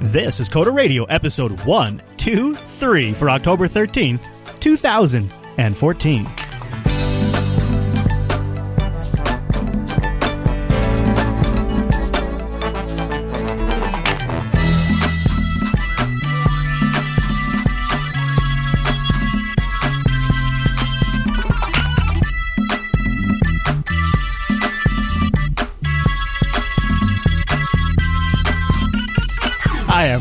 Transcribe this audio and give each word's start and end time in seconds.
This 0.00 0.38
is 0.38 0.48
Coder 0.48 0.72
Radio, 0.72 1.02
episode 1.06 1.50
123 1.64 3.14
for 3.14 3.28
October 3.28 3.66
13th, 3.66 4.20
2014. 4.60 6.37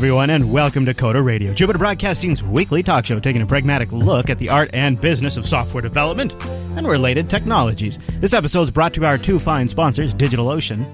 Everyone, 0.08 0.30
and 0.30 0.54
welcome 0.54 0.86
to 0.86 0.94
Coder 0.94 1.22
Radio, 1.22 1.54
Jupiter 1.54 1.80
Broadcasting's 1.80 2.42
weekly 2.42 2.82
talk 2.82 3.06
show 3.06 3.20
taking 3.20 3.42
a 3.42 3.46
pragmatic 3.46 3.92
look 3.92 4.30
at 4.30 4.38
the 4.38 4.50
art 4.50 4.70
and 4.72 5.02
business 5.02 5.36
of 5.36 5.46
software 5.46 5.82
development 5.82 6.34
and 6.78 6.88
related 6.88 7.30
technologies. 7.30 8.00
This 8.22 8.32
episode 8.32 8.62
is 8.62 8.72
brought 8.72 8.94
to 8.94 9.00
you 9.00 9.02
by 9.02 9.10
our 9.10 9.18
two 9.18 9.38
fine 9.38 9.68
sponsors, 9.68 10.14
DigitalOcean 10.14 10.86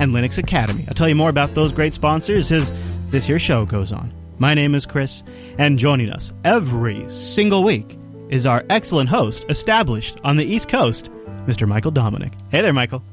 and 0.00 0.12
Linux 0.12 0.38
Academy. 0.38 0.84
I'll 0.88 0.94
tell 0.94 1.08
you 1.08 1.14
more 1.14 1.30
about 1.30 1.54
those 1.54 1.72
great 1.72 1.94
sponsors 1.94 2.50
as 2.50 2.72
this 3.10 3.26
here 3.26 3.38
show 3.38 3.64
goes 3.64 3.92
on. 3.92 4.12
My 4.38 4.54
name 4.54 4.74
is 4.74 4.86
Chris, 4.86 5.22
and 5.56 5.78
joining 5.78 6.10
us 6.10 6.32
every 6.42 7.08
single 7.12 7.62
week 7.62 7.96
is 8.28 8.44
our 8.44 8.64
excellent 8.70 9.08
host, 9.08 9.44
established 9.48 10.18
on 10.24 10.36
the 10.36 10.44
East 10.44 10.68
Coast, 10.68 11.12
Mr. 11.46 11.68
Michael 11.68 11.92
Dominick. 11.92 12.32
Hey 12.50 12.62
there, 12.62 12.72
Michael. 12.72 13.04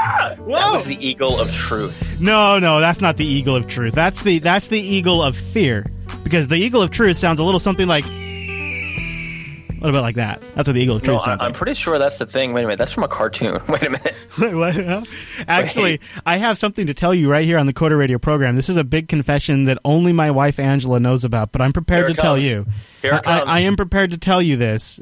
That 0.00 0.38
was 0.72 0.84
the 0.84 0.96
eagle 1.06 1.38
of 1.40 1.52
truth. 1.52 2.20
No, 2.20 2.58
no, 2.58 2.80
that's 2.80 3.00
not 3.00 3.16
the 3.16 3.26
eagle 3.26 3.56
of 3.56 3.66
truth. 3.66 3.94
That's 3.94 4.22
the 4.22 4.38
that's 4.38 4.68
the 4.68 4.80
eagle 4.80 5.22
of 5.22 5.36
fear. 5.36 5.90
Because 6.24 6.48
the 6.48 6.56
eagle 6.56 6.82
of 6.82 6.90
truth 6.90 7.16
sounds 7.16 7.40
a 7.40 7.44
little 7.44 7.60
something 7.60 7.86
like 7.88 8.04
a 8.06 9.84
little 9.84 9.92
bit 9.92 10.02
like 10.02 10.16
that. 10.16 10.42
That's 10.54 10.68
what 10.68 10.74
the 10.74 10.80
eagle 10.82 10.96
of 10.96 11.02
No, 11.02 11.12
truth 11.12 11.22
I, 11.22 11.24
sounds 11.24 11.40
I'm 11.42 11.48
like. 11.48 11.56
pretty 11.56 11.74
sure 11.74 11.98
that's 11.98 12.18
the 12.18 12.26
thing. 12.26 12.52
Wait 12.52 12.62
a 12.62 12.66
minute, 12.66 12.78
that's 12.78 12.92
from 12.92 13.04
a 13.04 13.08
cartoon. 13.08 13.60
Wait 13.68 13.82
a 13.82 13.90
minute. 13.90 14.14
Wait, 14.38 14.54
what? 14.54 15.08
Actually, 15.48 16.00
I 16.26 16.36
have 16.36 16.58
something 16.58 16.86
to 16.86 16.94
tell 16.94 17.14
you 17.14 17.30
right 17.30 17.44
here 17.44 17.58
on 17.58 17.66
the 17.66 17.72
Coder 17.72 17.98
Radio 17.98 18.18
program. 18.18 18.56
This 18.56 18.68
is 18.68 18.76
a 18.76 18.84
big 18.84 19.08
confession 19.08 19.64
that 19.64 19.78
only 19.84 20.12
my 20.12 20.30
wife 20.30 20.58
Angela 20.58 21.00
knows 21.00 21.24
about, 21.24 21.50
but 21.52 21.62
I'm 21.62 21.72
prepared 21.72 22.08
to 22.08 22.12
it 22.12 22.18
tell 22.18 22.36
you. 22.36 22.66
Here 23.02 23.14
it 23.14 23.26
I, 23.26 23.38
comes. 23.38 23.44
I 23.46 23.60
am 23.60 23.76
prepared 23.76 24.10
to 24.10 24.18
tell 24.18 24.42
you 24.42 24.56
this. 24.56 25.00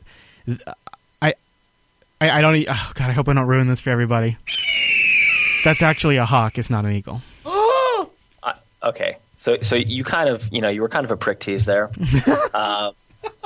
I, 1.20 1.34
I, 2.20 2.30
I 2.30 2.40
don't. 2.40 2.54
Oh 2.68 2.92
God, 2.94 3.10
I 3.10 3.12
hope 3.12 3.28
I 3.28 3.32
don't 3.32 3.46
ruin 3.48 3.66
this 3.66 3.80
for 3.80 3.90
everybody. 3.90 4.36
That's 5.64 5.82
actually 5.82 6.16
a 6.16 6.24
hawk. 6.24 6.58
It's 6.58 6.70
not 6.70 6.84
an 6.84 6.92
eagle. 6.92 7.22
I, 7.46 8.54
okay, 8.82 9.18
so 9.36 9.58
so 9.62 9.76
you 9.76 10.04
kind 10.04 10.28
of 10.28 10.48
you 10.52 10.60
know 10.60 10.68
you 10.68 10.82
were 10.82 10.88
kind 10.88 11.04
of 11.04 11.10
a 11.10 11.16
prick 11.16 11.40
tease 11.40 11.64
there. 11.64 11.90
uh, 12.54 12.92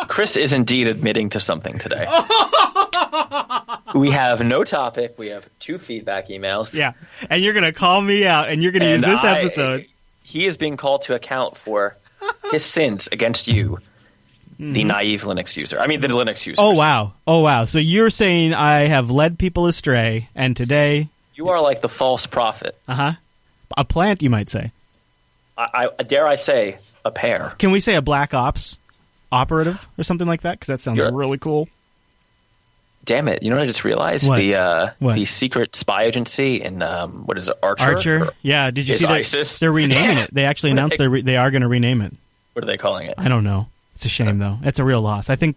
Chris 0.09 0.37
is 0.37 0.53
indeed 0.53 0.89
admitting 0.89 1.31
to 1.31 1.41
something 1.41 1.79
today. 1.79 2.07
we 3.95 4.11
have 4.11 4.45
no 4.45 4.65
topic. 4.65 5.15
We 5.19 5.29
have 5.29 5.49
two 5.61 5.79
feedback 5.79 6.29
emails. 6.29 6.75
Yeah, 6.75 6.93
and 7.31 7.43
you're 7.43 7.55
gonna 7.55 7.73
call 7.73 8.01
me 8.01 8.27
out, 8.27 8.49
and 8.49 8.63
you're 8.63 8.73
gonna 8.73 8.93
use 8.93 9.03
this 9.03 9.25
I- 9.25 9.41
episode. 9.41 9.87
He 10.25 10.47
is 10.47 10.57
being 10.57 10.77
called 10.77 11.03
to 11.03 11.15
account 11.15 11.57
for 11.57 11.97
his 12.53 12.65
sins 12.65 13.09
against 13.11 13.49
you, 13.49 13.81
the 14.59 14.85
naive 14.85 15.23
Linux 15.23 15.57
user. 15.57 15.81
I 15.81 15.89
mean, 15.89 16.01
the 16.01 16.09
Linux 16.09 16.47
user. 16.47 16.63
Oh 16.63 16.75
wow! 16.75 17.15
Oh 17.27 17.41
wow! 17.41 17.65
So 17.65 17.79
you're 17.79 18.11
saying 18.11 18.55
I 18.55 18.87
have 18.87 19.11
led 19.11 19.39
people 19.39 19.67
astray, 19.67 20.29
and 20.35 20.57
today, 20.57 21.09
You 21.35 21.49
are 21.51 21.61
like 21.61 21.81
the 21.81 21.89
false 21.89 22.27
prophet. 22.27 22.77
uh 22.89 22.95
huh, 22.95 23.13
a 23.77 23.85
plant, 23.85 24.23
you 24.23 24.31
might 24.31 24.51
say. 24.51 24.73
I, 25.57 25.89
I 25.99 26.03
dare 26.03 26.27
I 26.27 26.37
say 26.37 26.79
a 27.05 27.11
pair. 27.11 27.55
Can 27.59 27.71
we 27.73 27.81
say 27.81 27.95
a 27.95 28.03
black 28.03 28.33
ops 28.35 28.79
operative 29.31 29.87
or 29.99 30.03
something 30.05 30.27
like 30.27 30.43
that? 30.43 30.53
Because 30.53 30.69
that 30.69 30.81
sounds 30.81 30.99
You're- 30.99 31.13
really 31.13 31.39
cool. 31.39 31.69
Damn 33.05 33.27
it! 33.27 33.43
You 33.43 33.51
know 33.51 33.57
what 33.57 33.65
I 33.65 33.67
just 33.67 33.85
realized? 33.85 34.29
What? 34.29 34.37
The 34.37 34.55
uh, 34.55 34.89
What? 35.01 35.17
the 35.17 35.25
secret 35.25 35.75
spy 35.75 36.05
agency 36.05 36.63
in 36.63 36.83
um, 36.83 37.27
what 37.27 37.37
is 37.37 37.49
it? 37.49 37.57
Archer. 37.61 37.83
Archer, 37.85 38.25
Or- 38.27 38.33
yeah. 38.43 38.71
Did 38.71 38.87
you 38.87 38.95
Is 38.95 39.01
see 39.01 39.07
that 39.07 39.13
ISIS? 39.15 39.59
they're 39.59 39.73
renaming 39.73 40.19
it? 40.19 40.33
They 40.33 40.45
actually 40.45 40.71
announced 40.73 40.99
they're 40.99 41.11
re- 41.11 41.23
they 41.23 41.37
are 41.37 41.51
going 41.51 41.63
to 41.63 41.69
rename 41.69 42.01
it. 42.01 42.13
What 42.53 42.63
are 42.63 42.67
they 42.67 42.77
calling 42.77 43.09
it? 43.09 43.15
I 43.19 43.27
don't 43.27 43.43
know. 43.43 43.67
It's 43.97 44.05
a 44.05 44.09
shame 44.09 44.39
though. 44.39 44.59
It's 44.63 44.79
a 44.79 44.85
real 44.85 45.01
loss. 45.03 45.31
I 45.31 45.37
think 45.37 45.57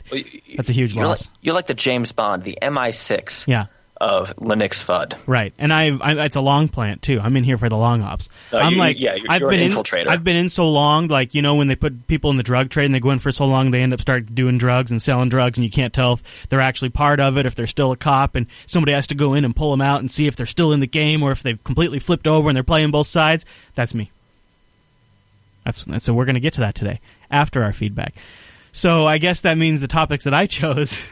that's 0.55 0.69
a 0.69 0.73
huge 0.73 0.95
you're 0.95 1.05
loss. 1.05 1.27
Like, 1.27 1.37
you're 1.43 1.53
like 1.55 1.67
the 1.67 1.73
James 1.75 2.11
Bond, 2.13 2.43
the 2.43 2.57
MI6 2.63 3.45
Yeah, 3.47 3.65
of 4.01 4.35
Linux 4.35 4.83
FUD. 4.83 5.15
right. 5.25 5.53
And 5.57 5.71
I, 5.71 5.95
I, 5.97 6.25
it's 6.25 6.35
a 6.35 6.41
long 6.41 6.67
plant 6.67 7.01
too. 7.01 7.19
I'm 7.21 7.37
in 7.37 7.45
here 7.45 7.57
for 7.57 7.69
the 7.69 7.77
long 7.77 8.01
ops. 8.01 8.27
No, 8.51 8.59
I'm 8.59 8.73
you- 8.73 8.79
like, 8.79 8.99
yeah, 8.99 9.15
you're- 9.15 9.27
I've 9.29 9.39
you're 9.41 9.49
been 9.49 9.61
an 9.61 9.67
in, 9.67 9.71
infiltrator. 9.71 10.07
I've 10.07 10.23
been 10.23 10.35
in 10.35 10.49
so 10.49 10.69
long, 10.69 11.07
like 11.07 11.33
you 11.33 11.41
know, 11.41 11.55
when 11.55 11.67
they 11.69 11.75
put 11.77 12.05
people 12.07 12.29
in 12.29 12.35
the 12.37 12.43
drug 12.43 12.69
trade 12.69 12.85
and 12.85 12.93
they 12.93 12.99
go 12.99 13.11
in 13.11 13.19
for 13.19 13.31
so 13.31 13.45
long, 13.45 13.71
they 13.71 13.81
end 13.81 13.93
up 13.93 14.01
start 14.01 14.35
doing 14.35 14.57
drugs 14.57 14.91
and 14.91 15.01
selling 15.01 15.29
drugs, 15.29 15.57
and 15.57 15.63
you 15.63 15.71
can't 15.71 15.93
tell 15.93 16.13
if 16.13 16.47
they're 16.49 16.59
actually 16.61 16.89
part 16.89 17.19
of 17.21 17.37
it, 17.37 17.45
if 17.45 17.55
they're 17.55 17.67
still 17.67 17.93
a 17.93 17.97
cop, 17.97 18.35
and 18.35 18.47
somebody 18.65 18.91
has 18.91 19.07
to 19.07 19.15
go 19.15 19.33
in 19.33 19.45
and 19.45 19.55
pull 19.55 19.71
them 19.71 19.81
out 19.81 20.01
and 20.01 20.11
see 20.11 20.27
if 20.27 20.35
they're 20.35 20.45
still 20.45 20.73
in 20.73 20.81
the 20.81 20.87
game 20.87 21.23
or 21.23 21.31
if 21.31 21.41
they've 21.41 21.63
completely 21.63 21.99
flipped 21.99 22.27
over 22.27 22.49
and 22.49 22.55
they're 22.57 22.63
playing 22.63 22.91
both 22.91 23.07
sides. 23.07 23.45
That's 23.75 23.93
me. 23.93 24.11
That's, 25.63 25.85
that's 25.85 26.03
so 26.05 26.13
we're 26.13 26.25
going 26.25 26.35
to 26.35 26.41
get 26.41 26.53
to 26.53 26.59
that 26.61 26.75
today 26.75 26.99
after 27.31 27.63
our 27.63 27.73
feedback. 27.73 28.13
So 28.71 29.07
I 29.07 29.19
guess 29.19 29.39
that 29.41 29.57
means 29.57 29.79
the 29.81 29.87
topics 29.87 30.25
that 30.25 30.33
I 30.33 30.45
chose. 30.47 31.03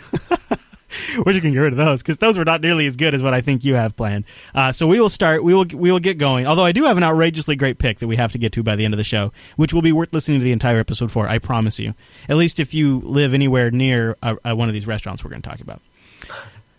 We're 1.18 1.32
just 1.34 1.42
gonna 1.44 1.54
get 1.54 1.60
rid 1.60 1.74
of 1.74 1.78
those 1.78 2.02
because 2.02 2.18
those 2.18 2.38
were 2.38 2.46
not 2.46 2.62
nearly 2.62 2.88
as 2.88 2.96
good 2.96 3.14
as 3.14 3.22
what 3.24 3.34
I 3.34 3.42
think 3.42 3.64
you 3.64 3.76
have 3.76 3.96
planned. 3.96 4.24
Uh, 4.56 4.72
so 4.72 4.88
we 4.88 5.00
will 5.00 5.10
start. 5.10 5.44
We 5.44 5.54
will 5.54 5.66
we 5.74 5.92
will 5.92 6.00
get 6.00 6.18
going. 6.18 6.48
Although 6.48 6.66
I 6.66 6.72
do 6.72 6.84
have 6.86 6.98
an 6.98 7.04
outrageously 7.04 7.56
great 7.56 7.78
pick 7.80 8.00
that 8.00 8.08
we 8.08 8.16
have 8.16 8.32
to 8.32 8.38
get 8.38 8.52
to 8.54 8.64
by 8.64 8.76
the 8.76 8.86
end 8.86 8.94
of 8.94 8.98
the 8.98 9.04
show, 9.04 9.32
which 9.56 9.74
will 9.74 9.82
be 9.82 9.92
worth 9.92 10.14
listening 10.14 10.40
to 10.40 10.44
the 10.44 10.52
entire 10.52 10.80
episode 10.80 11.12
for. 11.12 11.28
I 11.28 11.38
promise 11.40 11.80
you. 11.80 11.94
At 12.30 12.38
least 12.38 12.60
if 12.60 12.74
you 12.74 13.00
live 13.02 13.34
anywhere 13.34 13.70
near 13.72 14.18
uh, 14.24 14.36
uh, 14.44 14.56
one 14.56 14.68
of 14.70 14.74
these 14.74 14.88
restaurants 14.88 15.24
we're 15.24 15.30
going 15.32 15.42
to 15.42 15.50
talk 15.50 15.60
about. 15.60 15.82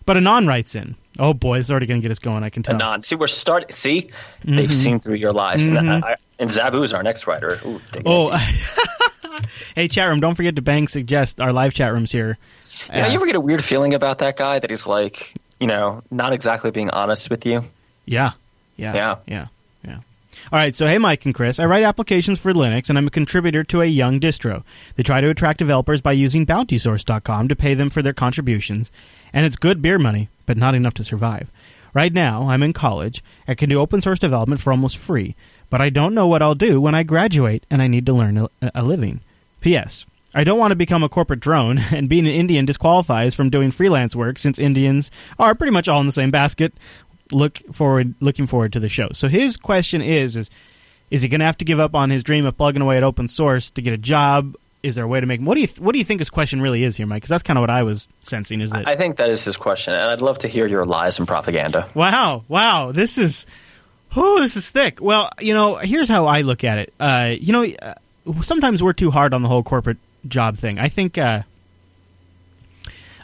But 0.05 0.17
Anon 0.17 0.45
writes 0.47 0.75
in. 0.75 0.95
Oh 1.17 1.33
boy, 1.33 1.59
it's 1.59 1.71
already 1.71 1.85
going 1.87 2.01
to 2.01 2.05
get 2.05 2.11
us 2.11 2.19
going. 2.19 2.43
I 2.43 2.49
can 2.49 2.61
tell. 2.61 2.75
Anon. 2.75 3.03
See, 3.03 3.15
we're 3.15 3.27
starting. 3.27 3.71
See, 3.75 4.09
Mm-hmm. 4.43 4.55
they've 4.57 4.75
seen 4.75 4.99
through 4.99 5.15
your 5.15 5.31
lies. 5.31 5.65
And, 5.65 5.79
I, 5.89 5.99
I, 6.11 6.15
and 6.37 6.49
Zabu's 6.49 6.93
our 6.93 7.01
next 7.01 7.25
writer. 7.25 7.59
Ooh, 7.65 7.81
Oh, 8.05 8.29
hey 9.75 9.87
chat 9.87 10.07
room! 10.09 10.19
Don't 10.19 10.35
forget 10.35 10.55
to 10.57 10.61
bang 10.61 10.87
suggest 10.87 11.41
our 11.41 11.51
live 11.51 11.73
chat 11.73 11.91
rooms 11.91 12.11
here. 12.11 12.37
You, 12.93 13.01
know, 13.01 13.05
Uh, 13.05 13.09
you 13.09 13.15
ever 13.15 13.25
get 13.25 13.35
a 13.35 13.41
weird 13.41 13.63
feeling 13.63 13.93
about 13.93 14.19
that 14.19 14.37
guy 14.37 14.59
that 14.59 14.69
he's 14.69 14.85
like, 14.87 15.33
you 15.59 15.67
know, 15.67 16.01
not 16.11 16.33
exactly 16.33 16.71
being 16.71 16.89
honest 16.89 17.29
with 17.29 17.45
you? 17.45 17.63
Yeah. 18.05 18.31
Yeah. 18.77 18.93
Yeah. 18.93 19.15
Yeah. 19.27 19.47
Yeah. 19.87 19.97
All 20.51 20.59
right, 20.59 20.75
so 20.75 20.85
hey, 20.85 20.97
Mike 20.97 21.25
and 21.25 21.33
Chris. 21.33 21.59
I 21.59 21.65
write 21.65 21.83
applications 21.83 22.39
for 22.39 22.53
Linux, 22.53 22.89
and 22.89 22.97
I'm 22.97 23.07
a 23.07 23.11
contributor 23.11 23.63
to 23.65 23.81
a 23.81 23.85
young 23.85 24.19
distro. 24.19 24.63
They 24.95 25.03
try 25.03 25.21
to 25.21 25.29
attract 25.29 25.59
developers 25.59 26.01
by 26.01 26.11
using 26.11 26.45
BountySource.com 26.45 27.47
to 27.47 27.55
pay 27.55 27.73
them 27.73 27.89
for 27.89 28.01
their 28.01 28.13
contributions, 28.13 28.91
and 29.33 29.45
it's 29.45 29.55
good 29.55 29.81
beer 29.81 29.97
money, 29.97 30.29
but 30.45 30.57
not 30.57 30.75
enough 30.75 30.93
to 30.95 31.03
survive. 31.03 31.49
Right 31.93 32.11
now, 32.11 32.49
I'm 32.49 32.61
in 32.61 32.73
college. 32.73 33.23
I 33.47 33.55
can 33.55 33.69
do 33.69 33.79
open 33.79 34.01
source 34.01 34.19
development 34.19 34.59
for 34.61 34.71
almost 34.71 34.97
free, 34.97 35.35
but 35.69 35.79
I 35.81 35.89
don't 35.89 36.13
know 36.13 36.27
what 36.27 36.41
I'll 36.41 36.53
do 36.55 36.81
when 36.81 36.93
I 36.93 37.03
graduate 37.03 37.63
and 37.69 37.81
I 37.81 37.87
need 37.87 38.05
to 38.07 38.13
learn 38.13 38.37
a, 38.37 38.49
a 38.75 38.83
living. 38.83 39.21
P.S. 39.61 40.05
I 40.35 40.43
don't 40.43 40.59
want 40.59 40.71
to 40.71 40.75
become 40.75 41.01
a 41.01 41.09
corporate 41.09 41.39
drone, 41.39 41.77
and 41.91 42.09
being 42.09 42.27
an 42.27 42.33
Indian 42.33 42.65
disqualifies 42.65 43.33
from 43.33 43.49
doing 43.49 43.71
freelance 43.71 44.15
work 44.15 44.37
since 44.37 44.59
Indians 44.59 45.09
are 45.39 45.55
pretty 45.55 45.71
much 45.71 45.87
all 45.87 46.01
in 46.01 46.05
the 46.05 46.11
same 46.11 46.29
basket. 46.29 46.73
Look 47.31 47.57
forward, 47.73 48.13
looking 48.19 48.45
forward 48.45 48.73
to 48.73 48.79
the 48.79 48.89
show. 48.89 49.09
So 49.13 49.29
his 49.29 49.57
question 49.57 50.01
is: 50.01 50.35
is 50.35 50.49
is 51.09 51.21
he 51.21 51.27
going 51.27 51.39
to 51.39 51.45
have 51.45 51.57
to 51.59 51.65
give 51.65 51.79
up 51.79 51.95
on 51.95 52.09
his 52.09 52.23
dream 52.23 52.45
of 52.45 52.57
plugging 52.57 52.81
away 52.81 52.97
at 52.97 53.03
open 53.03 53.27
source 53.27 53.71
to 53.71 53.81
get 53.81 53.93
a 53.93 53.97
job? 53.97 54.55
Is 54.83 54.95
there 54.95 55.05
a 55.05 55.07
way 55.07 55.19
to 55.19 55.25
make? 55.25 55.41
What 55.41 55.55
do 55.55 55.61
you 55.61 55.67
What 55.79 55.93
do 55.93 55.99
you 55.99 56.05
think 56.05 56.19
his 56.19 56.29
question 56.29 56.61
really 56.61 56.83
is 56.83 56.95
here, 56.95 57.07
Mike? 57.07 57.17
Because 57.17 57.29
that's 57.29 57.43
kind 57.43 57.57
of 57.57 57.61
what 57.61 57.71
I 57.71 57.83
was 57.83 58.07
sensing. 58.19 58.61
Is 58.61 58.69
that 58.71 58.87
I 58.87 58.95
think 58.95 59.17
that 59.17 59.29
is 59.29 59.43
his 59.43 59.57
question, 59.57 59.93
and 59.93 60.03
I'd 60.03 60.21
love 60.21 60.39
to 60.39 60.47
hear 60.47 60.67
your 60.67 60.85
lies 60.85 61.17
and 61.17 61.27
propaganda. 61.27 61.89
Wow, 61.95 62.43
wow, 62.47 62.91
this 62.91 63.17
is, 63.17 63.47
oh, 64.15 64.41
this 64.41 64.55
is 64.55 64.69
thick. 64.69 64.99
Well, 65.01 65.31
you 65.39 65.55
know, 65.55 65.77
here's 65.77 66.07
how 66.07 66.27
I 66.27 66.41
look 66.41 66.63
at 66.63 66.77
it. 66.77 66.93
Uh, 66.99 67.33
you 67.39 67.51
know, 67.51 67.65
uh, 67.65 67.95
sometimes 68.41 68.83
we're 68.83 68.93
too 68.93 69.09
hard 69.09 69.33
on 69.33 69.41
the 69.41 69.47
whole 69.47 69.63
corporate 69.63 69.97
job 70.27 70.57
thing. 70.57 70.79
I 70.79 70.87
think, 70.87 71.17
uh, 71.17 71.43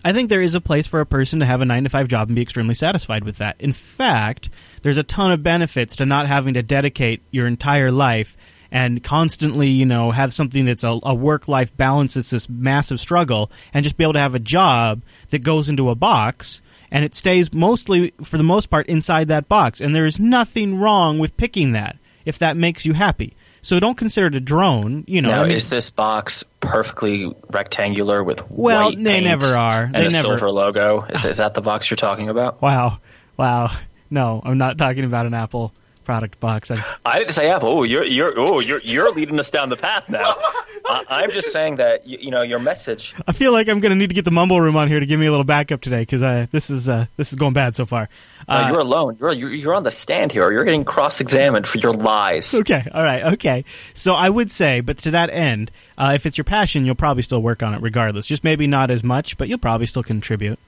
I 0.04 0.14
think 0.14 0.30
there 0.30 0.42
is 0.42 0.56
a 0.56 0.62
place 0.62 0.88
for 0.88 1.00
a 1.00 1.06
person 1.06 1.40
to 1.40 1.46
have 1.46 1.62
a 1.62 1.66
nine 1.66 1.84
to 1.84 1.90
five 1.90 2.08
job 2.08 2.30
and 2.30 2.36
be 2.36 2.42
extremely 2.42 2.74
satisfied 2.74 3.24
with 3.24 3.38
that. 3.38 3.56
In 3.60 3.74
fact, 3.74 4.50
there's 4.82 4.98
a 4.98 5.04
ton 5.04 5.32
of 5.32 5.44
benefits 5.44 5.98
to 5.98 6.06
not 6.06 6.28
having 6.28 6.56
to 6.56 6.64
dedicate 6.64 7.22
your 7.32 7.48
entire 7.48 7.92
life 7.92 8.36
and 8.72 9.04
constantly, 9.04 9.68
you 9.68 9.86
know, 9.86 10.12
have 10.12 10.34
something 10.34 10.66
that's 10.66 10.84
a, 10.84 11.00
a 11.04 11.14
work 11.14 11.48
life 11.48 11.76
balance 11.76 12.14
that's 12.14 12.30
this 12.30 12.50
massive 12.50 13.00
struggle 13.00 13.52
and 13.74 13.84
just 13.84 13.98
be 13.98 14.04
able 14.04 14.14
to 14.14 14.20
have 14.20 14.34
a 14.34 14.40
job 14.40 15.02
that 15.30 15.40
goes 15.40 15.70
into 15.70 15.90
a 15.90 15.96
box 15.96 16.62
and 16.90 17.06
it 17.06 17.16
stays 17.16 17.54
mostly, 17.54 18.14
for 18.24 18.38
the 18.38 18.44
most 18.44 18.70
part, 18.70 18.88
inside 18.88 19.30
that 19.30 19.48
box. 19.48 19.80
And 19.80 19.96
there 19.96 20.06
is 20.06 20.20
nothing 20.20 20.78
wrong 20.80 21.20
with 21.20 21.38
picking 21.38 21.72
that 21.72 21.98
if 22.26 22.40
that 22.40 22.58
makes 22.58 22.86
you 22.86 22.94
happy. 22.94 23.34
So 23.64 23.80
don't 23.80 23.96
consider 23.98 24.28
it 24.28 24.36
a 24.36 24.40
drone. 24.40 25.04
You 25.08 25.22
know, 25.22 25.30
now, 25.30 25.42
I 25.42 25.48
mean, 25.48 25.56
is 25.56 25.70
this 25.70 25.90
box 25.90 26.44
perfectly 26.62 27.32
rectangular 27.52 28.24
with 28.24 28.44
Well, 28.50 28.86
white 28.90 29.04
they 29.04 29.22
never 29.22 29.46
are. 29.56 29.84
and 29.84 29.94
They 29.96 30.06
a 30.08 30.10
never- 30.10 30.28
silver 30.30 30.50
logo? 30.50 31.04
Is, 31.10 31.26
is 31.26 31.38
that 31.38 31.54
the 31.54 31.62
box 31.62 31.90
you're 31.90 31.98
talking 31.98 32.30
about? 32.30 32.62
wow, 32.62 32.98
wow. 33.38 33.72
No, 34.10 34.42
I'm 34.44 34.58
not 34.58 34.78
talking 34.78 35.04
about 35.06 35.26
an 35.26 35.34
Apple 35.34 35.74
product 36.12 36.42
box. 36.42 36.70
I, 36.70 36.76
I 37.06 37.20
didn't 37.20 37.32
say 37.32 37.50
Apple. 37.50 37.70
Oh, 37.70 37.84
you're 37.84 38.04
you're 38.04 38.38
oh 38.38 38.60
you're 38.60 38.82
you're 38.82 39.12
leading 39.14 39.40
us 39.40 39.50
down 39.50 39.70
the 39.70 39.78
path 39.78 40.10
now. 40.10 40.36
I, 40.86 41.06
I'm 41.10 41.32
just 41.32 41.54
saying 41.54 41.76
that 41.76 42.06
you, 42.06 42.18
you 42.24 42.32
know 42.32 42.42
your 42.42 42.60
message. 42.60 43.16
I 43.26 43.32
feel 43.32 43.54
like 43.54 43.70
I'm 43.70 43.80
going 43.80 43.92
to 43.92 43.96
need 43.96 44.10
to 44.10 44.14
get 44.14 44.26
the 44.26 44.32
mumble 44.32 44.60
room 44.60 44.76
on 44.76 44.90
here 44.90 45.00
to 45.00 45.06
give 45.06 45.22
me 45.22 45.26
a 45.28 45.32
little 45.32 45.46
backup 45.46 45.80
today 45.80 46.02
because 46.02 46.22
uh, 46.22 46.48
this 46.52 46.70
is 46.70 46.90
uh, 46.90 47.06
this 47.16 47.32
is 47.32 47.40
going 47.40 47.54
bad 47.54 47.78
so 47.78 47.86
far. 47.86 48.10
Uh, 48.46 48.52
Uh, 48.52 48.68
you're 48.72 48.82
alone. 48.82 49.16
You're, 49.22 49.32
you're 49.32 49.54
you're 49.54 49.74
on 49.74 49.84
the 49.84 49.92
stand 49.92 50.34
here. 50.34 50.52
You're 50.52 50.66
getting 50.66 50.84
cross-examined 50.84 51.66
for 51.66 51.78
your 51.78 51.94
lies. 51.94 52.54
Okay, 52.54 52.86
all 52.94 53.04
right, 53.06 53.24
okay. 53.36 53.64
So 53.94 54.14
I 54.14 54.28
would 54.28 54.52
say, 54.52 54.82
but 54.82 54.98
to 54.98 55.12
that 55.12 55.30
end, 55.30 55.72
uh, 55.98 56.12
if 56.14 56.26
it's 56.26 56.38
your 56.38 56.44
passion, 56.44 56.86
you'll 56.86 56.96
probably 56.96 57.24
still 57.24 57.42
work 57.42 57.64
on 57.64 57.74
it 57.74 57.82
regardless. 57.82 58.28
Just 58.28 58.44
maybe 58.44 58.68
not 58.68 58.92
as 58.92 59.02
much, 59.02 59.38
but 59.38 59.48
you'll 59.48 59.60
probably 59.60 59.88
still 59.88 60.04
contribute. 60.04 60.60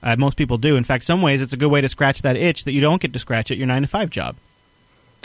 Uh, 0.00 0.14
most 0.16 0.36
people 0.36 0.58
do. 0.58 0.76
In 0.76 0.84
fact, 0.84 1.02
some 1.02 1.22
ways 1.22 1.42
it's 1.42 1.52
a 1.52 1.56
good 1.56 1.70
way 1.70 1.80
to 1.80 1.88
scratch 1.88 2.22
that 2.22 2.36
itch 2.36 2.64
that 2.64 2.72
you 2.72 2.80
don't 2.80 3.00
get 3.02 3.12
to 3.12 3.18
scratch 3.18 3.50
at 3.50 3.56
your 3.56 3.66
nine 3.66 3.82
to 3.82 3.88
five 3.88 4.10
job. 4.10 4.36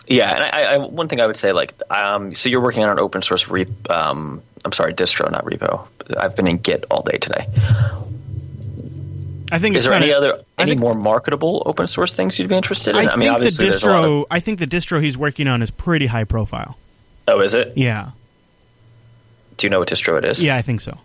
Yeah, 0.08 0.34
and 0.34 0.44
I, 0.44 0.74
I, 0.74 0.78
one 0.78 1.08
thing 1.10 1.20
I 1.20 1.28
would 1.28 1.36
say, 1.38 1.52
like, 1.52 1.74
um, 1.92 2.34
so 2.36 2.48
you're 2.50 2.62
working 2.62 2.84
on 2.84 2.90
an 2.92 3.00
open 3.00 3.22
source 3.22 3.48
re- 3.50 3.68
um, 3.90 4.42
I'm 4.64 4.72
sorry, 4.72 4.94
distro, 4.94 5.30
not 5.32 5.44
repo. 5.46 5.86
I've 6.18 6.36
been 6.36 6.48
in 6.48 6.58
Git 6.60 6.86
all 6.90 7.02
day 7.04 7.18
today. 7.18 7.46
I 9.52 9.60
think 9.60 9.76
Is 9.78 9.86
there 9.86 9.94
any 9.94 10.08
kinda- 10.08 10.18
other 10.18 10.44
any 10.58 10.72
think- 10.72 10.82
more 10.82 10.94
marketable 10.94 11.64
open 11.66 11.88
source 11.88 12.14
things 12.14 12.38
you'd 12.40 12.50
be 12.50 12.56
interested 12.56 12.92
in? 12.92 12.96
I, 12.98 13.00
I, 13.00 13.06
think 13.08 13.18
mean, 13.20 13.28
the 13.30 13.34
obviously, 13.36 13.66
lot 13.70 13.74
distro. 13.76 14.22
of, 14.22 14.28
I 14.32 14.40
think 14.42 14.60
the 14.60 14.68
distro 14.68 15.02
he's 15.02 15.18
working 15.18 15.48
on 15.48 15.62
is 15.62 15.72
pretty 15.72 16.06
high 16.08 16.26
profile. 16.26 16.78
oh, 17.28 17.40
is 17.42 17.54
it? 17.54 17.74
Yeah, 17.78 18.12
Do 19.58 19.66
you 19.68 19.70
know 19.72 19.80
what 19.80 19.90
distro 19.90 20.18
it 20.18 20.26
is? 20.26 20.44
yeah, 20.44 20.56
I 20.56 20.62
think 20.62 20.82
so. 20.82 20.98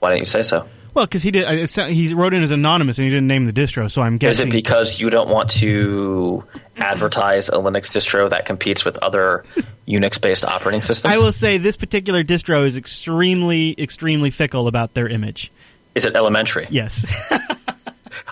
Why 0.00 0.10
don't 0.10 0.18
you 0.18 0.24
say 0.26 0.42
so? 0.42 0.66
Well, 0.94 1.06
because 1.06 1.22
he 1.22 1.30
did. 1.30 1.70
he 1.70 2.14
wrote 2.14 2.34
in 2.34 2.42
as 2.42 2.50
anonymous 2.50 2.98
and 2.98 3.04
he 3.04 3.10
didn't 3.10 3.26
name 3.28 3.46
the 3.46 3.52
distro, 3.52 3.90
so 3.90 4.02
I'm 4.02 4.16
guessing. 4.16 4.48
Is 4.48 4.54
it 4.54 4.56
because 4.56 5.00
you 5.00 5.10
don't 5.10 5.28
want 5.28 5.50
to 5.52 6.44
advertise 6.76 7.48
a 7.48 7.52
Linux 7.52 7.90
distro 7.90 8.28
that 8.30 8.46
competes 8.46 8.84
with 8.84 8.98
other 8.98 9.44
Unix-based 9.88 10.44
operating 10.44 10.82
systems? 10.82 11.14
I 11.14 11.18
will 11.18 11.32
say 11.32 11.58
this 11.58 11.76
particular 11.76 12.24
distro 12.24 12.66
is 12.66 12.76
extremely, 12.76 13.74
extremely 13.80 14.30
fickle 14.30 14.66
about 14.66 14.94
their 14.94 15.08
image. 15.08 15.52
Is 15.94 16.04
it 16.04 16.14
elementary? 16.14 16.66
Yes. 16.70 17.04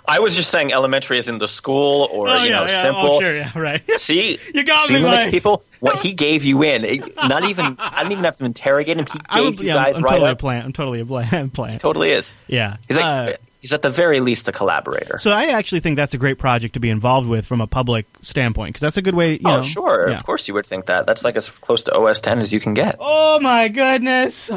I 0.06 0.20
was 0.20 0.34
just 0.36 0.50
saying 0.50 0.72
elementary 0.72 1.18
is 1.18 1.28
in 1.28 1.38
the 1.38 1.48
school 1.48 2.08
or 2.12 2.28
oh, 2.28 2.42
you 2.42 2.50
yeah, 2.50 2.56
know 2.56 2.62
yeah. 2.62 2.82
simple. 2.82 3.06
Oh, 3.12 3.20
sure, 3.20 3.36
yeah, 3.36 3.58
right. 3.58 3.82
See, 4.00 4.38
You 4.54 4.64
got 4.64 4.86
see 4.86 4.94
me, 4.94 5.00
Linux 5.00 5.24
Mike. 5.24 5.30
people. 5.30 5.62
What 5.80 5.98
he 6.00 6.12
gave 6.26 6.44
you 6.44 6.62
in, 6.62 6.84
it- 6.84 7.16
not 7.16 7.44
even 7.44 7.76
I 7.78 7.98
didn't 8.02 8.12
even 8.12 8.24
have 8.24 8.36
to 8.38 8.44
interrogate 8.44 8.96
him. 8.96 9.06
He 9.06 9.12
gave 9.18 9.24
I 9.28 9.40
you 9.40 9.52
yeah, 9.60 9.74
guys 9.74 9.98
I'm 9.98 10.04
right 10.04 10.10
totally 10.12 10.30
a 10.32 10.36
plant. 10.36 10.64
I'm 10.66 10.72
totally 10.72 11.00
a 11.00 11.06
plant. 11.48 11.80
Totally 11.80 12.12
is. 12.12 12.32
Yeah. 12.46 12.76
He's 12.88 12.96
like 12.96 13.06
Uh, 13.06 13.32
he's 13.60 13.72
at 13.72 13.82
the 13.82 13.90
very 13.90 14.20
least 14.20 14.46
a 14.48 14.52
collaborator. 14.52 15.18
so 15.18 15.30
I 15.30 15.46
actually 15.46 15.80
think 15.80 15.96
that's 15.96 16.14
a 16.14 16.18
great 16.18 16.38
project 16.38 16.74
to 16.74 16.80
be 16.80 16.90
involved 16.90 17.28
with 17.28 17.46
from 17.46 17.60
a 17.60 17.66
public 17.66 18.06
standpoint 18.22 18.70
because 18.70 18.80
that's 18.82 18.96
a 18.96 19.02
good 19.02 19.14
way. 19.14 19.32
You 19.34 19.40
know, 19.42 19.58
oh, 19.58 19.62
sure. 19.62 20.08
yeah. 20.10 20.16
Of 20.16 20.24
course, 20.24 20.48
you 20.48 20.54
would 20.54 20.66
think 20.66 20.86
that. 20.86 21.06
That's 21.06 21.24
like 21.24 21.36
as 21.36 21.48
close 21.48 21.82
to 21.84 21.96
OS 21.96 22.20
10 22.20 22.38
as 22.40 22.52
you 22.52 22.60
can 22.60 22.74
get. 22.74 22.96
Oh 23.00 23.38
my 23.40 23.68
goodness. 23.68 24.50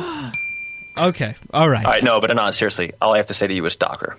okay. 0.97 1.35
All 1.53 1.69
right. 1.69 1.85
All 1.85 1.91
right, 1.91 2.03
no, 2.03 2.19
but 2.19 2.35
not 2.35 2.53
seriously. 2.55 2.93
All 3.01 3.13
I 3.13 3.17
have 3.17 3.27
to 3.27 3.33
say 3.33 3.47
to 3.47 3.53
you 3.53 3.65
is 3.65 3.75
Docker. 3.75 4.17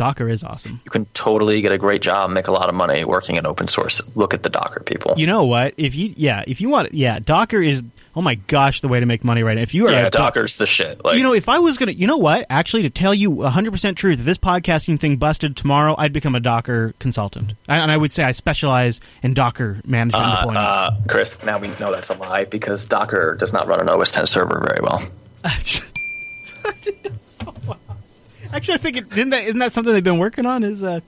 Docker 0.00 0.30
is 0.30 0.42
awesome. 0.42 0.80
You 0.82 0.90
can 0.90 1.04
totally 1.12 1.60
get 1.60 1.72
a 1.72 1.76
great 1.76 2.00
job, 2.00 2.30
make 2.30 2.48
a 2.48 2.52
lot 2.52 2.70
of 2.70 2.74
money 2.74 3.04
working 3.04 3.36
in 3.36 3.44
open 3.44 3.68
source. 3.68 4.00
Look 4.14 4.32
at 4.32 4.42
the 4.42 4.48
Docker 4.48 4.80
people. 4.80 5.12
You 5.18 5.26
know 5.26 5.44
what? 5.44 5.74
If 5.76 5.94
you 5.94 6.14
yeah, 6.16 6.42
if 6.46 6.62
you 6.62 6.70
want 6.70 6.94
yeah, 6.94 7.18
Docker 7.18 7.60
is 7.60 7.84
oh 8.16 8.22
my 8.22 8.36
gosh, 8.36 8.80
the 8.80 8.88
way 8.88 8.98
to 8.98 9.04
make 9.04 9.24
money 9.24 9.42
right 9.42 9.56
now. 9.56 9.62
If 9.62 9.74
you 9.74 9.88
are 9.88 9.92
yeah, 9.92 10.06
a 10.06 10.10
Doc- 10.10 10.34
Docker's 10.34 10.56
the 10.56 10.64
shit. 10.64 11.04
Like, 11.04 11.18
you 11.18 11.22
know, 11.22 11.34
if 11.34 11.50
I 11.50 11.58
was 11.58 11.76
gonna, 11.76 11.92
you 11.92 12.06
know 12.06 12.16
what? 12.16 12.46
Actually, 12.48 12.84
to 12.84 12.90
tell 12.90 13.12
you 13.12 13.30
100% 13.30 13.94
truth, 13.96 14.20
if 14.20 14.24
this 14.24 14.38
podcasting 14.38 14.98
thing 14.98 15.18
busted 15.18 15.54
tomorrow, 15.54 15.94
I'd 15.98 16.14
become 16.14 16.34
a 16.34 16.40
Docker 16.40 16.94
consultant, 16.98 17.52
and 17.68 17.82
and 17.82 17.92
I 17.92 17.98
would 17.98 18.14
say 18.14 18.24
I 18.24 18.32
specialize 18.32 19.02
in 19.22 19.34
Docker 19.34 19.82
management 19.84 20.24
and 20.24 20.34
deployment. 20.34 20.64
uh, 20.64 20.90
Chris, 21.08 21.42
now 21.44 21.58
we 21.58 21.68
know 21.78 21.92
that's 21.92 22.08
a 22.08 22.14
lie 22.14 22.46
because 22.46 22.86
Docker 22.86 23.34
does 23.34 23.52
not 23.52 23.68
run 23.68 23.80
an 23.80 23.88
OS 23.90 24.12
10 24.12 24.26
server 24.26 24.66
very 24.66 24.80
well. 24.82 25.06
Actually, 28.60 28.74
I 28.74 28.78
think 28.78 28.96
it, 28.98 29.12
isn't 29.12 29.30
that 29.30 29.44
isn't 29.44 29.58
that 29.58 29.72
something 29.72 29.94
they've 29.94 30.04
been 30.04 30.18
working 30.18 30.44
on? 30.44 30.64
Is 30.64 30.84
uh, 30.84 31.00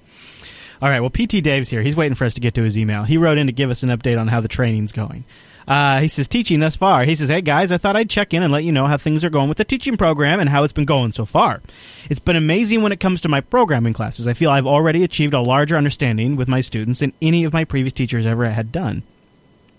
all 0.81 0.89
right. 0.89 1.01
Well, 1.01 1.11
PT 1.11 1.43
Dave's 1.43 1.69
here. 1.69 1.83
He's 1.83 1.95
waiting 1.95 2.15
for 2.15 2.25
us 2.25 2.33
to 2.33 2.41
get 2.41 2.55
to 2.55 2.63
his 2.63 2.79
email. 2.79 3.05
He 3.05 3.19
wrote 3.19 3.37
in 3.37 3.47
to 3.47 3.53
give 3.53 3.69
us 3.69 3.83
an 3.83 3.91
update 3.91 4.19
on 4.19 4.27
how 4.27 4.41
the 4.41 4.49
training's 4.49 4.91
going. 4.91 5.25
Uh, 5.69 6.01
he 6.01 6.09
says 6.09 6.29
teaching 6.29 6.61
thus 6.61 6.77
far. 6.77 7.05
He 7.05 7.15
says, 7.15 7.29
"Hey 7.29 7.43
guys, 7.43 7.71
I 7.71 7.77
thought 7.77 7.95
I'd 7.95 8.09
check 8.09 8.33
in 8.33 8.43
and 8.43 8.51
let 8.51 8.65
you 8.65 8.73
know 8.73 8.87
how 8.87 8.97
things 8.97 9.23
are 9.23 9.29
going 9.29 9.51
with 9.51 9.59
the 9.59 9.67
teaching 9.67 9.99
program 9.99 10.41
and 10.41 10.49
how 10.49 10.65
it's 10.65 10.73
been 10.73 10.87
going 10.87 11.13
so 11.13 11.27
far. 11.27 11.61
It's 12.09 12.19
been 12.19 12.37
amazing 12.37 12.81
when 12.81 12.91
it 12.91 13.01
comes 13.01 13.21
to 13.21 13.29
my 13.29 13.43
programming 13.43 13.93
classes. 13.93 14.27
I 14.27 14.33
feel 14.33 14.51
I've 14.51 14.67
already 14.67 15.05
achieved 15.05 15.35
a 15.35 15.41
larger 15.43 15.77
understanding 15.77 16.37
with 16.37 16.49
my 16.49 16.63
students 16.63 17.01
than 17.01 17.13
any 17.21 17.45
of 17.45 17.53
my 17.53 17.65
previous 17.65 17.93
teachers 17.93 18.25
ever 18.25 18.49
had 18.49 18.73
done. 18.73 19.03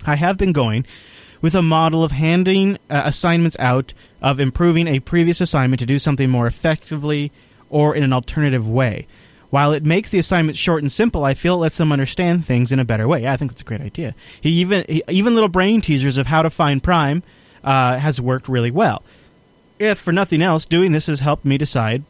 I 0.05 0.15
have 0.15 0.37
been 0.37 0.53
going 0.53 0.85
with 1.41 1.55
a 1.55 1.63
model 1.63 2.03
of 2.03 2.11
handing 2.11 2.77
uh, 2.89 3.01
assignments 3.05 3.57
out, 3.59 3.93
of 4.21 4.39
improving 4.39 4.87
a 4.87 4.99
previous 4.99 5.41
assignment 5.41 5.79
to 5.79 5.87
do 5.87 5.97
something 5.97 6.29
more 6.29 6.47
effectively 6.47 7.31
or 7.73 7.95
in 7.95 8.03
an 8.03 8.13
alternative 8.13 8.69
way. 8.69 9.07
While 9.49 9.73
it 9.73 9.83
makes 9.83 10.09
the 10.09 10.19
assignment 10.19 10.57
short 10.57 10.81
and 10.81 10.91
simple, 10.91 11.25
I 11.25 11.33
feel 11.33 11.55
it 11.55 11.57
lets 11.57 11.77
them 11.77 11.91
understand 11.91 12.45
things 12.45 12.71
in 12.71 12.79
a 12.79 12.85
better 12.85 13.07
way. 13.07 13.23
Yeah, 13.23 13.33
I 13.33 13.37
think 13.37 13.51
that's 13.51 13.61
a 13.61 13.65
great 13.65 13.81
idea. 13.81 14.15
He 14.41 14.49
even 14.49 14.85
he, 14.87 15.03
even 15.09 15.33
little 15.33 15.49
brain 15.49 15.81
teasers 15.81 16.17
of 16.17 16.27
how 16.27 16.41
to 16.41 16.49
find 16.49 16.81
prime 16.81 17.23
uh, 17.63 17.97
has 17.97 18.21
worked 18.21 18.47
really 18.47 18.71
well. 18.71 19.03
If 19.79 19.99
for 19.99 20.11
nothing 20.11 20.41
else, 20.41 20.65
doing 20.65 20.91
this 20.91 21.07
has 21.07 21.19
helped 21.19 21.45
me 21.45 21.57
decide 21.57 22.03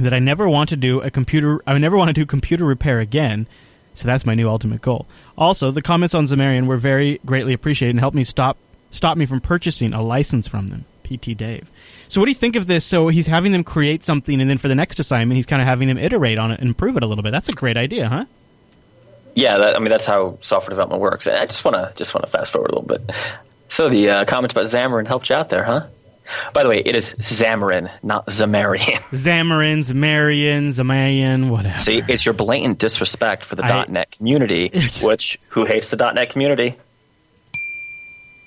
that 0.00 0.12
I 0.12 0.18
never 0.18 0.48
want 0.48 0.68
to 0.70 0.76
do 0.76 1.00
a 1.00 1.10
computer. 1.10 1.62
I 1.66 1.76
never 1.78 1.96
want 1.96 2.08
to 2.08 2.14
do 2.14 2.26
computer 2.26 2.64
repair 2.64 3.00
again. 3.00 3.46
So 3.94 4.06
that's 4.06 4.26
my 4.26 4.34
new 4.34 4.48
ultimate 4.48 4.80
goal. 4.80 5.06
Also, 5.36 5.70
the 5.70 5.82
comments 5.82 6.14
on 6.14 6.26
Zamarian 6.26 6.66
were 6.66 6.76
very 6.76 7.20
greatly 7.26 7.52
appreciated 7.52 7.90
and 7.90 8.00
helped 8.00 8.16
me 8.16 8.24
stop 8.24 8.56
stop 8.90 9.16
me 9.16 9.26
from 9.26 9.40
purchasing 9.40 9.92
a 9.92 10.02
license 10.02 10.46
from 10.46 10.68
them. 10.68 10.84
PT 11.02 11.36
Dave. 11.36 11.70
So 12.08 12.20
what 12.20 12.24
do 12.26 12.30
you 12.30 12.34
think 12.36 12.56
of 12.56 12.66
this? 12.66 12.84
So 12.84 13.08
he's 13.08 13.26
having 13.26 13.52
them 13.52 13.64
create 13.64 14.04
something, 14.04 14.40
and 14.40 14.48
then 14.48 14.58
for 14.58 14.68
the 14.68 14.74
next 14.74 14.98
assignment, 14.98 15.36
he's 15.36 15.46
kind 15.46 15.60
of 15.62 15.68
having 15.68 15.88
them 15.88 15.98
iterate 15.98 16.38
on 16.38 16.50
it 16.50 16.60
and 16.60 16.68
improve 16.68 16.96
it 16.96 17.02
a 17.02 17.06
little 17.06 17.22
bit. 17.22 17.32
That's 17.32 17.48
a 17.48 17.52
great 17.52 17.76
idea, 17.76 18.08
huh? 18.08 18.24
Yeah, 19.34 19.58
that, 19.58 19.76
I 19.76 19.78
mean 19.78 19.90
that's 19.90 20.06
how 20.06 20.38
software 20.40 20.70
development 20.70 21.00
works. 21.00 21.26
And 21.26 21.36
I 21.36 21.46
just 21.46 21.64
want 21.64 21.76
to 21.76 21.92
just 21.96 22.14
want 22.14 22.24
to 22.24 22.30
fast 22.30 22.50
forward 22.52 22.70
a 22.70 22.74
little 22.78 22.88
bit. 22.88 23.14
So 23.68 23.88
the 23.88 24.10
uh, 24.10 24.24
comment 24.24 24.52
about 24.52 24.64
Xamarin 24.64 25.06
helped 25.06 25.28
you 25.30 25.36
out 25.36 25.50
there, 25.50 25.62
huh? 25.62 25.86
By 26.52 26.62
the 26.62 26.68
way, 26.68 26.82
it 26.84 26.96
is 26.96 27.14
Xamarin, 27.14 27.90
not 28.02 28.26
Xamarin. 28.28 28.80
Xamarin, 29.12 29.80
Zamarian, 29.80 30.68
Zamarian, 30.68 31.50
whatever. 31.50 31.78
See, 31.78 32.02
it's 32.08 32.26
your 32.26 32.32
blatant 32.34 32.78
disrespect 32.78 33.44
for 33.44 33.54
the 33.54 33.64
I- 33.64 33.84
.NET 33.88 34.10
community, 34.10 34.70
which 35.00 35.38
who 35.50 35.64
hates 35.66 35.88
the 35.88 35.96
.NET 36.12 36.30
community? 36.30 36.74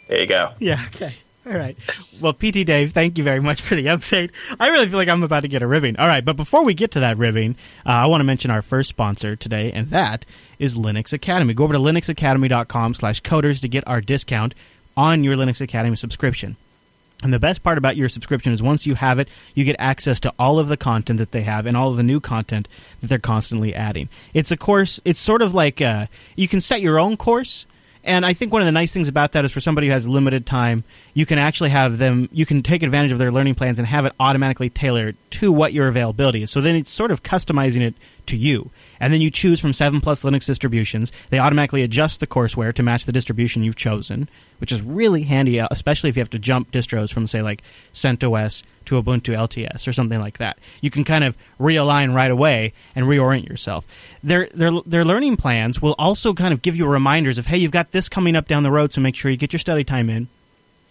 There 0.08 0.20
you 0.20 0.28
go. 0.28 0.52
Yeah, 0.60 0.84
okay. 0.88 1.16
All 1.44 1.54
right. 1.54 1.76
Well, 2.20 2.34
PT 2.34 2.66
Dave, 2.66 2.92
thank 2.92 3.18
you 3.18 3.24
very 3.24 3.40
much 3.40 3.62
for 3.62 3.74
the 3.74 3.88
update. 3.88 4.30
I 4.60 4.70
really 4.70 4.88
feel 4.88 4.98
like 4.98 5.10
I'm 5.10 5.24
about 5.24 5.40
to 5.40 5.48
get 5.48 5.64
a 5.64 5.68
ribbing. 5.68 5.98
All 5.98 6.08
right, 6.08 6.24
but 6.24 6.36
before 6.36 6.64
we 6.64 6.76
get 6.76 6.92
to 6.92 7.00
that 7.00 7.18
ribbing, 7.18 7.56
uh, 7.84 7.90
I 7.90 8.06
want 8.06 8.22
to 8.22 8.26
mention 8.26 8.52
our 8.52 8.62
first 8.62 8.90
sponsor 8.90 9.36
today, 9.36 9.72
and 9.72 9.88
that 9.88 10.24
is 10.60 10.76
Linux 10.76 11.14
Academy. 11.14 11.56
Go 11.56 11.64
over 11.64 11.74
to 11.74 11.80
linuxacademy.com 11.80 12.94
slash 12.94 13.24
coders 13.24 13.60
to 13.62 13.68
get 13.68 13.88
our 13.88 14.02
discount 14.02 14.54
on 14.96 15.24
your 15.24 15.36
Linux 15.36 15.62
Academy 15.62 15.96
subscription. 15.96 16.58
And 17.24 17.34
the 17.34 17.40
best 17.40 17.62
part 17.62 17.78
about 17.78 17.98
your 17.98 18.10
subscription 18.10 18.52
is 18.52 18.64
once 18.64 18.88
you 18.88 18.96
have 18.96 19.20
it, 19.20 19.28
you 19.54 19.64
get 19.64 19.76
access 19.80 20.20
to 20.22 20.34
all 20.40 20.60
of 20.60 20.68
the 20.68 20.78
content 20.78 21.20
that 21.20 21.32
they 21.32 21.44
have 21.44 21.66
and 21.66 21.78
all 21.78 21.92
of 21.92 21.98
the 21.98 22.04
new 22.04 22.20
content 22.20 22.68
that 23.00 23.08
they're 23.08 23.20
constantly 23.20 23.76
adding. 23.76 24.10
It's 24.34 24.52
a 24.52 24.58
course, 24.58 25.00
it's 25.06 25.20
sort 25.20 25.42
of 25.42 25.54
like 25.54 25.82
uh, 25.82 26.08
you 26.36 26.48
can 26.48 26.62
set 26.62 26.82
your 26.82 27.00
own 27.00 27.18
course. 27.18 27.66
And 28.04 28.26
I 28.26 28.34
think 28.34 28.52
one 28.52 28.62
of 28.62 28.66
the 28.66 28.72
nice 28.72 28.92
things 28.92 29.08
about 29.08 29.34
that 29.34 29.46
is 29.46 29.52
for 29.52 29.60
somebody 29.60 29.88
who 29.88 29.94
has 29.94 30.08
limited 30.08 30.46
time, 30.46 30.84
you 31.14 31.26
can 31.26 31.38
actually 31.38 31.70
have 31.70 31.98
them, 31.98 32.30
you 32.32 32.46
can 32.46 32.64
take 32.64 32.82
advantage 32.84 33.12
of 33.12 33.20
their 33.20 33.32
learning 33.32 33.56
plans 33.56 33.78
and 33.78 33.88
have 33.88 34.06
it 34.06 34.14
automatically 34.20 34.70
tailored 34.70 35.16
to 35.32 35.52
what 35.52 35.74
your 35.74 35.88
availability 35.88 36.44
is. 36.44 36.50
So 36.50 36.62
then 36.62 36.76
it's 36.76 36.92
sort 36.92 37.12
of 37.12 37.22
customizing 37.22 37.82
it 37.82 37.94
to 38.32 38.38
you. 38.38 38.72
And 39.00 39.14
then 39.14 39.22
you 39.22 39.30
choose 39.30 39.60
from 39.60 39.74
seven 39.74 40.02
plus 40.02 40.24
Linux 40.24 40.46
distributions. 40.46 41.12
They 41.30 41.40
automatically 41.40 41.84
adjust 41.84 42.20
the 42.20 42.28
courseware 42.28 42.74
to 42.74 42.84
match 42.84 43.06
the 43.06 43.12
distribution 43.12 43.64
you've 43.64 43.76
chosen, 43.76 44.28
which 44.58 44.72
is 44.72 44.82
really 44.82 45.24
handy, 45.24 45.60
uh, 45.60 45.68
especially 45.70 46.10
if 46.10 46.16
you 46.16 46.22
have 46.22 46.30
to 46.32 46.40
jump 46.40 46.72
distros 46.72 47.14
from, 47.14 47.28
say, 47.28 47.42
like 47.42 47.62
CentOS 47.94 48.64
to 48.86 49.02
Ubuntu 49.02 49.36
LTS 49.38 49.88
or 49.88 49.94
something 49.94 50.20
like 50.20 50.40
that. 50.40 50.58
You 50.82 50.90
can 50.90 51.04
kind 51.04 51.24
of 51.24 51.38
realign 51.60 52.16
right 52.16 52.32
away 52.32 52.74
and 52.96 53.06
reorient 53.06 53.48
yourself. 53.48 53.86
Their, 54.24 54.50
their, 54.54 54.72
their 54.86 55.06
learning 55.06 55.38
plans 55.38 55.82
will 55.82 55.96
also 56.00 56.34
kind 56.34 56.54
of 56.54 56.62
give 56.62 56.76
you 56.76 56.88
reminders 56.88 57.38
of, 57.38 57.46
hey, 57.46 57.58
you've 57.58 57.72
got 57.72 57.92
this 57.92 58.10
coming 58.10 58.36
up 58.36 58.48
down 58.48 58.64
the 58.64 58.72
road, 58.72 58.94
so 58.94 59.02
make 59.02 59.16
sure 59.16 59.30
you 59.30 59.38
get 59.38 59.54
your 59.54 59.60
study 59.60 59.84
time 59.84 60.10
in. 60.10 60.28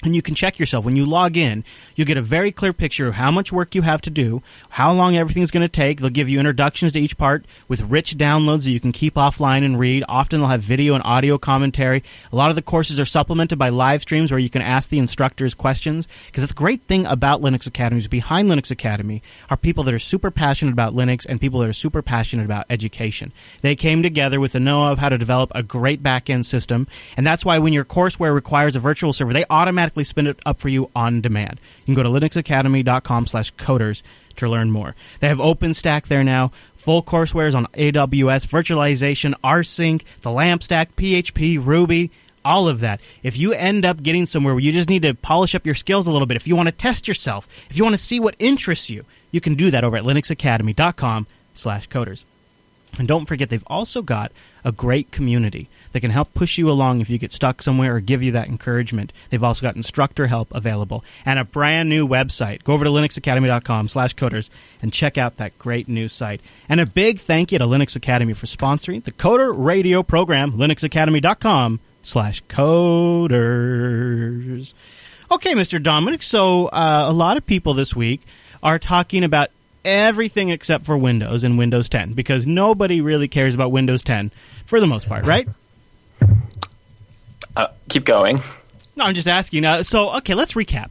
And 0.03 0.15
you 0.15 0.23
can 0.23 0.35
check 0.35 0.59
yourself. 0.59 0.85
When 0.85 0.97
you 0.97 1.07
log 1.07 1.37
in 1.37 1.65
you'll 1.95 2.07
get 2.07 2.17
a 2.17 2.23
very 2.23 2.53
clear 2.53 2.73
picture 2.73 3.09
of 3.09 3.15
how 3.15 3.31
much 3.31 3.53
work 3.53 3.75
you 3.75 3.83
have 3.83 4.01
to 4.03 4.11
do 4.11 4.43
how 4.71 4.93
long 4.93 5.17
everything's 5.17 5.51
going 5.51 5.63
to 5.63 5.69
take. 5.69 6.01
They'll 6.01 6.11
give 6.11 6.29
you 6.29 6.39
introductions 6.39 6.93
to 6.93 7.01
each 7.01 7.17
part 7.17 7.45
with 7.69 7.83
rich 7.83 8.17
downloads 8.17 8.65
that 8.65 8.71
you 8.71 8.81
can 8.81 8.93
keep 8.93 9.15
offline 9.15 9.65
and 9.65 9.79
read. 9.79 10.05
Often 10.09 10.41
they'll 10.41 10.49
have 10.49 10.63
video 10.63 10.95
and 10.95 11.03
audio 11.05 11.39
commentary. 11.39 12.03
A 12.33 12.37
lot 12.37 12.51
of 12.51 12.57
the 12.57 12.63
courses 12.63 13.01
are 13.01 13.05
supplemented 13.05 13.59
by 13.59 13.69
live 13.69 14.03
streams 14.03 14.31
where 14.31 14.41
you 14.41 14.51
can 14.51 14.63
ask 14.63 14.89
the 14.89 14.99
instructors 14.99 15.55
questions. 15.55 16.07
Because 16.27 16.47
the 16.47 16.55
great 16.55 16.83
thing 16.83 17.07
about 17.07 17.43
linux 17.43 17.67
academy 17.67 17.99
is 17.99 18.09
behind 18.09 18.49
linux 18.49 18.71
academy 18.71 19.23
are 19.49 19.57
people 19.57 19.85
that 19.85 19.95
are 19.95 19.99
super 19.99 20.31
passionate 20.31 20.73
about 20.73 20.95
linux 20.95 21.27
and 21.27 21.41
people 21.41 21.61
that 21.61 21.69
are 21.69 21.75
super 21.75 22.03
passionate 22.03 22.45
about 22.45 22.67
education. 22.71 23.33
They 23.63 23.77
came 23.77 24.03
together 24.03 24.41
with 24.41 24.53
the 24.53 24.61
know 24.61 24.87
of 24.87 24.99
how 24.99 25.09
to 25.09 25.19
develop 25.19 25.51
a 25.55 25.63
great 25.63 26.03
back-end 26.03 26.47
system 26.47 26.87
and 27.17 27.27
that's 27.27 27.45
why 27.45 27.59
when 27.59 27.73
your 27.73 27.85
courseware 27.85 28.35
requires 28.35 28.77
a 28.77 28.81
virtual 28.81 29.13
server 29.13 29.33
they 29.33 29.45
automatically 29.51 29.90
automatically 29.91 30.05
spin 30.05 30.27
it 30.27 30.39
up 30.47 30.61
for 30.61 30.69
you 30.69 30.91
on 30.95 31.21
demand. 31.21 31.61
You 31.85 31.95
can 31.95 32.03
go 32.03 32.03
to 32.03 32.09
linuxacademy.com 32.09 33.27
slash 33.27 33.53
coders 33.55 34.03
to 34.37 34.49
learn 34.49 34.71
more. 34.71 34.95
They 35.21 35.29
have 35.29 35.39
OpenStack 35.39 36.07
there 36.07 36.25
now, 36.25 36.53
full 36.75 37.03
courseware 37.03 37.55
on 37.55 37.67
AWS, 37.75 38.47
virtualization, 38.47 39.35
rsync, 39.43 40.03
the 40.23 40.31
LAMP 40.31 40.63
stack, 40.63 40.95
PHP, 40.97 41.65
Ruby, 41.65 42.11
all 42.45 42.69
of 42.69 42.81
that. 42.81 43.01
If 43.23 43.37
you 43.37 43.53
end 43.53 43.85
up 43.85 44.03
getting 44.03 44.27
somewhere 44.27 44.55
where 44.55 44.63
you 44.63 44.73
just 44.73 44.89
need 44.89 45.03
to 45.03 45.15
polish 45.15 45.55
up 45.55 45.67
your 45.67 45.75
skills 45.75 46.07
a 46.07 46.13
little 46.13 46.27
bit, 46.27 46.37
if 46.37 46.47
you 46.47 46.57
want 46.57 46.69
to 46.69 46.73
test 46.75 47.09
yourself, 47.09 47.49
if 47.69 47.77
you 47.77 47.85
want 47.85 47.95
to 47.95 47.99
see 47.99 48.21
what 48.21 48.35
interests 48.39 48.89
you, 48.89 49.05
you 49.31 49.41
can 49.41 49.57
do 49.57 49.71
that 49.71 49.85
over 49.85 49.97
at 49.97 50.05
linuxacademy.com 50.05 51.27
slash 51.55 51.89
coders. 51.89 52.25
And 52.99 53.07
don't 53.07 53.27
forget, 53.27 53.51
they've 53.51 53.63
also 53.67 54.03
got 54.03 54.33
a 54.65 54.73
great 54.73 55.11
community 55.11 55.69
that 55.93 56.01
can 56.01 56.11
help 56.11 56.35
push 56.35 56.59
you 56.59 56.69
along 56.71 57.01
if 57.01 57.09
you 57.09 57.19
get 57.19 57.33
stuck 57.33 57.63
somewhere 57.63 57.97
or 57.97 58.01
give 58.01 58.23
you 58.23 58.33
that 58.33 58.49
encouragement. 58.49 59.13
They've 59.31 59.43
also 59.43 59.63
got 59.63 59.77
instructor 59.77 60.27
help 60.27 60.53
available 60.53 61.03
and 61.25 61.39
a 61.39 61.45
brand 61.45 61.89
new 61.89 62.07
website. 62.07 62.63
Go 62.65 62.75
over 62.75 62.85
to 62.85 62.91
linuxacademy.com 62.91 63.89
slash 63.89 64.15
coders 64.17 64.51
and 64.83 64.93
check 64.93 65.17
out 65.17 65.37
that 65.37 65.59
great 65.59 65.89
new 65.89 66.09
site. 66.09 66.41
And 66.69 66.81
a 66.81 66.87
big 66.87 67.19
thank 67.21 67.53
you 67.53 67.59
to 67.59 67.65
Linux 67.65 67.97
Academy 67.97 68.35
for 68.35 68.47
sponsoring 68.47 69.05
the 69.05 69.13
Coder 69.13 69.55
Radio 69.57 70.03
program, 70.03 70.53
linuxacademy.com 70.53 71.81
slash 72.03 72.43
coders. 72.45 73.55
Okay, 75.31 75.55
Mr. 75.55 75.81
Dominick, 75.81 76.23
so 76.23 76.67
uh, 76.67 77.07
a 77.09 77.13
lot 77.13 77.37
of 77.37 77.47
people 77.47 77.73
this 77.75 77.95
week 77.95 78.23
are 78.63 78.79
talking 78.79 79.25
about 79.25 79.51
everything 79.85 80.51
except 80.51 80.85
for 80.85 80.97
Windows 80.97 81.45
and 81.45 81.59
Windows 81.59 81.89
10 81.89 82.13
because 82.13 82.47
nobody 82.47 83.01
really 83.01 83.29
cares 83.29 83.55
about 83.55 83.73
Windows 83.73 84.03
10 84.03 84.31
for 84.67 84.81
the 84.81 84.87
most 84.87 85.09
part, 85.09 85.27
right? 85.27 85.49
Uh, 87.57 87.69
keep 87.89 88.05
going. 88.05 88.41
No, 88.97 89.05
I'm 89.05 89.15
just 89.15 89.29
asking. 89.29 89.65
Uh, 89.65 89.83
so, 89.83 90.17
okay, 90.17 90.35
let's 90.35 90.55
recap. 90.55 90.91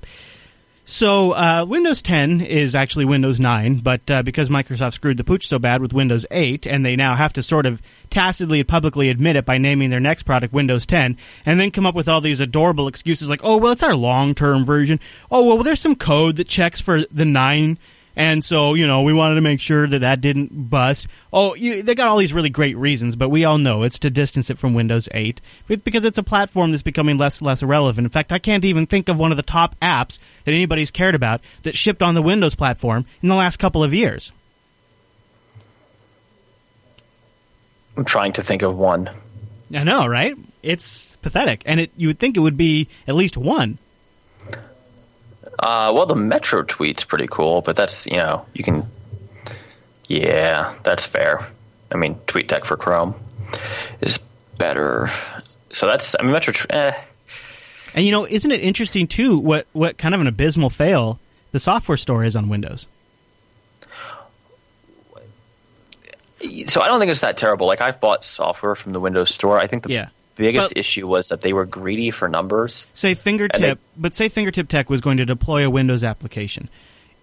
So, 0.92 1.34
uh, 1.34 1.66
Windows 1.70 2.02
10 2.02 2.42
is 2.42 2.74
actually 2.74 3.06
Windows 3.06 3.40
9, 3.40 3.78
but 3.78 4.10
uh, 4.10 4.24
because 4.24 4.50
Microsoft 4.50 4.94
screwed 4.94 5.18
the 5.18 5.24
pooch 5.24 5.48
so 5.48 5.60
bad 5.60 5.82
with 5.82 5.94
Windows 5.94 6.26
8, 6.32 6.66
and 6.66 6.84
they 6.84 6.96
now 6.96 7.16
have 7.16 7.32
to 7.34 7.44
sort 7.44 7.68
of 7.68 7.80
tacitly 8.10 8.60
and 8.60 8.68
publicly 8.68 9.10
admit 9.10 9.36
it 9.36 9.46
by 9.46 9.60
naming 9.60 9.92
their 9.92 10.00
next 10.00 10.24
product 10.24 10.52
Windows 10.52 10.88
10, 10.88 11.16
and 11.46 11.60
then 11.60 11.70
come 11.70 11.86
up 11.86 11.94
with 11.94 12.10
all 12.10 12.22
these 12.22 12.40
adorable 12.40 12.88
excuses 12.88 13.30
like, 13.30 13.42
oh, 13.44 13.58
well, 13.58 13.74
it's 13.74 13.84
our 13.84 13.96
long 13.96 14.34
term 14.34 14.66
version. 14.66 15.00
Oh, 15.30 15.46
well, 15.46 15.64
there's 15.64 15.80
some 15.80 15.96
code 15.96 16.38
that 16.38 16.48
checks 16.48 16.82
for 16.82 17.02
the 17.12 17.26
9 17.26 17.78
and 18.20 18.44
so, 18.44 18.74
you 18.74 18.86
know, 18.86 19.04
we 19.04 19.14
wanted 19.14 19.36
to 19.36 19.42
make 19.42 19.62
sure 19.62 19.88
that 19.88 20.00
that 20.00 20.20
didn't 20.20 20.70
bust. 20.70 21.08
Oh, 21.32 21.56
you, 21.56 21.82
they 21.82 21.96
got 21.96 22.10
all 22.10 22.18
these 22.18 22.34
really 22.34 22.50
great 22.50 22.76
reasons, 22.76 23.16
but 23.16 23.30
we 23.30 23.46
all 23.46 23.58
know 23.58 23.84
it's 23.84 23.98
to 24.00 24.10
distance 24.10 24.50
it 24.50 24.60
from 24.60 24.74
Windows 24.74 25.08
8 25.14 25.40
because 25.68 26.04
it's 26.04 26.18
a 26.18 26.24
platform 26.24 26.72
that's 26.72 26.84
becoming 26.84 27.18
less 27.18 27.40
and 27.40 27.48
less 27.48 27.64
irrelevant. 27.64 28.04
In 28.04 28.12
fact, 28.12 28.34
I 28.34 28.38
can't 28.38 28.66
even 28.66 28.88
think 28.88 29.08
of 29.08 29.18
one 29.18 29.32
of 29.32 29.38
the 29.38 29.42
top 29.42 29.74
apps 29.82 30.20
that 30.44 30.52
anybody's 30.52 30.92
cared 30.92 31.16
about 31.16 31.40
that 31.64 31.78
shipped 31.78 32.04
on 32.04 32.14
the 32.14 32.22
Windows 32.22 32.56
platform 32.56 33.06
in 33.22 33.30
the 33.30 33.36
last 33.36 33.56
couple 33.56 33.86
of 33.86 33.94
years. 33.94 34.34
I'm 37.96 38.04
trying 38.04 38.34
to 38.34 38.44
think 38.44 38.64
of 38.64 38.78
one. 38.78 39.10
I 39.74 39.86
know, 39.86 40.06
right? 40.06 40.36
It's 40.62 41.16
pathetic, 41.22 41.64
and 41.66 41.80
it 41.80 41.92
you 41.96 42.08
would 42.08 42.20
think 42.20 42.36
it 42.36 42.42
would 42.42 42.58
be 42.58 42.90
at 43.08 43.16
least 43.16 43.38
one. 43.38 43.78
Uh, 45.60 45.92
well, 45.94 46.06
the 46.06 46.16
MetroTwit's 46.16 47.04
pretty 47.04 47.28
cool, 47.28 47.62
but 47.62 47.76
that's 47.76 48.06
you 48.06 48.16
know 48.16 48.46
you 48.54 48.64
can. 48.64 48.90
Yeah, 50.08 50.74
that's 50.84 51.06
fair. 51.06 51.48
I 51.92 51.98
mean, 51.98 52.16
TweetDeck 52.28 52.64
for 52.64 52.78
Chrome 52.78 53.14
is 54.02 54.20
better. 54.58 55.10
So 55.74 55.86
that's 55.86 56.16
I 56.20 56.24
mean 56.24 56.32
Metro. 56.32 56.54
Eh. 56.70 56.94
And 57.94 58.06
you 58.06 58.12
know, 58.12 58.26
isn't 58.26 58.52
it 58.52 58.62
interesting 58.62 59.08
too? 59.08 59.38
What 59.38 59.68
what 59.74 59.98
kind 59.98 60.16
of 60.16 60.22
an 60.22 60.28
abysmal 60.28 60.70
fail 60.70 61.20
the 61.52 61.60
software 61.60 61.98
store 61.98 62.24
is 62.24 62.36
on 62.36 62.48
Windows. 62.48 62.88
So 66.68 66.82
I 66.82 66.88
don't 66.88 67.00
think 67.00 67.12
it's 67.12 67.22
that 67.22 67.36
terrible. 67.36 67.68
Like 67.68 67.82
I've 67.82 68.00
bought 68.00 68.24
software 68.24 68.76
from 68.76 68.94
the 68.94 69.00
Windows 69.00 69.34
Store. 69.34 69.60
I 69.60 69.68
think 69.68 69.84
the 69.84 69.92
yeah 69.92 70.10
biggest 70.44 70.70
but, 70.70 70.78
issue 70.78 71.08
was 71.08 71.30
that 71.30 71.42
they 71.42 71.54
were 71.54 71.66
greedy 71.66 72.12
for 72.12 72.28
numbers. 72.28 72.86
Say 72.94 73.14
Fingertip, 73.14 73.60
they, 73.60 73.76
but 73.98 74.16
say 74.16 74.30
Fingertip 74.30 74.68
Tech 74.68 74.90
was 74.90 75.02
going 75.02 75.18
to 75.18 75.26
deploy 75.26 75.66
a 75.66 75.70
Windows 75.70 76.04
application. 76.04 76.70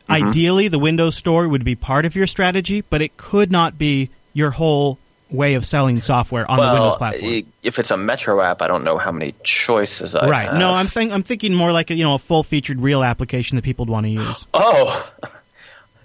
Mm-hmm. 0.08 0.28
Ideally, 0.28 0.68
the 0.68 0.78
Windows 0.78 1.16
Store 1.16 1.49
would 1.49 1.64
be 1.64 1.75
part 1.75 2.04
of 2.04 2.14
your 2.14 2.26
strategy, 2.26 2.82
but 2.82 3.02
it 3.02 3.16
could 3.16 3.50
not 3.50 3.76
be 3.76 4.11
your 4.32 4.52
whole 4.52 4.99
way 5.30 5.54
of 5.54 5.64
selling 5.64 6.00
software 6.00 6.49
on 6.49 6.58
well, 6.58 6.68
the 6.68 6.80
Windows 6.80 6.96
platform. 6.96 7.52
If 7.62 7.78
it's 7.78 7.90
a 7.90 7.96
Metro 7.96 8.40
app, 8.40 8.62
I 8.62 8.68
don't 8.68 8.85
know 8.85 8.99
how 8.99 9.11
many 9.11 9.35
choices 9.42 10.14
I 10.14 10.28
right. 10.28 10.49
Have. 10.49 10.58
No, 10.58 10.73
I'm 10.73 10.87
think, 10.87 11.12
I'm 11.12 11.23
thinking 11.23 11.54
more 11.54 11.73
like 11.73 11.90
a, 11.90 11.94
you 11.94 12.04
know 12.04 12.14
a 12.14 12.18
full 12.18 12.42
featured 12.42 12.80
real 12.80 13.02
application 13.02 13.56
that 13.56 13.62
people 13.62 13.87
would 13.87 13.92
want 13.92 14.06
to 14.06 14.11
use. 14.11 14.46
Oh. 14.54 15.11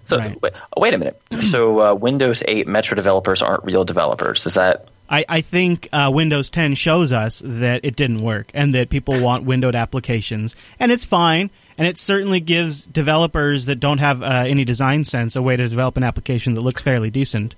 So 0.03 0.17
right. 0.17 0.41
wait, 0.41 0.53
wait, 0.75 0.93
a 0.93 0.97
minute. 0.97 1.21
so 1.41 1.79
uh, 1.79 1.93
Windows 1.93 2.43
8 2.45 2.67
Metro 2.67 2.95
developers 2.95 3.41
aren't 3.41 3.63
real 3.63 3.85
developers. 3.85 4.45
Is 4.45 4.55
that 4.55 4.89
I, 5.11 5.25
I 5.27 5.41
think 5.41 5.89
uh, 5.91 6.09
Windows 6.11 6.49
10 6.49 6.75
shows 6.75 7.11
us 7.11 7.41
that 7.43 7.83
it 7.83 7.97
didn't 7.97 8.19
work 8.23 8.49
and 8.53 8.73
that 8.73 8.89
people 8.89 9.21
want 9.21 9.43
windowed 9.43 9.75
applications, 9.75 10.55
and 10.79 10.91
it's 10.91 11.03
fine. 11.03 11.51
And 11.77 11.87
it 11.87 11.97
certainly 11.97 12.39
gives 12.39 12.85
developers 12.85 13.65
that 13.65 13.77
don't 13.77 13.97
have 13.97 14.21
uh, 14.21 14.45
any 14.47 14.65
design 14.65 15.03
sense 15.03 15.35
a 15.35 15.41
way 15.41 15.55
to 15.55 15.67
develop 15.67 15.97
an 15.97 16.03
application 16.03 16.53
that 16.53 16.61
looks 16.61 16.81
fairly 16.81 17.09
decent. 17.09 17.55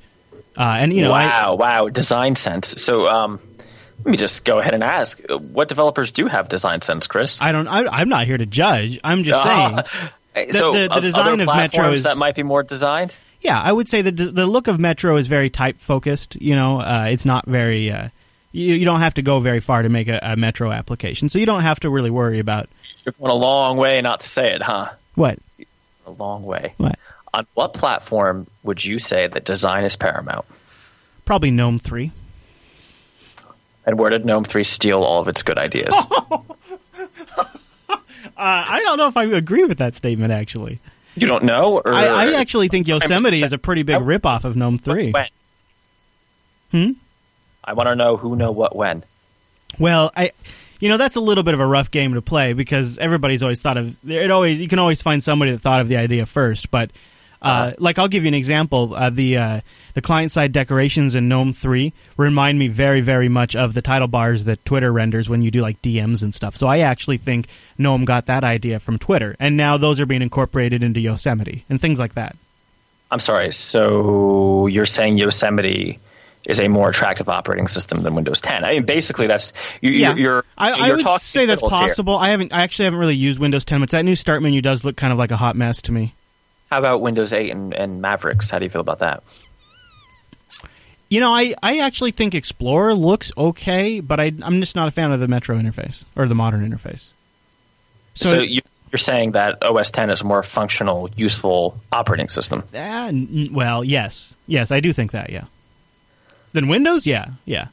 Uh, 0.57 0.77
and 0.79 0.93
you 0.93 1.01
know, 1.01 1.11
wow, 1.11 1.51
I, 1.51 1.55
wow, 1.55 1.89
design 1.89 2.35
sense. 2.35 2.81
So, 2.81 3.07
um, 3.07 3.39
let 4.05 4.11
me 4.11 4.17
just 4.17 4.45
go 4.45 4.59
ahead 4.59 4.73
and 4.73 4.83
ask: 4.83 5.19
What 5.29 5.67
developers 5.67 6.11
do 6.11 6.27
have 6.27 6.47
design 6.47 6.81
sense, 6.81 7.07
Chris? 7.07 7.41
I 7.41 7.51
don't. 7.51 7.67
I, 7.67 8.01
am 8.01 8.07
not 8.07 8.25
here 8.27 8.37
to 8.37 8.45
judge. 8.45 8.99
I'm 9.03 9.23
just 9.23 9.43
saying. 10.35 10.51
so, 10.53 10.71
the, 10.71 10.87
the, 10.87 10.95
the 10.95 11.01
design 11.01 11.39
of 11.41 11.47
Metro 11.47 11.91
is 11.91 12.03
that 12.03 12.17
might 12.17 12.35
be 12.35 12.43
more 12.43 12.63
designed. 12.63 13.15
Yeah, 13.43 13.61
I 13.61 13.73
would 13.73 13.89
say 13.89 14.01
that 14.01 14.15
the 14.15 14.47
look 14.47 14.67
of 14.67 14.79
Metro 14.79 15.17
is 15.17 15.27
very 15.27 15.49
type 15.49 15.81
focused. 15.81 16.41
You 16.41 16.55
know, 16.55 16.79
uh, 16.79 17.07
it's 17.09 17.25
not 17.25 17.45
very. 17.45 17.91
Uh, 17.91 18.07
you, 18.53 18.75
you, 18.75 18.85
don't 18.85 19.01
have 19.01 19.15
to 19.15 19.21
go 19.21 19.39
very 19.39 19.59
far 19.59 19.81
to 19.81 19.89
make 19.89 20.07
a, 20.07 20.19
a, 20.21 20.35
Metro 20.37 20.71
application, 20.71 21.27
so 21.27 21.39
you 21.39 21.45
don't 21.45 21.63
have 21.63 21.79
to 21.81 21.89
really 21.89 22.09
worry 22.09 22.39
about. 22.39 22.69
You're 23.03 23.13
going 23.19 23.31
a 23.31 23.35
long 23.35 23.77
way 23.77 24.01
not 24.01 24.21
to 24.21 24.29
say 24.29 24.53
it, 24.53 24.61
huh? 24.61 24.91
What? 25.15 25.39
A 26.05 26.11
long 26.11 26.43
way. 26.43 26.73
What? 26.77 26.97
On 27.33 27.45
what 27.55 27.73
platform 27.73 28.47
would 28.63 28.83
you 28.83 28.97
say 28.97 29.27
that 29.27 29.43
design 29.43 29.83
is 29.83 29.95
paramount? 29.95 30.45
Probably 31.25 31.51
GNOME 31.51 31.79
three. 31.79 32.11
And 33.85 33.99
where 33.99 34.09
did 34.09 34.25
GNOME 34.25 34.45
three 34.45 34.63
steal 34.63 35.03
all 35.03 35.19
of 35.19 35.27
its 35.27 35.43
good 35.43 35.57
ideas? 35.57 35.93
uh, 36.29 36.37
I 38.37 38.81
don't 38.83 38.97
know 38.97 39.07
if 39.07 39.17
I 39.17 39.25
agree 39.25 39.65
with 39.65 39.79
that 39.79 39.95
statement. 39.95 40.31
Actually, 40.31 40.79
you 41.15 41.27
don't 41.27 41.43
know? 41.43 41.77
Or, 41.77 41.93
I, 41.93 42.05
I 42.05 42.33
actually 42.33 42.67
think 42.67 42.87
Yosemite 42.87 43.41
is 43.41 43.53
a 43.53 43.57
pretty 43.57 43.83
big 43.83 43.97
ripoff 43.97 44.43
of 44.43 44.55
GNOME 44.55 44.77
3. 44.77 45.11
When? 45.11 45.27
Hmm? 46.71 46.91
I 47.63 47.73
want 47.73 47.87
to 47.87 47.95
know 47.95 48.17
who 48.17 48.35
know 48.35 48.51
what 48.51 48.75
when. 48.75 49.03
Well, 49.79 50.11
I 50.15 50.31
you 50.79 50.89
know 50.89 50.97
that's 50.97 51.15
a 51.15 51.21
little 51.21 51.43
bit 51.43 51.53
of 51.53 51.59
a 51.59 51.65
rough 51.65 51.91
game 51.91 52.13
to 52.15 52.21
play 52.21 52.53
because 52.53 52.97
everybody's 52.97 53.41
always 53.41 53.61
thought 53.61 53.77
of 53.77 53.97
it 54.09 54.31
always 54.31 54.59
you 54.59 54.67
can 54.67 54.79
always 54.79 55.01
find 55.01 55.23
somebody 55.23 55.51
that 55.51 55.59
thought 55.59 55.79
of 55.79 55.87
the 55.87 55.97
idea 55.97 56.25
first, 56.25 56.71
but 56.71 56.91
uh, 57.41 57.45
uh-huh. 57.45 57.73
like 57.79 57.99
I'll 57.99 58.07
give 58.07 58.23
you 58.23 58.27
an 58.27 58.33
example. 58.33 58.93
Uh, 58.93 59.09
the 59.09 59.37
uh, 59.37 59.61
the 59.93 60.01
client 60.01 60.31
side 60.31 60.51
decorations 60.51 61.15
in 61.15 61.27
GNOME 61.27 61.53
3 61.53 61.93
remind 62.17 62.59
me 62.59 62.67
very, 62.67 63.01
very 63.01 63.29
much 63.29 63.55
of 63.55 63.73
the 63.73 63.81
title 63.81 64.07
bars 64.07 64.45
that 64.45 64.63
Twitter 64.65 64.91
renders 64.91 65.29
when 65.29 65.41
you 65.41 65.51
do 65.51 65.61
like 65.61 65.81
DMs 65.81 66.23
and 66.23 66.33
stuff. 66.33 66.55
So 66.55 66.67
I 66.67 66.79
actually 66.79 67.17
think 67.17 67.47
GNOME 67.77 68.05
got 68.05 68.25
that 68.25 68.43
idea 68.43 68.79
from 68.79 68.97
Twitter, 68.97 69.35
and 69.39 69.57
now 69.57 69.77
those 69.77 69.99
are 69.99 70.05
being 70.05 70.21
incorporated 70.21 70.83
into 70.83 70.99
Yosemite 70.99 71.65
and 71.69 71.79
things 71.79 71.99
like 71.99 72.15
that. 72.15 72.35
I'm 73.11 73.19
sorry. 73.19 73.51
So 73.51 74.67
you're 74.67 74.87
saying 74.87 75.17
Yosemite 75.17 75.99
is 76.47 76.59
a 76.59 76.67
more 76.67 76.89
attractive 76.89 77.29
operating 77.29 77.67
system 77.67 78.03
than 78.03 78.15
Windows 78.15 78.41
10. 78.41 78.63
I 78.63 78.71
mean, 78.71 78.85
basically, 78.85 79.27
that's 79.27 79.53
you, 79.81 79.91
yeah. 79.91 80.09
You're, 80.09 80.17
you're, 80.17 80.45
I, 80.57 80.87
you're 80.87 80.99
I 80.99 81.11
would 81.11 81.21
say 81.21 81.45
that's 81.45 81.61
possible. 81.61 82.19
Here. 82.19 82.27
I 82.27 82.29
haven't. 82.31 82.53
I 82.53 82.63
actually 82.63 82.85
haven't 82.85 82.99
really 82.99 83.15
used 83.15 83.39
Windows 83.39 83.65
10, 83.65 83.79
but 83.79 83.89
that 83.91 84.03
new 84.03 84.15
Start 84.15 84.41
menu 84.41 84.61
does 84.61 84.83
look 84.83 84.95
kind 84.95 85.13
of 85.13 85.19
like 85.19 85.31
a 85.31 85.37
hot 85.37 85.55
mess 85.55 85.81
to 85.83 85.91
me. 85.91 86.15
How 86.71 86.79
about 86.79 87.01
Windows 87.01 87.33
8 87.33 87.51
and, 87.51 87.73
and 87.73 88.01
Mavericks? 88.01 88.49
How 88.49 88.57
do 88.57 88.65
you 88.65 88.69
feel 88.69 88.81
about 88.81 88.99
that? 88.99 89.23
You 91.13 91.19
know, 91.19 91.31
I, 91.31 91.53
I 91.61 91.77
actually 91.77 92.09
think 92.09 92.33
Explorer 92.33 92.95
looks 92.95 93.31
okay, 93.37 93.99
but 93.99 94.19
I, 94.19 94.31
I'm 94.41 94.59
just 94.59 94.75
not 94.75 94.87
a 94.87 94.91
fan 94.91 95.11
of 95.11 95.19
the 95.19 95.27
Metro 95.27 95.55
interface 95.59 96.03
or 96.15 96.27
the 96.27 96.33
modern 96.33 96.67
interface. 96.67 97.11
So, 98.15 98.29
So- 98.29 98.39
you, 98.39 98.61
you're 98.91 98.97
saying 98.97 99.33
that 99.33 99.61
OS 99.61 99.91
10 99.91 100.09
is 100.09 100.21
a 100.21 100.23
more 100.23 100.41
functional, 100.41 101.11
useful 101.15 101.79
operating 101.91 102.29
system. 102.29 102.63
Ah, 102.73 103.11
well, 103.51 103.83
yes, 103.83 104.35
yes, 104.47 104.71
I 104.71 104.79
do 104.79 104.91
think 104.91 105.11
that. 105.11 105.29
Yeah. 105.29 105.43
Then 106.53 106.67
Windows, 106.67 107.05
yeah, 107.05 107.27
yeah. 107.45 107.67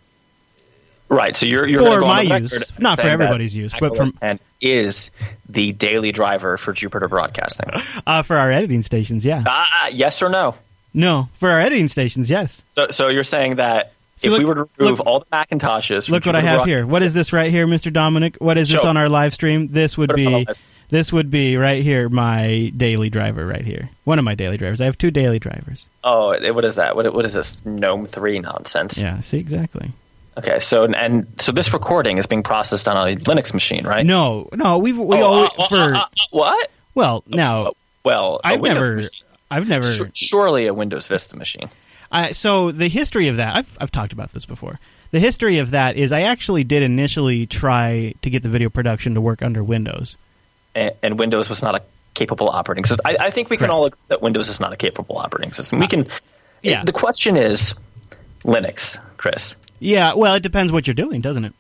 Right. 1.09 1.35
So 1.35 1.47
you're, 1.47 1.67
you're 1.67 1.81
For 1.81 1.89
gonna 1.89 2.01
go 2.01 2.07
on 2.09 2.29
my 2.29 2.37
use, 2.41 2.79
not 2.79 3.01
for 3.01 3.07
everybody's 3.07 3.57
use, 3.57 3.73
but 3.81 3.97
from- 3.97 4.39
is 4.61 5.11
the 5.49 5.73
daily 5.73 6.13
driver 6.13 6.59
for 6.59 6.75
Jupiter 6.75 7.09
Broadcasting. 7.09 7.71
Uh, 8.07 8.23
for 8.23 8.37
our 8.37 8.53
editing 8.53 8.83
stations, 8.83 9.25
yeah. 9.25 9.45
Ah, 9.47 9.89
yes 9.89 10.21
or 10.21 10.29
no? 10.29 10.57
No, 10.93 11.29
for 11.35 11.51
our 11.51 11.61
editing 11.61 11.89
stations, 11.89 12.29
yes. 12.31 12.65
So, 12.71 12.89
so 12.91 13.09
you're 13.09 13.25
saying 13.25 13.57
that 13.57 13.93
So 14.17 14.27
if 14.27 14.33
look- 14.33 14.39
we 14.41 14.45
were 14.45 14.55
to 14.57 14.69
remove 14.79 14.99
look- 14.99 15.07
all 15.07 15.21
the 15.21 15.27
Macintoshes, 15.33 16.11
Look 16.11 16.27
what 16.27 16.35
I 16.37 16.41
have 16.41 16.65
here. 16.65 16.87
What 16.87 17.03
is 17.03 17.15
this 17.15 17.33
right 17.33 17.51
here, 17.51 17.67
Mr. 17.67 17.93
Dominick? 17.93 18.37
What 18.37 18.59
is 18.59 18.69
this 18.69 18.83
Show. 18.83 18.89
on 18.89 18.97
our 18.97 19.09
live 19.09 19.33
stream? 19.35 19.69
This 19.69 19.97
would 19.97 20.11
Put 20.11 20.17
be 20.17 20.47
this 20.89 21.13
would 21.13 21.31
be 21.31 21.57
right 21.57 21.83
here 21.83 22.09
my 22.09 22.73
daily 22.77 23.09
driver 23.11 23.47
right 23.47 23.65
here. 23.65 23.89
One 24.05 24.19
of 24.19 24.25
my 24.25 24.35
daily 24.35 24.57
drivers. 24.57 24.81
I 24.81 24.85
have 24.87 24.99
two 24.99 25.11
daily 25.13 25.39
drivers. 25.39 25.87
Oh, 26.03 26.37
what 26.53 26.65
is 26.65 26.75
that? 26.75 26.97
What, 26.97 27.15
what 27.15 27.25
is 27.25 27.33
this 27.35 27.65
GNOME 27.65 28.07
three 28.07 28.41
nonsense? 28.41 28.99
Yeah, 28.99 29.21
see 29.21 29.39
exactly. 29.39 29.93
Okay, 30.39 30.59
so 30.61 30.85
and 30.85 31.27
so 31.39 31.53
this 31.53 31.73
recording 31.73 32.19
is 32.19 32.27
being 32.27 32.43
processed 32.43 32.89
on 32.89 32.97
a 32.97 33.15
Linux 33.17 33.53
machine, 33.55 33.85
right? 33.87 34.05
No, 34.07 34.49
no, 34.55 34.79
we've 34.79 34.99
we 34.99 35.19
Oh, 35.19 35.25
always 35.25 35.51
uh, 35.59 35.63
uh, 35.63 35.69
for 35.69 35.95
uh, 35.95 35.99
uh, 35.99 36.05
what? 36.31 36.71
well 36.95 37.23
now 37.27 37.73
well, 38.05 38.41
I've 38.43 38.61
Windows 38.61 38.81
never 38.89 38.97
machine. 38.97 39.11
I've 39.51 39.69
never 39.69 39.91
Su- 39.91 40.11
surely 40.15 40.67
a 40.67 40.75
Windows 40.75 41.07
Vista 41.07 41.37
machine. 41.37 41.71
I, 42.13 42.33
so 42.33 42.73
the 42.73 42.89
history 42.89 43.29
of 43.29 43.37
that 43.37 43.55
I've 43.57 43.77
I've 43.81 43.93
talked 43.93 44.13
about 44.13 44.33
this 44.33 44.47
before. 44.47 44.79
The 45.13 45.21
history 45.21 45.59
of 45.59 45.73
that 45.73 45.97
is 45.97 46.13
I 46.13 46.23
actually 46.23 46.63
did 46.65 46.83
initially 46.83 47.47
try 47.47 48.15
to 48.23 48.31
get 48.31 48.43
the 48.43 48.49
video 48.49 48.69
production 48.71 49.15
to 49.15 49.21
work 49.21 49.43
under 49.43 49.63
Windows. 49.65 50.17
and, 50.75 50.93
and 51.03 51.19
Windows 51.19 51.49
was 51.49 51.63
not 51.63 51.75
a 51.75 51.83
capable 52.15 52.49
operating 52.49 52.85
system. 52.85 53.01
I, 53.05 53.17
I 53.21 53.31
think 53.31 53.51
we 53.51 53.57
can 53.57 53.67
Correct. 53.67 53.73
all 53.73 53.87
agree 53.87 53.99
that 54.09 54.23
Windows 54.23 54.49
is 54.49 54.61
not 54.61 54.73
a 54.73 54.77
capable 54.77 55.19
operating 55.19 55.53
system. 55.53 55.79
We 55.81 55.87
can. 55.89 56.07
Yeah. 56.63 56.85
The 56.85 56.93
question 56.93 57.37
is 57.37 57.75
Linux, 58.45 58.99
Chris. 59.17 59.57
Yeah, 59.79 60.15
well, 60.15 60.35
it 60.35 60.43
depends 60.43 60.73
what 60.73 60.87
you're 60.87 60.95
doing, 60.95 61.21
doesn't 61.21 61.45
it? 61.45 61.55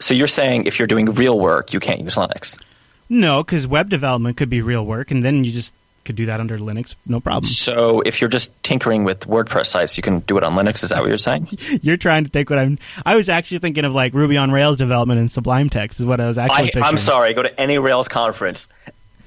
So 0.00 0.14
you're 0.14 0.26
saying 0.26 0.66
if 0.66 0.78
you're 0.78 0.88
doing 0.88 1.06
real 1.06 1.38
work, 1.38 1.72
you 1.72 1.80
can't 1.80 2.00
use 2.00 2.16
Linux. 2.16 2.60
No, 3.08 3.42
because 3.44 3.66
web 3.68 3.88
development 3.88 4.36
could 4.36 4.50
be 4.50 4.60
real 4.62 4.84
work, 4.84 5.10
and 5.10 5.22
then 5.22 5.44
you 5.44 5.52
just 5.52 5.74
could 6.04 6.16
do 6.16 6.26
that 6.26 6.40
under 6.40 6.58
Linux, 6.58 6.94
no 7.06 7.20
problem. 7.20 7.44
So 7.44 8.00
if 8.00 8.20
you're 8.20 8.30
just 8.30 8.50
tinkering 8.62 9.04
with 9.04 9.20
WordPress 9.20 9.66
sites, 9.66 9.96
you 9.96 10.02
can 10.02 10.20
do 10.20 10.36
it 10.36 10.44
on 10.44 10.54
Linux. 10.54 10.82
Is 10.82 10.90
that 10.90 11.00
what 11.00 11.08
you're 11.08 11.18
saying? 11.18 11.48
You're 11.82 11.96
trying 11.96 12.24
to 12.24 12.30
take 12.30 12.50
what 12.50 12.58
I'm. 12.58 12.78
I 13.06 13.16
was 13.16 13.28
actually 13.28 13.58
thinking 13.58 13.84
of 13.84 13.94
like 13.94 14.14
Ruby 14.14 14.36
on 14.36 14.50
Rails 14.50 14.78
development 14.78 15.20
in 15.20 15.28
Sublime 15.28 15.70
Text 15.70 16.00
is 16.00 16.06
what 16.06 16.20
I 16.20 16.26
was 16.26 16.38
actually 16.38 16.82
I, 16.82 16.86
I'm 16.86 16.96
sorry. 16.96 17.34
Go 17.34 17.42
to 17.42 17.60
any 17.60 17.78
Rails 17.78 18.08
conference 18.08 18.68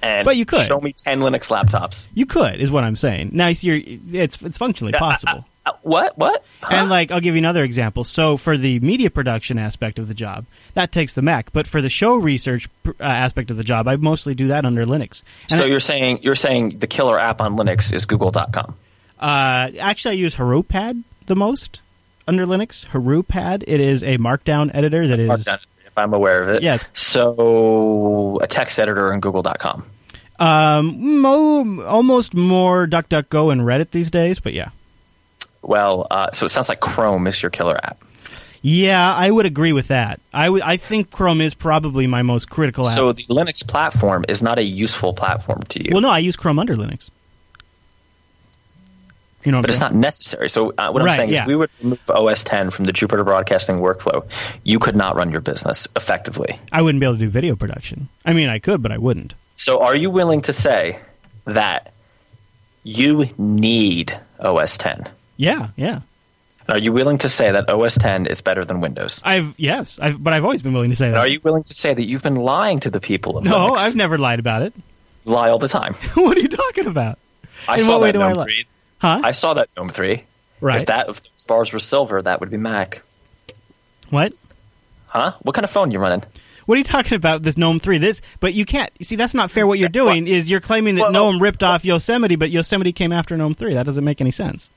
and 0.02 0.26
But 0.26 0.38
you 0.38 0.46
could. 0.46 0.66
show 0.66 0.80
me 0.80 0.94
ten 0.94 1.20
Linux 1.20 1.48
laptops. 1.48 2.08
You 2.14 2.26
could, 2.26 2.60
is 2.60 2.72
what 2.72 2.84
I'm 2.84 2.96
saying. 2.96 3.32
Now, 3.34 3.48
you 3.48 3.56
see, 3.56 3.68
you're, 3.68 4.22
it's 4.22 4.42
it's 4.42 4.58
functionally 4.58 4.94
possible. 4.94 5.46
Uh, 5.66 5.72
what? 5.82 6.18
What? 6.18 6.44
Huh? 6.62 6.68
And 6.76 6.90
like, 6.90 7.12
I'll 7.12 7.20
give 7.20 7.34
you 7.36 7.40
another 7.40 7.64
example. 7.64 8.04
So 8.04 8.38
for 8.38 8.56
the 8.58 8.80
media 8.82 9.10
production 9.10 9.58
aspect 9.58 9.98
of 10.00 10.08
the 10.08 10.14
job, 10.14 10.46
that 10.76 10.92
takes 10.92 11.14
the 11.14 11.22
Mac. 11.22 11.52
But 11.54 11.66
for 11.68 11.82
the 11.82 11.90
show 11.90 12.16
research 12.18 12.70
pr- 12.84 12.92
uh, 13.00 13.04
aspect 13.04 13.50
of 13.52 13.58
the 13.58 13.64
job, 13.64 13.88
I 13.88 13.96
mostly 13.96 14.36
do 14.36 14.48
that 14.50 14.64
under 14.66 14.86
Linux. 14.86 15.22
And 15.50 15.58
so 15.60 15.66
I- 15.66 15.68
you're 15.68 15.80
saying 15.80 16.20
you're 16.22 16.36
saying 16.36 16.78
the 16.80 16.88
killer 16.88 17.18
app 17.20 17.42
on 17.42 17.56
Linux 17.58 17.92
is 17.94 18.06
Google.com. 18.06 18.76
uh, 19.20 19.70
actually, 19.80 20.12
I 20.12 20.18
use 20.18 20.36
Haroopad 20.36 21.04
the 21.26 21.36
most 21.36 21.80
under 22.28 22.46
Linux. 22.46 22.86
Haroopad. 22.88 23.64
It 23.68 23.80
is 23.80 24.04
a 24.04 24.18
Markdown 24.18 24.70
editor 24.74 25.08
that 25.08 25.20
is. 25.20 25.30
Markdown, 25.30 25.60
if 25.86 25.98
I'm 25.98 26.14
aware 26.14 26.44
of 26.44 26.50
it. 26.50 26.62
Yeah, 26.64 26.76
it's- 26.76 26.88
So 26.94 28.40
a 28.42 28.48
text 28.48 28.80
editor 28.80 29.12
in 29.14 29.20
Google.com. 29.20 29.84
Um, 30.38 31.22
mo- 31.22 31.84
almost 31.86 32.34
more 32.34 32.86
DuckDuckGo 32.88 33.52
and 33.52 33.62
Reddit 33.62 33.92
these 33.92 34.12
days, 34.12 34.40
but 34.40 34.54
yeah. 34.54 34.70
Well, 35.66 36.08
uh, 36.12 36.32
so 36.32 36.46
it 36.46 36.50
sounds 36.50 36.70
like 36.70 36.80
Chrome 36.80 37.28
is 37.28 37.42
your 37.42 37.50
killer 37.50 37.78
app. 37.84 38.04
Yeah, 38.62 39.14
I 39.14 39.30
would 39.30 39.46
agree 39.46 39.74
with 39.74 39.90
that. 39.90 40.20
I 40.34 40.48
I 40.48 40.78
think 40.78 41.12
Chrome 41.12 41.40
is 41.42 41.54
probably 41.54 42.08
my 42.08 42.24
most 42.24 42.50
critical 42.50 42.88
app. 42.88 42.96
So 42.96 43.14
the 43.14 43.24
Linux 43.26 43.66
platform 43.66 44.26
is 44.28 44.42
not 44.42 44.58
a 44.58 44.64
useful 44.64 45.14
platform 45.14 45.62
to 45.70 45.84
you, 45.84 45.90
well, 45.92 46.02
no, 46.02 46.10
I 46.10 46.18
use 46.18 46.36
Chrome 46.36 46.58
under 46.58 46.76
Linux. 46.76 47.12
You 49.44 49.52
know, 49.52 49.62
but 49.62 49.70
it's 49.70 49.78
saying? 49.78 49.94
not 49.94 50.00
necessary. 50.00 50.50
So 50.50 50.74
uh, 50.80 50.90
what 50.90 51.04
Right, 51.04 51.12
I'm 51.12 51.18
saying 51.18 51.30
yeah. 51.30 51.44
is, 51.44 51.48
we 51.48 51.56
would 51.56 51.70
remove 51.84 52.10
OS 52.10 52.44
10 52.44 52.72
from 52.72 52.86
the 52.86 52.92
Jupiter 52.92 53.24
Broadcasting 53.24 53.76
workflow. 53.76 54.28
You 54.64 54.80
could 54.80 54.96
not 54.96 55.16
run 55.16 55.32
your 55.32 55.42
business 55.42 55.88
effectively. 55.96 56.60
I 56.72 56.82
wouldn't 56.82 57.00
be 57.00 57.06
able 57.06 57.14
to 57.14 57.20
do 57.20 57.30
video 57.30 57.56
production. 57.56 58.10
I 58.26 58.34
mean, 58.34 58.50
I 58.50 58.58
could, 58.58 58.82
but 58.82 58.92
I 58.92 58.98
wouldn't. 58.98 59.36
So 59.56 59.84
are 59.84 59.96
you 59.96 60.10
willing 60.10 60.42
to 60.42 60.54
say 60.54 60.98
that 61.46 61.94
you 62.82 63.30
need 63.38 64.20
OS 64.44 64.78
10? 64.80 65.08
Yeah, 65.38 65.70
yeah. 65.76 66.02
Are 66.68 66.78
you 66.80 66.92
willing 66.92 67.20
to 67.20 67.30
say 67.30 67.52
that 67.52 67.70
OS 67.70 67.96
10 67.96 68.26
is 68.26 68.42
better 68.42 68.66
than 68.66 68.82
Windows? 68.82 69.22
I've 69.24 69.54
yes, 69.60 70.00
I've 70.00 70.22
but 70.24 70.34
I've 70.34 70.44
always 70.44 70.64
been 70.64 70.74
willing 70.74 70.90
to 70.90 70.96
say 70.96 71.12
that. 71.12 71.18
are 71.18 71.28
you 71.28 71.40
willing 71.44 71.64
to 71.64 71.74
say 71.76 71.94
that 71.94 72.04
you've 72.06 72.24
been 72.24 72.36
lying 72.36 72.80
to 72.82 72.90
the 72.90 73.00
people 73.00 73.38
of 73.38 73.44
no, 73.44 73.72
Linux? 73.72 73.78
I've 73.78 73.96
never 73.96 74.18
lied 74.18 74.40
about 74.40 74.64
it. 74.64 74.74
lie 75.26 75.50
all 75.50 75.60
the 75.60 75.68
time. 75.68 75.94
what 76.16 76.38
are 76.38 76.42
you 76.42 76.48
talking 76.48 76.88
about? 76.88 77.20
I 77.68 77.76
In 77.76 77.82
saw 77.82 78.00
that 78.00 78.12
do 78.14 78.22
I 78.22 78.34
GNOME 78.34 78.44
3. 78.44 78.66
Huh? 79.00 79.22
I 79.24 79.32
saw 79.32 79.54
that 79.54 79.70
GNOME 79.78 79.90
3. 79.90 80.24
right. 80.62 80.82
If 80.82 80.88
that 80.88 81.10
if 81.10 81.22
those 81.22 81.44
bars 81.46 81.72
were 81.72 81.80
silver, 81.80 82.22
that 82.22 82.40
would 82.40 82.50
be 82.50 82.58
Mac. 82.58 83.04
what? 84.10 84.34
Huh? 85.08 85.34
What 85.44 85.54
kind 85.56 85.66
of 85.66 85.72
phone 85.72 85.92
you 85.92 86.00
running? 86.00 86.24
What 86.66 86.76
are 86.76 86.78
you 86.80 86.84
talking 86.84 87.16
about? 87.16 87.44
This 87.44 87.58
GNOME 87.58 87.80
three? 87.80 88.00
This, 88.00 88.24
but 88.40 88.56
you 88.56 88.66
can't. 88.66 88.90
See, 89.02 89.16
that's 89.16 89.36
not 89.36 89.52
fair. 89.52 89.68
What 89.68 89.78
you're 89.78 89.88
doing 89.88 90.28
is 90.28 90.50
you're 90.50 90.60
claiming 90.60 90.96
that 90.96 91.04
Well, 91.04 91.12
GNOME 91.12 91.42
ripped 91.42 91.62
off 91.62 91.86
Yosemite, 91.86 92.36
but 92.36 92.50
Yosemite 92.50 92.92
came 92.92 93.12
after 93.12 93.38
GNOME 93.38 93.54
three. 93.54 93.76
That 93.76 93.86
doesn't 93.86 94.04
make 94.04 94.20
any 94.20 94.32
sense. 94.32 94.72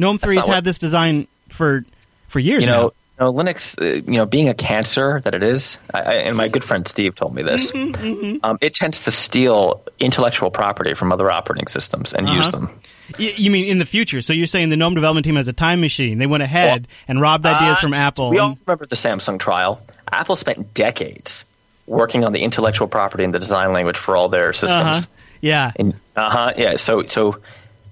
GNOME 0.00 0.18
not 0.22 0.46
what- 0.46 0.54
had 0.56 0.64
this 0.64 0.78
design 0.78 1.26
for 1.48 1.84
for 2.28 2.38
years 2.40 2.64
You 2.64 2.70
now. 2.70 2.76
know, 2.80 2.92
you 3.18 3.26
know, 3.26 3.32
Linux. 3.32 3.80
Uh, 3.80 4.02
you 4.10 4.16
know, 4.18 4.26
being 4.26 4.48
a 4.48 4.54
cancer 4.54 5.20
that 5.24 5.34
it 5.34 5.42
is, 5.42 5.78
I, 5.92 6.00
I, 6.00 6.12
and 6.26 6.36
my 6.36 6.48
good 6.48 6.64
friend 6.64 6.86
Steve 6.88 7.14
told 7.14 7.34
me 7.34 7.42
this. 7.42 7.70
Mm-hmm, 7.72 8.38
Um, 8.44 8.58
it 8.60 8.74
tends 8.74 9.04
to 9.04 9.10
steal 9.10 9.82
intellectual 9.98 10.50
property 10.50 10.94
from 10.94 11.12
other 11.12 11.30
operating 11.30 11.66
systems 11.68 12.12
and 12.12 12.28
use 12.28 12.48
Uh-huh. 12.48 12.66
them. 12.66 12.80
Y- 13.18 13.32
you 13.36 13.50
mean 13.50 13.64
in 13.66 13.78
the 13.78 13.84
future? 13.84 14.22
So 14.22 14.32
you're 14.32 14.46
saying 14.46 14.68
the 14.70 14.76
GNOME 14.76 14.94
development 14.94 15.24
team 15.26 15.36
has 15.36 15.48
a 15.48 15.52
time 15.52 15.80
machine? 15.80 16.18
They 16.18 16.26
went 16.26 16.42
ahead 16.44 16.86
and 17.08 17.20
robbed 17.20 17.44
ideas 17.44 17.78
Uh, 17.78 17.80
from 17.80 17.94
Apple. 17.94 18.30
We 18.30 18.38
all 18.38 18.56
remember 18.66 18.86
the 18.86 18.96
Samsung 18.96 19.38
trial. 19.38 19.80
Apple 20.12 20.36
spent 20.36 20.72
decades 20.74 21.44
working 21.86 22.24
on 22.24 22.32
the 22.32 22.40
intellectual 22.40 22.86
property 22.86 23.24
and 23.24 23.34
the 23.34 23.38
design 23.40 23.72
language 23.72 23.96
for 23.98 24.16
all 24.16 24.28
their 24.28 24.52
systems. 24.52 24.80
uh-huh. 24.98 25.06
Yeah. 25.42 25.72
Uh 26.16 26.30
huh, 26.30 26.52
yeah. 26.56 26.76
So 26.76 27.04
so 27.06 27.36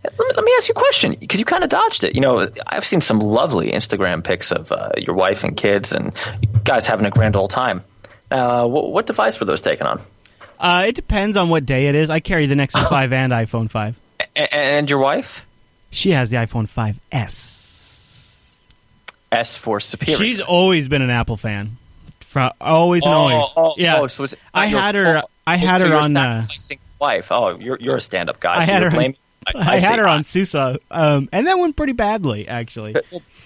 let 0.05 0.19
me, 0.19 0.27
let 0.37 0.45
me 0.45 0.53
ask 0.57 0.69
you 0.69 0.73
a 0.77 0.79
question 0.79 1.17
because 1.19 1.39
you 1.41 1.45
kind 1.45 1.65
of 1.65 1.71
dodged 1.71 2.05
it. 2.05 2.15
You 2.15 2.21
know, 2.21 2.49
I've 2.67 2.85
seen 2.87 3.01
some 3.01 3.19
lovely 3.21 3.71
Instagram 3.73 4.23
pics 4.25 4.51
of 4.53 4.71
uh, 4.73 4.91
your 4.97 5.15
wife 5.17 5.45
and 5.45 5.57
kids, 5.57 5.93
and 5.93 6.15
you 6.43 6.49
guys 6.65 6.87
having 6.87 7.07
a 7.07 7.11
grand 7.11 7.37
old 7.37 7.51
time. 7.51 7.83
Uh, 8.31 8.67
what, 8.67 8.91
what 8.93 9.07
device 9.07 9.41
were 9.41 9.47
those 9.47 9.63
taken 9.63 9.87
on? 9.87 10.03
Uh, 10.61 10.85
it 10.89 10.95
depends 10.95 11.37
on 11.37 11.49
what 11.49 11.65
day 11.67 11.87
it 11.87 11.95
is. 11.95 12.11
I 12.11 12.21
carry 12.21 12.47
the 12.47 12.57
Nexus 12.57 12.83
5 12.89 13.13
and 13.13 13.33
iPhone 13.33 13.71
5. 13.71 13.99
A- 14.37 14.55
and 14.55 14.89
your 14.91 14.99
wife? 14.99 15.45
She 15.91 16.11
has 16.11 16.31
the 16.31 16.37
iPhone 16.37 16.69
5S. 16.69 18.37
S 19.31 19.57
for 19.57 19.79
superior. 19.81 20.17
She's 20.19 20.41
always 20.41 20.89
been 20.89 21.03
an 21.03 21.11
Apple 21.11 21.37
fan. 21.37 21.77
Always 22.61 23.05
and 23.05 23.15
oh, 23.15 23.17
always. 23.17 23.51
oh, 23.57 23.75
yeah. 23.79 24.01
oh, 24.01 24.07
so 24.07 24.27
I 24.55 24.67
had 24.67 24.95
her- 24.95 25.21
fault. 25.21 25.31
I 25.47 25.57
had 25.57 25.81
So 25.81 25.89
her 25.89 25.95
on, 25.95 26.17
uh, 26.17 26.41
sacrificing 26.43 26.79
your 26.79 26.97
wife. 27.09 27.33
Oh, 27.33 27.59
you're 27.59 27.79
you're 27.81 27.97
a 27.97 28.01
stand-up 28.03 28.39
guy. 28.39 28.59
I 28.59 28.67
so 28.67 28.73
had 28.73 28.83
her 28.83 28.91
blaming- 28.91 29.17
I, 29.55 29.79
had 29.79 29.93
see. 29.95 29.99
her 29.99 30.07
on 30.07 30.25
SUSE, 30.25 30.55
um, 30.91 31.29
and 31.33 31.47
that 31.47 31.59
went 31.59 31.77
pretty 31.77 31.93
badly, 31.93 32.47
actually. 32.49 32.95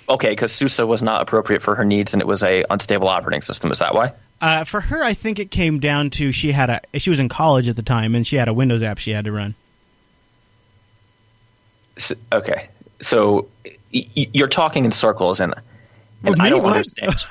Okay, 0.09 0.31
because 0.31 0.53
SUSE 0.53 0.79
was 0.81 1.03
not 1.03 1.23
appropriate 1.23 1.63
for 1.63 1.75
her 1.75 1.85
needs, 1.85 2.13
and 2.13 2.21
it 2.21 2.27
was 2.27 2.43
a 2.43 2.65
unstable 2.71 3.09
operating 3.09 3.43
system. 3.43 3.71
Is 3.73 3.79
that 3.79 3.95
why? 3.95 4.13
Uh, 4.41 4.65
for 4.65 4.81
her, 4.81 5.03
I 5.05 5.15
think 5.15 5.39
it 5.39 5.51
came 5.51 5.79
down 5.79 6.11
to 6.11 6.33
she 6.33 6.51
had 6.53 6.69
a 6.71 6.99
she 6.99 7.11
was 7.11 7.21
in 7.21 7.29
college 7.29 7.69
at 7.69 7.77
the 7.77 7.83
time, 7.83 8.15
and 8.15 8.27
she 8.27 8.37
had 8.37 8.49
a 8.49 8.53
Windows 8.55 8.83
app 8.83 8.99
she 8.99 9.13
had 9.13 9.25
to 9.27 9.33
run. 9.33 9.55
S- 11.97 12.13
Okay, 12.33 12.69
so 13.01 13.49
y- 13.95 14.07
you're 14.15 14.49
talking 14.49 14.85
in 14.85 14.93
circles, 14.93 15.41
and 15.41 15.55
and? 16.25 16.41
I 16.41 16.51
don't 16.51 16.63
What? 16.63 16.73
understand. 16.73 17.19
so 17.19 17.29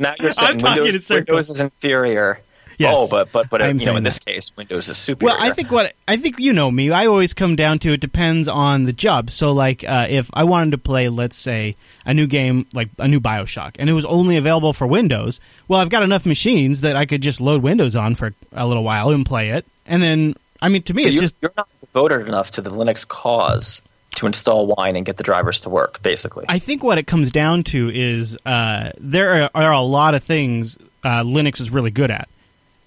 now 0.00 0.14
you're 0.20 0.32
saying 0.32 0.58
talking 0.58 0.82
Windows, 0.82 0.94
in 0.94 1.00
circles. 1.02 1.26
Windows 1.28 1.50
is 1.50 1.60
inferior. 1.60 2.40
Yes, 2.78 2.94
oh, 2.96 3.08
but 3.10 3.32
but 3.32 3.50
but 3.50 3.60
uh, 3.60 3.64
I'm 3.64 3.78
you 3.78 3.86
know, 3.86 3.96
in 3.96 4.02
this 4.02 4.18
that. 4.18 4.26
case, 4.26 4.56
Windows 4.56 4.88
is 4.88 4.98
superior. 4.98 5.34
Well, 5.34 5.42
I 5.42 5.50
think 5.50 5.70
what 5.70 5.94
I 6.08 6.16
think 6.16 6.38
you 6.38 6.52
know 6.52 6.70
me. 6.70 6.90
I 6.90 7.06
always 7.06 7.34
come 7.34 7.56
down 7.56 7.78
to 7.80 7.92
it 7.92 8.00
depends 8.00 8.48
on 8.48 8.84
the 8.84 8.92
job. 8.92 9.30
So, 9.30 9.52
like, 9.52 9.84
uh, 9.84 10.06
if 10.08 10.30
I 10.34 10.44
wanted 10.44 10.72
to 10.72 10.78
play, 10.78 11.08
let's 11.08 11.36
say, 11.36 11.76
a 12.04 12.14
new 12.14 12.26
game 12.26 12.66
like 12.72 12.88
a 12.98 13.08
new 13.08 13.20
Bioshock, 13.20 13.76
and 13.78 13.88
it 13.88 13.92
was 13.92 14.04
only 14.06 14.36
available 14.36 14.72
for 14.72 14.86
Windows, 14.86 15.40
well, 15.68 15.80
I've 15.80 15.90
got 15.90 16.02
enough 16.02 16.26
machines 16.26 16.80
that 16.80 16.96
I 16.96 17.06
could 17.06 17.22
just 17.22 17.40
load 17.40 17.62
Windows 17.62 17.94
on 17.96 18.14
for 18.14 18.34
a 18.52 18.66
little 18.66 18.84
while 18.84 19.10
and 19.10 19.24
play 19.24 19.50
it, 19.50 19.66
and 19.86 20.02
then, 20.02 20.34
I 20.60 20.68
mean, 20.68 20.82
to 20.84 20.94
me, 20.94 21.02
So 21.02 21.08
it's 21.08 21.14
you're, 21.14 21.22
just 21.22 21.36
you're 21.40 21.52
not 21.56 21.68
devoted 21.80 22.26
enough 22.26 22.52
to 22.52 22.60
the 22.60 22.70
Linux 22.70 23.06
cause 23.06 23.82
to 24.16 24.26
install 24.26 24.66
Wine 24.66 24.96
and 24.96 25.06
get 25.06 25.16
the 25.16 25.22
drivers 25.22 25.60
to 25.60 25.70
work. 25.70 26.02
Basically, 26.02 26.44
I 26.48 26.58
think 26.58 26.82
what 26.82 26.98
it 26.98 27.06
comes 27.06 27.30
down 27.30 27.62
to 27.64 27.90
is 27.92 28.36
uh, 28.44 28.90
there 28.98 29.44
are, 29.44 29.50
are 29.54 29.72
a 29.72 29.80
lot 29.80 30.14
of 30.14 30.22
things 30.22 30.78
uh, 31.04 31.22
Linux 31.22 31.60
is 31.60 31.70
really 31.70 31.90
good 31.90 32.10
at. 32.10 32.28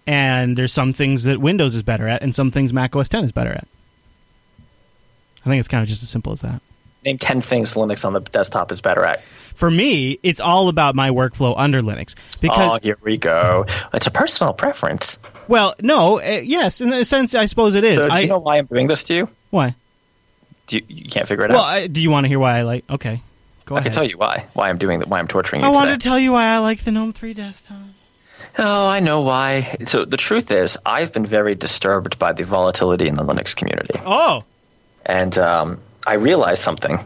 And 0.07 0.57
there's 0.57 0.73
some 0.73 0.93
things 0.93 1.23
that 1.23 1.39
Windows 1.39 1.75
is 1.75 1.83
better 1.83 2.07
at, 2.07 2.21
and 2.21 2.33
some 2.33 2.51
things 2.51 2.73
Mac 2.73 2.95
OS 2.95 3.09
10 3.09 3.25
is 3.25 3.31
better 3.31 3.51
at. 3.51 3.67
I 5.45 5.49
think 5.49 5.59
it's 5.59 5.67
kind 5.67 5.83
of 5.83 5.87
just 5.89 6.03
as 6.03 6.09
simple 6.09 6.33
as 6.33 6.41
that. 6.41 6.61
Name 7.03 7.19
10 7.19 7.41
things 7.41 7.75
Linux 7.75 8.03
on 8.03 8.13
the 8.13 8.19
desktop 8.19 8.71
is 8.71 8.81
better 8.81 9.03
at. 9.05 9.23
For 9.53 9.69
me, 9.69 10.19
it's 10.23 10.39
all 10.39 10.69
about 10.69 10.95
my 10.95 11.11
workflow 11.11 11.53
under 11.55 11.81
Linux 11.81 12.15
because 12.41 12.77
oh, 12.77 12.79
here 12.81 12.97
we 13.03 13.17
go. 13.17 13.65
It's 13.93 14.07
a 14.07 14.11
personal 14.11 14.53
preference. 14.53 15.19
well, 15.47 15.75
no, 15.81 16.19
uh, 16.19 16.41
yes, 16.43 16.81
in 16.81 16.91
a 16.91 17.05
sense, 17.05 17.35
I 17.35 17.45
suppose 17.45 17.75
it 17.75 17.83
is. 17.83 17.99
So, 17.99 18.09
do 18.09 18.13
I, 18.13 18.19
you 18.21 18.27
know 18.27 18.39
why 18.39 18.57
I'm 18.57 18.65
doing 18.65 18.87
this 18.87 19.03
to 19.05 19.13
you? 19.13 19.29
why? 19.51 19.75
Do 20.67 20.77
you, 20.77 20.85
you 20.87 21.09
can't 21.09 21.27
figure 21.27 21.45
it 21.45 21.51
out? 21.51 21.55
Well, 21.55 21.63
out? 21.63 21.69
I, 21.69 21.87
do 21.87 22.01
you 22.01 22.09
want 22.09 22.23
to 22.23 22.27
hear 22.27 22.39
why 22.39 22.57
I 22.57 22.63
like? 22.63 22.83
Okay, 22.89 23.21
go 23.65 23.75
I 23.75 23.79
ahead. 23.79 23.87
I 23.87 23.89
can 23.91 23.95
tell 23.95 24.09
you 24.09 24.17
why. 24.17 24.47
Why 24.53 24.69
I'm 24.69 24.79
doing 24.79 24.99
that. 24.99 25.07
Why 25.07 25.19
I'm 25.19 25.27
torturing 25.27 25.61
you 25.61 25.67
I 25.67 25.71
wanted 25.71 26.01
to 26.01 26.03
tell 26.03 26.17
you 26.17 26.31
why 26.31 26.45
I 26.47 26.57
like 26.57 26.83
the 26.83 26.91
GNOME 26.91 27.13
3 27.13 27.33
desktop. 27.35 27.77
Oh, 28.57 28.87
I 28.87 28.99
know 28.99 29.21
why. 29.21 29.77
So 29.85 30.05
the 30.05 30.17
truth 30.17 30.51
is, 30.51 30.77
I've 30.85 31.11
been 31.13 31.25
very 31.25 31.55
disturbed 31.55 32.17
by 32.19 32.33
the 32.33 32.43
volatility 32.43 33.07
in 33.07 33.15
the 33.15 33.23
Linux 33.23 33.55
community, 33.55 33.99
Oh, 34.05 34.43
and 35.05 35.37
um, 35.37 35.79
I 36.07 36.13
realized 36.15 36.61
something. 36.63 37.03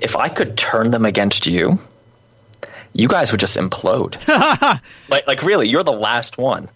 If 0.00 0.14
I 0.16 0.28
could 0.28 0.56
turn 0.58 0.90
them 0.90 1.04
against 1.06 1.46
you, 1.46 1.78
you 2.92 3.08
guys 3.08 3.30
would 3.32 3.40
just 3.40 3.56
implode. 3.56 4.16
like, 5.08 5.26
like 5.26 5.42
really, 5.42 5.68
you're 5.68 5.84
the 5.84 5.92
last 5.92 6.38
one. 6.38 6.68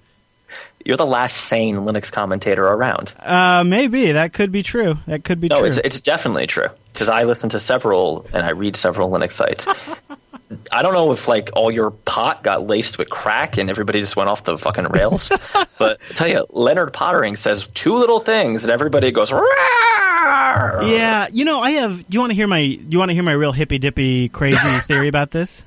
You're 0.84 0.96
the 0.96 1.06
last 1.06 1.36
sane 1.36 1.76
Linux 1.76 2.10
commentator 2.10 2.66
around. 2.66 3.12
uh, 3.20 3.62
maybe 3.64 4.12
that 4.12 4.32
could 4.32 4.50
be 4.50 4.62
true. 4.62 4.96
That 5.06 5.24
could 5.24 5.38
be 5.40 5.48
No, 5.48 5.58
true. 5.60 5.68
it's 5.68 5.76
it's 5.78 6.00
definitely 6.00 6.46
true 6.46 6.68
because 6.94 7.08
I 7.10 7.24
listen 7.24 7.50
to 7.50 7.58
several 7.60 8.26
and 8.32 8.44
I 8.46 8.52
read 8.52 8.76
several 8.76 9.10
Linux 9.10 9.32
sites. 9.32 9.66
I 10.72 10.82
don't 10.82 10.94
know 10.94 11.12
if 11.12 11.28
like 11.28 11.50
all 11.54 11.70
your 11.70 11.90
pot 11.90 12.42
got 12.42 12.66
laced 12.66 12.98
with 12.98 13.08
crack 13.08 13.56
and 13.56 13.70
everybody 13.70 14.00
just 14.00 14.16
went 14.16 14.28
off 14.28 14.44
the 14.44 14.58
fucking 14.58 14.86
rails, 14.86 15.28
but 15.78 16.00
I 16.10 16.14
tell 16.14 16.28
you, 16.28 16.46
Lennart 16.50 16.92
Poettering 16.92 17.36
says 17.36 17.68
two 17.74 17.94
little 17.94 18.18
things 18.18 18.64
and 18.64 18.72
everybody 18.72 19.12
goes. 19.12 19.30
"Rawr!" 19.30 20.90
Yeah, 20.90 21.28
you 21.30 21.44
know, 21.44 21.60
I 21.60 21.72
have. 21.72 22.06
Do 22.06 22.14
you 22.14 22.20
want 22.20 22.30
to 22.30 22.34
hear 22.34 22.48
my? 22.48 22.60
Do 22.66 22.86
you 22.88 22.98
want 22.98 23.10
to 23.10 23.14
hear 23.14 23.22
my 23.22 23.32
real 23.32 23.52
hippy 23.52 23.78
dippy 23.78 24.28
crazy 24.28 24.58
theory 24.82 25.08
about 25.08 25.30
this? 25.30 25.64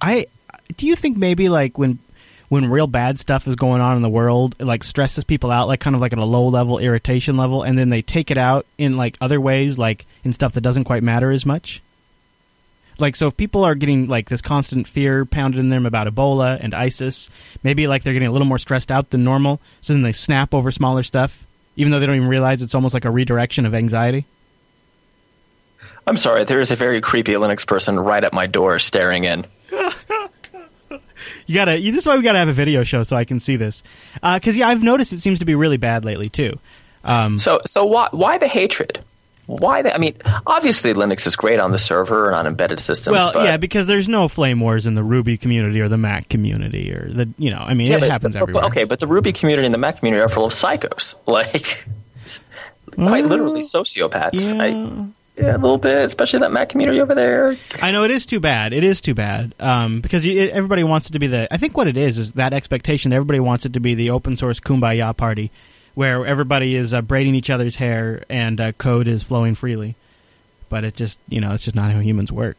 I 0.00 0.26
do 0.76 0.86
you 0.86 0.96
think 0.96 1.16
maybe 1.16 1.48
like 1.48 1.78
when 1.78 1.98
when 2.48 2.68
real 2.68 2.88
bad 2.88 3.20
stuff 3.20 3.46
is 3.46 3.54
going 3.54 3.80
on 3.80 3.94
in 3.96 4.02
the 4.02 4.08
world, 4.08 4.56
it 4.58 4.64
like 4.64 4.82
stresses 4.82 5.22
people 5.22 5.52
out, 5.52 5.68
like 5.68 5.78
kind 5.78 5.94
of 5.94 6.02
like 6.02 6.12
at 6.12 6.18
a 6.18 6.24
low 6.24 6.48
level 6.48 6.78
irritation 6.78 7.36
level, 7.36 7.62
and 7.62 7.78
then 7.78 7.90
they 7.90 8.02
take 8.02 8.30
it 8.32 8.38
out 8.38 8.66
in 8.76 8.96
like 8.96 9.16
other 9.20 9.40
ways, 9.40 9.78
like 9.78 10.04
in 10.24 10.32
stuff 10.32 10.54
that 10.54 10.62
doesn't 10.62 10.84
quite 10.84 11.04
matter 11.04 11.30
as 11.30 11.46
much. 11.46 11.80
Like 13.00 13.16
so, 13.16 13.28
if 13.28 13.36
people 13.36 13.64
are 13.64 13.74
getting 13.74 14.06
like 14.06 14.28
this 14.28 14.42
constant 14.42 14.86
fear 14.86 15.24
pounded 15.24 15.58
in 15.60 15.68
them 15.70 15.86
about 15.86 16.06
Ebola 16.06 16.58
and 16.60 16.74
ISIS, 16.74 17.30
maybe 17.62 17.86
like 17.86 18.02
they're 18.02 18.12
getting 18.12 18.28
a 18.28 18.32
little 18.32 18.46
more 18.46 18.58
stressed 18.58 18.92
out 18.92 19.10
than 19.10 19.24
normal, 19.24 19.60
so 19.80 19.92
then 19.92 20.02
they 20.02 20.12
snap 20.12 20.54
over 20.54 20.70
smaller 20.70 21.02
stuff, 21.02 21.46
even 21.76 21.90
though 21.90 21.98
they 22.00 22.06
don't 22.06 22.16
even 22.16 22.28
realize 22.28 22.62
it's 22.62 22.74
almost 22.74 22.94
like 22.94 23.04
a 23.04 23.10
redirection 23.10 23.66
of 23.66 23.74
anxiety. 23.74 24.26
I'm 26.06 26.16
sorry, 26.16 26.44
there 26.44 26.60
is 26.60 26.70
a 26.70 26.76
very 26.76 27.00
creepy 27.00 27.32
Linux 27.32 27.66
person 27.66 27.98
right 27.98 28.22
at 28.24 28.32
my 28.32 28.46
door 28.46 28.78
staring 28.78 29.24
in. 29.24 29.46
You 31.46 31.54
gotta. 31.54 31.72
This 31.72 31.98
is 31.98 32.06
why 32.06 32.16
we 32.16 32.22
gotta 32.22 32.38
have 32.38 32.48
a 32.48 32.52
video 32.52 32.82
show 32.84 33.02
so 33.02 33.16
I 33.16 33.24
can 33.24 33.40
see 33.40 33.56
this. 33.56 33.82
Because 34.14 34.56
yeah, 34.56 34.68
I've 34.68 34.82
noticed 34.82 35.12
it 35.12 35.20
seems 35.20 35.40
to 35.40 35.44
be 35.44 35.54
really 35.54 35.76
bad 35.76 36.04
lately 36.04 36.28
too. 36.28 36.58
Um, 37.04 37.38
So, 37.38 37.60
so 37.66 37.84
why 37.84 38.08
why 38.12 38.38
the 38.38 38.48
hatred? 38.48 39.02
Why 39.58 39.82
the? 39.82 39.94
I 39.94 39.98
mean, 39.98 40.14
obviously 40.46 40.94
Linux 40.94 41.26
is 41.26 41.34
great 41.34 41.58
on 41.58 41.72
the 41.72 41.78
server 41.78 42.26
and 42.26 42.36
on 42.36 42.46
embedded 42.46 42.78
systems. 42.78 43.12
well, 43.14 43.32
yeah, 43.44 43.56
because 43.56 43.86
there's 43.88 44.08
no 44.08 44.28
flame 44.28 44.60
wars 44.60 44.86
in 44.86 44.94
the 44.94 45.02
Ruby 45.02 45.36
community 45.36 45.80
or 45.80 45.88
the 45.88 45.98
Mac 45.98 46.28
community 46.28 46.92
or 46.92 47.10
the 47.12 47.28
you 47.36 47.50
know. 47.50 47.58
I 47.58 47.74
mean, 47.74 47.88
Yeah, 47.88 47.96
it 47.96 48.00
but- 48.00 48.10
happens 48.10 48.34
but- 48.36 48.42
everywhere. 48.42 48.64
Okay, 48.66 48.84
but 48.84 49.00
the 49.00 49.06
Ruby 49.08 49.32
community 49.32 49.66
and 49.66 49.74
the 49.74 49.78
Mac 49.78 49.98
community 49.98 50.22
are 50.22 50.28
full 50.28 50.44
of 50.46 50.52
psychos, 50.52 51.14
like 51.26 51.84
quite 52.94 53.26
literally 53.26 53.62
sociopaths. 53.62 54.54
Yeah. 54.54 54.62
I, 54.62 55.06
yeah, 55.36 55.56
a 55.56 55.58
little 55.58 55.78
bit, 55.78 55.94
especially 56.04 56.40
that 56.40 56.52
Mac 56.52 56.68
community 56.68 57.00
over 57.00 57.14
there. 57.14 57.56
I 57.80 57.92
know 57.92 58.04
it 58.04 58.10
is 58.10 58.26
too 58.26 58.40
bad. 58.40 58.72
It 58.74 58.84
is 58.84 59.00
too 59.00 59.14
bad 59.14 59.54
um, 59.58 60.00
because 60.02 60.26
you, 60.26 60.38
it, 60.38 60.50
everybody 60.50 60.84
wants 60.84 61.08
it 61.08 61.14
to 61.14 61.18
be 61.18 61.28
the. 61.28 61.48
I 61.52 61.56
think 61.56 61.76
what 61.78 61.86
it 61.86 61.96
is 61.96 62.18
is 62.18 62.32
that 62.32 62.52
expectation. 62.52 63.10
that 63.10 63.16
Everybody 63.16 63.40
wants 63.40 63.64
it 63.64 63.72
to 63.72 63.80
be 63.80 63.94
the 63.94 64.10
open 64.10 64.36
source 64.36 64.60
kumbaya 64.60 65.16
party, 65.16 65.50
where 66.00 66.24
everybody 66.24 66.76
is 66.76 66.94
uh, 66.94 67.02
braiding 67.02 67.34
each 67.34 67.50
other's 67.50 67.76
hair 67.76 68.24
and 68.30 68.58
uh, 68.58 68.72
code 68.72 69.06
is 69.06 69.22
flowing 69.22 69.54
freely. 69.54 69.96
But 70.70 70.82
it 70.84 70.94
just 70.94 71.20
you 71.28 71.42
know 71.42 71.52
it's 71.52 71.62
just 71.62 71.76
not 71.76 71.92
how 71.92 71.98
humans 72.00 72.32
work. 72.32 72.56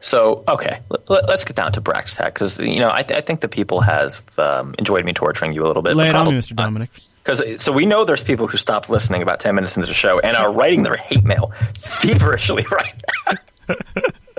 So, 0.00 0.42
okay, 0.48 0.80
let, 1.08 1.30
us 1.30 1.44
get 1.44 1.54
down 1.54 1.70
to 1.72 1.80
brass 1.80 2.16
tack 2.16 2.34
because 2.34 2.58
you 2.58 2.80
know 2.80 2.90
I, 2.90 3.04
th- 3.04 3.16
I 3.16 3.20
think 3.20 3.40
the 3.40 3.46
people 3.46 3.82
have 3.82 4.20
um, 4.36 4.74
enjoyed 4.78 5.04
me 5.04 5.12
torturing 5.12 5.52
you 5.52 5.64
a 5.64 5.68
little 5.68 5.82
bit. 5.82 5.94
Lay 5.94 6.08
it 6.08 6.16
on 6.16 6.26
me, 6.26 6.32
Mr. 6.32 6.56
Dominick. 6.56 6.90
Because 7.22 7.62
so 7.62 7.70
we 7.70 7.86
know 7.86 8.04
there's 8.04 8.24
people 8.24 8.48
who 8.48 8.56
stopped 8.56 8.90
listening 8.90 9.22
about 9.22 9.38
ten 9.38 9.54
minutes 9.54 9.76
into 9.76 9.86
the 9.86 9.94
show 9.94 10.18
and 10.18 10.36
are 10.36 10.52
writing 10.52 10.82
their 10.82 10.96
hate 10.96 11.22
mail 11.22 11.52
feverishly 11.78 12.66
right 12.72 12.94
now. 13.28 13.76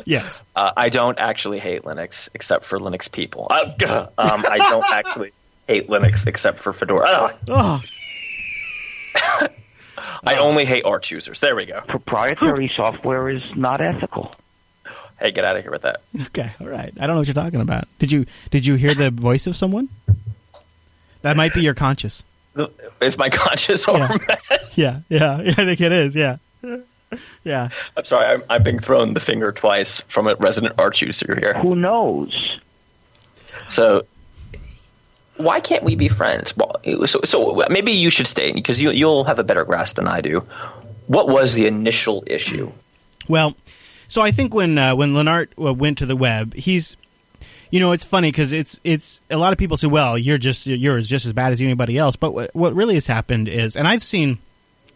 Yes. 0.05 0.43
Uh, 0.53 0.73
I 0.75 0.89
don't 0.89 1.17
actually 1.17 1.59
hate 1.59 1.83
Linux 1.83 2.27
except 2.33 2.65
for 2.65 2.77
Linux 2.77 3.09
people. 3.09 3.47
Uh, 3.49 4.07
um, 4.17 4.43
I 4.45 4.57
don't 4.57 4.83
actually 4.91 5.31
hate 5.67 5.87
Linux 5.87 6.27
except 6.27 6.59
for 6.59 6.73
Fedora. 6.73 7.07
Uh, 7.07 7.31
Oh, 7.47 7.81
I 10.23 10.35
only 10.35 10.65
hate 10.65 10.85
Arch 10.85 11.11
users. 11.11 11.39
There 11.39 11.55
we 11.55 11.65
go. 11.65 11.81
proprietary 11.87 12.71
software 12.75 13.29
is 13.29 13.41
not 13.55 13.81
ethical. 13.81 14.35
Hey, 15.19 15.31
get 15.31 15.45
out 15.45 15.55
of 15.55 15.61
here 15.63 15.71
with 15.71 15.83
that. 15.83 16.01
okay. 16.27 16.51
All 16.59 16.67
right. 16.67 16.91
I 16.99 17.05
don't 17.07 17.15
know 17.15 17.19
what 17.19 17.27
you're 17.27 17.33
talking 17.35 17.61
about. 17.61 17.87
Did 17.99 18.11
you 18.11 18.25
did 18.49 18.65
you 18.65 18.75
hear 18.75 18.93
the 18.93 19.11
voice 19.11 19.45
of 19.47 19.55
someone? 19.55 19.89
That 21.21 21.37
might 21.37 21.53
be 21.53 21.61
your 21.61 21.75
conscious. 21.75 22.23
It's 22.99 23.17
my 23.17 23.29
conscious 23.31 23.85
or 23.87 23.97
Yeah. 23.99 24.07
Yeah. 24.75 25.01
Yeah. 25.09 25.41
Yeah. 25.41 25.51
I 25.51 25.53
think 25.53 25.81
it 25.81 25.91
is. 25.91 26.15
Yeah. 26.15 26.37
Yeah. 27.43 27.69
I'm 27.97 28.05
sorry. 28.05 28.25
I'm, 28.25 28.43
I'm 28.49 28.63
being 28.63 28.79
thrown 28.79 29.13
the 29.13 29.19
finger 29.19 29.51
twice 29.51 30.01
from 30.01 30.27
a 30.27 30.35
resident 30.35 30.75
Arch 30.79 31.01
user 31.01 31.37
here. 31.39 31.53
Who 31.55 31.75
knows? 31.75 32.59
So 33.67 34.05
why 35.41 35.59
can't 35.59 35.83
we 35.83 35.95
be 35.95 36.07
friends? 36.07 36.53
Well, 36.55 36.75
so, 37.05 37.19
so 37.25 37.63
maybe 37.69 37.91
you 37.91 38.09
should 38.09 38.27
stay 38.27 38.51
because 38.51 38.81
you, 38.81 38.91
you'll 38.91 39.23
have 39.25 39.39
a 39.39 39.43
better 39.43 39.65
grasp 39.65 39.95
than 39.95 40.07
I 40.07 40.21
do. 40.21 40.43
What 41.07 41.27
was 41.27 41.53
the 41.53 41.67
initial 41.67 42.23
issue? 42.27 42.71
Well, 43.27 43.55
so 44.07 44.21
I 44.21 44.31
think 44.31 44.53
when 44.53 44.77
uh, 44.77 44.95
when 44.95 45.13
Lennart 45.13 45.49
uh, 45.57 45.73
went 45.73 45.97
to 45.99 46.05
the 46.05 46.15
web, 46.15 46.53
he's, 46.53 46.97
you 47.69 47.79
know, 47.79 47.91
it's 47.91 48.03
funny 48.03 48.29
because 48.29 48.53
it's 48.53 48.79
it's 48.83 49.21
a 49.29 49.37
lot 49.37 49.53
of 49.53 49.59
people 49.59 49.77
say, 49.77 49.87
well, 49.87 50.17
you're 50.17 50.37
just 50.37 50.67
you're 50.67 50.97
as 50.97 51.09
just 51.09 51.25
as 51.25 51.33
bad 51.33 51.51
as 51.51 51.61
anybody 51.61 51.97
else. 51.97 52.15
But 52.15 52.33
what 52.33 52.55
what 52.55 52.73
really 52.73 52.95
has 52.95 53.07
happened 53.07 53.47
is, 53.47 53.75
and 53.75 53.87
I've 53.87 54.03
seen, 54.03 54.37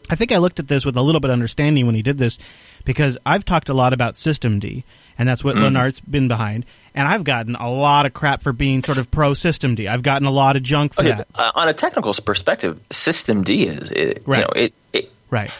I 0.10 0.16
think 0.16 0.32
I 0.32 0.38
looked 0.38 0.60
at 0.60 0.68
this 0.68 0.86
with 0.86 0.98
a 0.98 1.02
little 1.02 1.22
bit 1.22 1.30
of 1.30 1.34
understanding 1.34 1.86
when 1.86 1.96
he 1.96 2.02
did 2.02 2.18
this, 2.18 2.40
because 2.84 3.18
I've 3.26 3.46
talked 3.46 3.70
a 3.70 3.74
lot 3.74 3.94
about 3.94 4.16
systemd, 4.16 4.84
and 5.18 5.30
that's 5.30 5.44
what 5.44 5.56
Lennart's 5.56 6.00
been 6.02 6.28
behind, 6.28 6.66
and 6.96 7.08
I've 7.08 7.24
gotten 7.24 7.56
a 7.56 7.70
lot 7.70 8.06
of 8.08 8.14
crap 8.14 8.42
for 8.42 8.52
being 8.54 8.82
sort 8.82 8.98
of 8.98 9.12
pro 9.12 9.32
systemd. 9.32 9.86
I've 9.88 10.02
gotten 10.04 10.28
a 10.28 10.32
lot 10.32 10.56
of 10.56 10.64
junk 10.64 10.94
for 10.96 11.02
Okay, 11.02 11.12
that. 11.12 11.28
uh, 11.36 11.52
on 11.54 11.68
a 11.68 11.74
technical 11.74 12.14
perspective, 12.14 12.80
System 12.92 13.44
D 13.44 13.68
is 13.68 13.92
it, 13.92 14.24
Right. 14.26 14.40
you 14.40 14.44
know 14.46 14.50
it, 14.56 14.74
it 14.94 15.12
Right. 15.30 15.52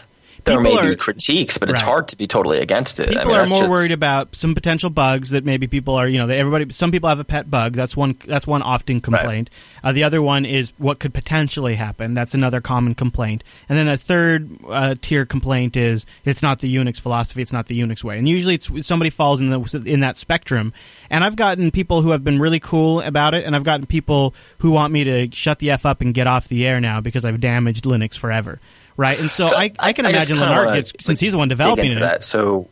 There 0.46 0.60
may 0.60 0.76
are- 0.76 0.88
be 0.90 0.96
critiques, 0.96 1.58
but 1.58 1.68
it's 1.68 1.80
hard 1.80 2.08
to 2.08 2.16
be 2.16 2.26
totally 2.26 2.58
against 2.58 2.98
it. 3.00 3.08
I 3.10 3.12
People 3.14 3.26
mean, 3.28 3.36
are 3.36 3.46
more 3.46 3.62
just- 3.62 3.70
worried 3.70 3.90
about 3.92 4.34
some 4.34 4.54
potential 4.54 4.90
bugs 4.90 5.30
that 5.30 5.44
maybe 5.44 5.66
people 5.66 5.94
are, 5.94 6.08
you 6.08 6.18
know, 6.18 6.26
that 6.26 6.38
everybody. 6.38 6.72
Some 6.72 6.90
people 6.90 7.08
have 7.08 7.18
a 7.18 7.24
pet 7.24 7.50
bug. 7.50 7.72
That's 7.74 7.96
one. 7.96 8.16
That's 8.26 8.46
one 8.46 8.62
often 8.62 9.00
complaint. 9.00 9.50
Uh, 9.84 9.92
the 9.92 10.04
other 10.04 10.22
one 10.22 10.44
is 10.44 10.72
what 10.78 10.98
could 10.98 11.12
potentially 11.14 11.74
happen. 11.74 12.14
That's 12.14 12.34
another 12.34 12.60
common 12.60 12.94
complaint. 12.94 13.44
And 13.68 13.76
then 13.78 13.88
a 13.88 13.96
third 13.96 14.48
uh, 14.68 14.94
tier 15.00 15.26
complaint 15.26 15.76
is 15.76 16.06
it's 16.24 16.42
not 16.42 16.60
the 16.60 16.74
Unix 16.74 17.00
philosophy. 17.00 17.42
It's 17.42 17.52
not 17.52 17.66
the 17.66 17.80
Unix 17.80 18.02
way. 18.04 18.18
And 18.18 18.28
usually 18.28 18.54
it's 18.54 18.86
somebody 18.86 19.10
falls 19.10 19.40
in 19.40 19.50
the 19.50 19.82
in 19.84 20.00
that 20.00 20.16
spectrum. 20.16 20.72
And 21.10 21.22
I've 21.24 21.36
gotten 21.36 21.70
people 21.70 22.02
who 22.02 22.10
have 22.10 22.24
been 22.24 22.38
really 22.38 22.60
cool 22.60 23.00
about 23.00 23.34
it, 23.34 23.44
and 23.44 23.54
I've 23.56 23.64
gotten 23.64 23.86
people 23.86 24.34
who 24.58 24.70
want 24.70 24.92
me 24.92 25.04
to 25.04 25.28
shut 25.32 25.58
the 25.58 25.70
f 25.70 25.84
up 25.86 26.00
and 26.00 26.14
get 26.14 26.26
off 26.26 26.48
the 26.48 26.66
air 26.66 26.80
now 26.80 27.00
because 27.00 27.24
I've 27.24 27.40
damaged 27.40 27.84
Linux 27.84 28.16
forever. 28.16 28.60
Right, 28.96 29.18
and 29.20 29.30
so 29.30 29.48
I, 29.48 29.72
I 29.78 29.92
can 29.92 30.06
I 30.06 30.10
imagine 30.10 30.36
Lennart 30.38 30.72
gets 30.72 30.92
since 31.00 31.20
he's 31.20 31.32
the 31.32 31.38
one 31.38 31.48
developing 31.48 31.92
it. 31.92 32.00
that. 32.00 32.24
So 32.24 32.68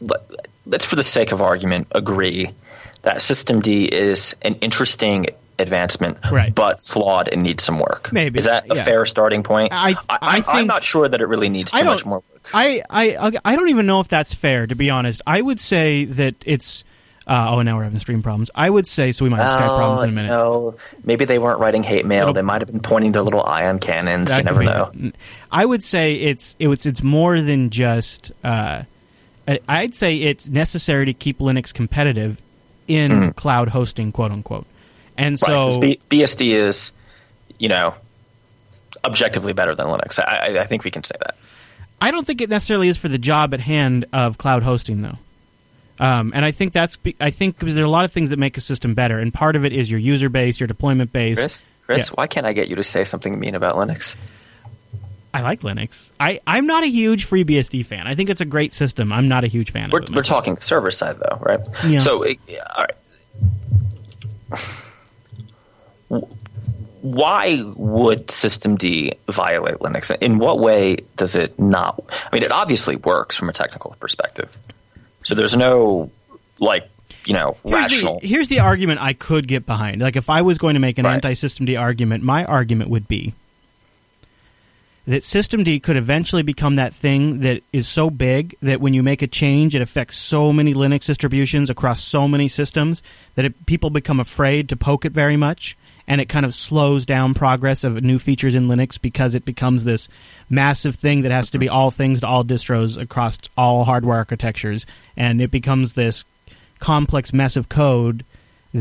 let, 0.00 0.20
let's, 0.66 0.84
for 0.84 0.96
the 0.96 1.02
sake 1.04 1.32
of 1.32 1.40
argument, 1.40 1.88
agree 1.92 2.50
that 3.02 3.22
System 3.22 3.60
D 3.60 3.84
is 3.84 4.34
an 4.42 4.54
interesting 4.56 5.26
advancement, 5.60 6.18
Right. 6.30 6.54
but 6.54 6.82
flawed 6.82 7.28
and 7.28 7.42
needs 7.42 7.62
some 7.64 7.78
work. 7.78 8.12
Maybe, 8.12 8.38
is 8.38 8.44
that 8.44 8.70
a 8.70 8.76
yeah. 8.76 8.84
fair 8.84 9.06
starting 9.06 9.42
point? 9.42 9.72
I- 9.72 9.94
I 10.08 10.36
am 10.38 10.42
think- 10.42 10.68
not 10.68 10.82
sure 10.84 11.08
that 11.08 11.20
it 11.20 11.26
really 11.26 11.48
needs 11.48 11.72
too 11.72 11.78
I 11.78 11.82
much 11.84 12.04
more 12.04 12.18
work. 12.32 12.48
I, 12.54 12.82
I 12.88 13.32
I 13.44 13.56
don't 13.56 13.68
even 13.68 13.86
know 13.86 14.00
if 14.00 14.08
that's 14.08 14.32
fair. 14.34 14.66
To 14.66 14.74
be 14.74 14.88
honest, 14.88 15.20
I 15.26 15.40
would 15.42 15.60
say 15.60 16.06
that 16.06 16.34
it's. 16.46 16.82
Uh, 17.28 17.48
oh, 17.50 17.60
now 17.62 17.76
we're 17.76 17.84
having 17.84 18.00
stream 18.00 18.22
problems. 18.22 18.50
I 18.54 18.70
would 18.70 18.86
say 18.86 19.12
so. 19.12 19.22
We 19.24 19.28
might 19.28 19.42
have 19.42 19.52
Skype 19.52 19.76
problems 19.76 20.02
in 20.02 20.08
a 20.08 20.12
minute. 20.12 20.28
No, 20.28 20.76
maybe 21.04 21.26
they 21.26 21.38
weren't 21.38 21.60
writing 21.60 21.82
hate 21.82 22.06
mail. 22.06 22.22
It'll- 22.22 22.32
they 22.34 22.40
might 22.42 22.62
have 22.62 22.70
been 22.70 22.80
pointing 22.80 23.12
their 23.12 23.20
little 23.22 23.44
ion 23.44 23.78
cannons. 23.80 24.34
You 24.34 24.42
never 24.42 24.60
be 24.60 24.66
know. 24.66 24.90
I 25.52 25.66
would 25.66 25.84
say 25.84 26.14
it's 26.14 26.56
it 26.58 26.68
was 26.68 26.86
it's 26.86 27.02
more 27.02 27.40
than 27.42 27.68
just. 27.70 28.32
Uh, 28.42 28.84
I'd 29.68 29.94
say 29.94 30.16
it's 30.16 30.48
necessary 30.48 31.06
to 31.06 31.12
keep 31.14 31.38
Linux 31.38 31.72
competitive 31.72 32.40
in 32.86 33.10
Mm-hmm. 33.12 33.28
cloud 33.32 33.68
hosting, 33.68 34.10
quote 34.12 34.30
unquote. 34.32 34.66
And 35.16 35.32
Right, 35.46 35.72
so 35.72 35.80
B- 35.80 36.00
BSD 36.10 36.52
is, 36.52 36.92
you 37.58 37.68
know, 37.68 37.94
objectively 39.04 39.52
better 39.52 39.74
than 39.74 39.86
Linux. 39.86 40.18
I, 40.18 40.58
I 40.60 40.66
think 40.66 40.84
we 40.84 40.90
can 40.90 41.04
say 41.04 41.14
that. 41.20 41.36
I 42.00 42.10
don't 42.10 42.26
think 42.26 42.40
it 42.40 42.48
necessarily 42.48 42.88
is 42.88 42.96
for 42.96 43.08
the 43.08 43.18
job 43.18 43.52
at 43.54 43.60
hand 43.60 44.06
of 44.12 44.38
cloud 44.38 44.62
hosting, 44.62 45.02
though. 45.02 45.18
Um, 46.00 46.32
and 46.34 46.44
I 46.44 46.50
think 46.52 46.72
that's 46.72 46.96
be- 46.96 47.16
I 47.20 47.30
think 47.30 47.58
because 47.58 47.74
there 47.74 47.84
are 47.84 47.86
a 47.86 47.90
lot 47.90 48.04
of 48.04 48.12
things 48.12 48.30
that 48.30 48.38
make 48.38 48.56
a 48.56 48.60
system 48.60 48.94
better, 48.94 49.18
and 49.18 49.32
part 49.34 49.56
of 49.56 49.64
it 49.64 49.72
is 49.72 49.90
your 49.90 50.00
user 50.00 50.28
base, 50.28 50.60
your 50.60 50.66
deployment 50.68 51.12
base. 51.12 51.38
Chris, 51.38 51.66
Chris, 51.86 52.08
Yeah. 52.08 52.12
why 52.14 52.26
can't 52.26 52.46
I 52.46 52.52
get 52.52 52.68
you 52.68 52.76
to 52.76 52.84
say 52.84 53.04
something 53.04 53.38
mean 53.38 53.54
about 53.54 53.76
Linux? 53.76 54.14
I 55.34 55.42
like 55.42 55.60
Linux. 55.60 56.10
I 56.18 56.40
I'm 56.46 56.66
not 56.66 56.84
a 56.84 56.88
huge 56.88 57.28
FreeBSD 57.28 57.84
fan. 57.84 58.06
I 58.06 58.14
think 58.14 58.30
it's 58.30 58.40
a 58.40 58.44
great 58.46 58.72
system. 58.72 59.12
I'm 59.12 59.28
not 59.28 59.44
a 59.44 59.46
huge 59.46 59.70
fan 59.72 59.90
We're, 59.92 60.00
of 60.00 60.04
it. 60.08 60.14
we're 60.14 60.22
talking 60.22 60.56
server 60.56 60.90
side 60.90 61.16
though, 61.18 61.38
right? 61.40 61.60
Yeah. 61.86 62.00
So, 62.00 62.24
uh, 62.24 62.28
all 62.76 62.84
right. 62.84 62.94
Why 67.02 67.62
would 67.76 68.26
systemd 68.28 69.16
violate 69.30 69.76
Linux? 69.76 70.14
In 70.20 70.38
what 70.38 70.58
way 70.58 70.96
does 71.16 71.34
it 71.34 71.58
not? 71.58 72.02
I 72.10 72.28
mean, 72.34 72.42
it 72.42 72.52
obviously 72.52 72.96
works 72.96 73.36
from 73.36 73.48
a 73.48 73.52
technical 73.52 73.94
perspective. 74.00 74.56
So 75.28 75.34
there's 75.34 75.54
no 75.54 76.10
like 76.58 76.88
you 77.26 77.34
know 77.34 77.58
Here's 77.62 77.74
rational. 77.74 78.18
the, 78.20 78.26
here's 78.26 78.48
the 78.48 78.60
argument 78.60 79.02
I 79.02 79.12
could 79.12 79.46
get 79.46 79.66
behind. 79.66 80.00
Like 80.00 80.16
if 80.16 80.30
I 80.30 80.40
was 80.40 80.56
going 80.56 80.72
to 80.72 80.80
make 80.80 80.96
an 80.96 81.04
Right. 81.04 81.16
anti-systemd 81.16 81.78
argument, 81.78 82.24
my 82.24 82.46
argument 82.46 82.88
would 82.88 83.06
be 83.08 83.34
that 85.06 85.20
systemd 85.24 85.82
could 85.82 85.98
eventually 85.98 86.42
become 86.42 86.76
that 86.76 86.94
thing 86.94 87.40
that 87.40 87.62
is 87.74 87.86
so 87.86 88.08
big 88.08 88.56
that 88.62 88.80
when 88.80 88.94
you 88.94 89.02
make 89.02 89.20
a 89.20 89.26
change, 89.26 89.74
it 89.74 89.82
affects 89.82 90.16
so 90.16 90.50
many 90.50 90.72
Linux 90.72 91.04
distributions 91.04 91.68
across 91.68 92.02
so 92.02 92.26
many 92.26 92.48
systems 92.48 93.02
that 93.34 93.44
it, 93.44 93.66
people 93.66 93.90
become 93.90 94.20
afraid 94.20 94.66
to 94.70 94.76
poke 94.76 95.04
it 95.04 95.12
very 95.12 95.36
much, 95.36 95.76
and 96.08 96.20
it 96.20 96.28
kind 96.28 96.46
of 96.46 96.54
slows 96.54 97.06
down 97.06 97.34
progress 97.34 97.84
of 97.84 98.02
new 98.02 98.18
features 98.18 98.54
in 98.54 98.66
Linux 98.66 99.00
because 99.00 99.34
it 99.34 99.44
becomes 99.44 99.84
this 99.84 100.08
massive 100.48 100.96
thing 100.96 101.22
that 101.22 101.30
has 101.30 101.50
to 101.50 101.58
be 101.58 101.66
mm-hmm. 101.66 101.76
all 101.76 101.90
things 101.90 102.20
to 102.20 102.26
all 102.26 102.42
distros 102.42 103.00
across 103.00 103.38
all 103.56 103.84
hardware 103.84 104.16
architectures, 104.16 104.86
and 105.16 105.40
it 105.40 105.50
becomes 105.50 105.92
this 105.92 106.24
complex 106.80 107.32
mess 107.32 107.56
of 107.56 107.68
code 107.68 108.24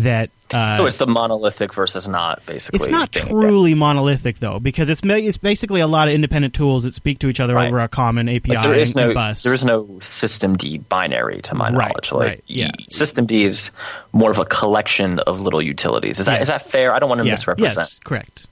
that. 0.04 0.30
Uh, 0.54 0.76
so 0.78 0.86
it's 0.86 0.98
the 0.98 1.06
monolithic 1.08 1.74
versus 1.74 2.08
not 2.08 2.46
basically. 2.46 2.78
it's 2.80 2.88
not 2.90 3.12
truly 3.12 3.74
monolithic 3.74 4.38
though, 4.38 4.60
because 4.60 4.90
it's 4.90 5.04
ma- 5.04 5.16
it's 5.16 5.38
basically 5.38 5.82
a 5.82 5.88
lot 5.88 6.08
of 6.08 6.14
independent 6.14 6.54
tools 6.54 6.84
that 6.84 6.94
speak 6.94 7.20
to 7.20 7.28
each 7.28 7.40
other 7.42 7.56
Right. 7.56 7.68
over 7.68 7.80
a 7.82 7.88
common 7.90 8.30
API 8.30 8.54
Like 8.56 8.64
there 8.64 8.74
is 8.74 8.96
and, 8.96 9.02
and 9.04 9.10
no 9.10 9.14
bus. 9.14 9.44
there 9.44 9.54
is 9.54 9.66
no 9.66 9.84
systemd 10.00 10.88
binary 10.88 11.42
to 11.44 11.56
my 11.56 11.66
Right, 11.72 11.90
knowledge. 11.90 12.12
Like 12.14 12.28
right, 12.28 12.44
yeah. 12.48 12.72
systemd 12.90 13.32
is 13.32 13.72
more 14.14 14.32
of 14.32 14.38
a 14.38 14.46
collection 14.46 15.20
of 15.20 15.42
little 15.42 15.62
utilities. 15.62 16.18
Is 16.20 16.26
that 16.28 16.36
Yeah. 16.36 16.42
is 16.44 16.48
that 16.48 16.62
fair? 16.62 16.94
I 16.94 17.00
don't 17.00 17.10
want 17.10 17.20
to 17.20 17.26
yeah. 17.26 17.32
misrepresent. 17.34 17.76
Yes, 17.76 18.00
correct. 18.04 18.48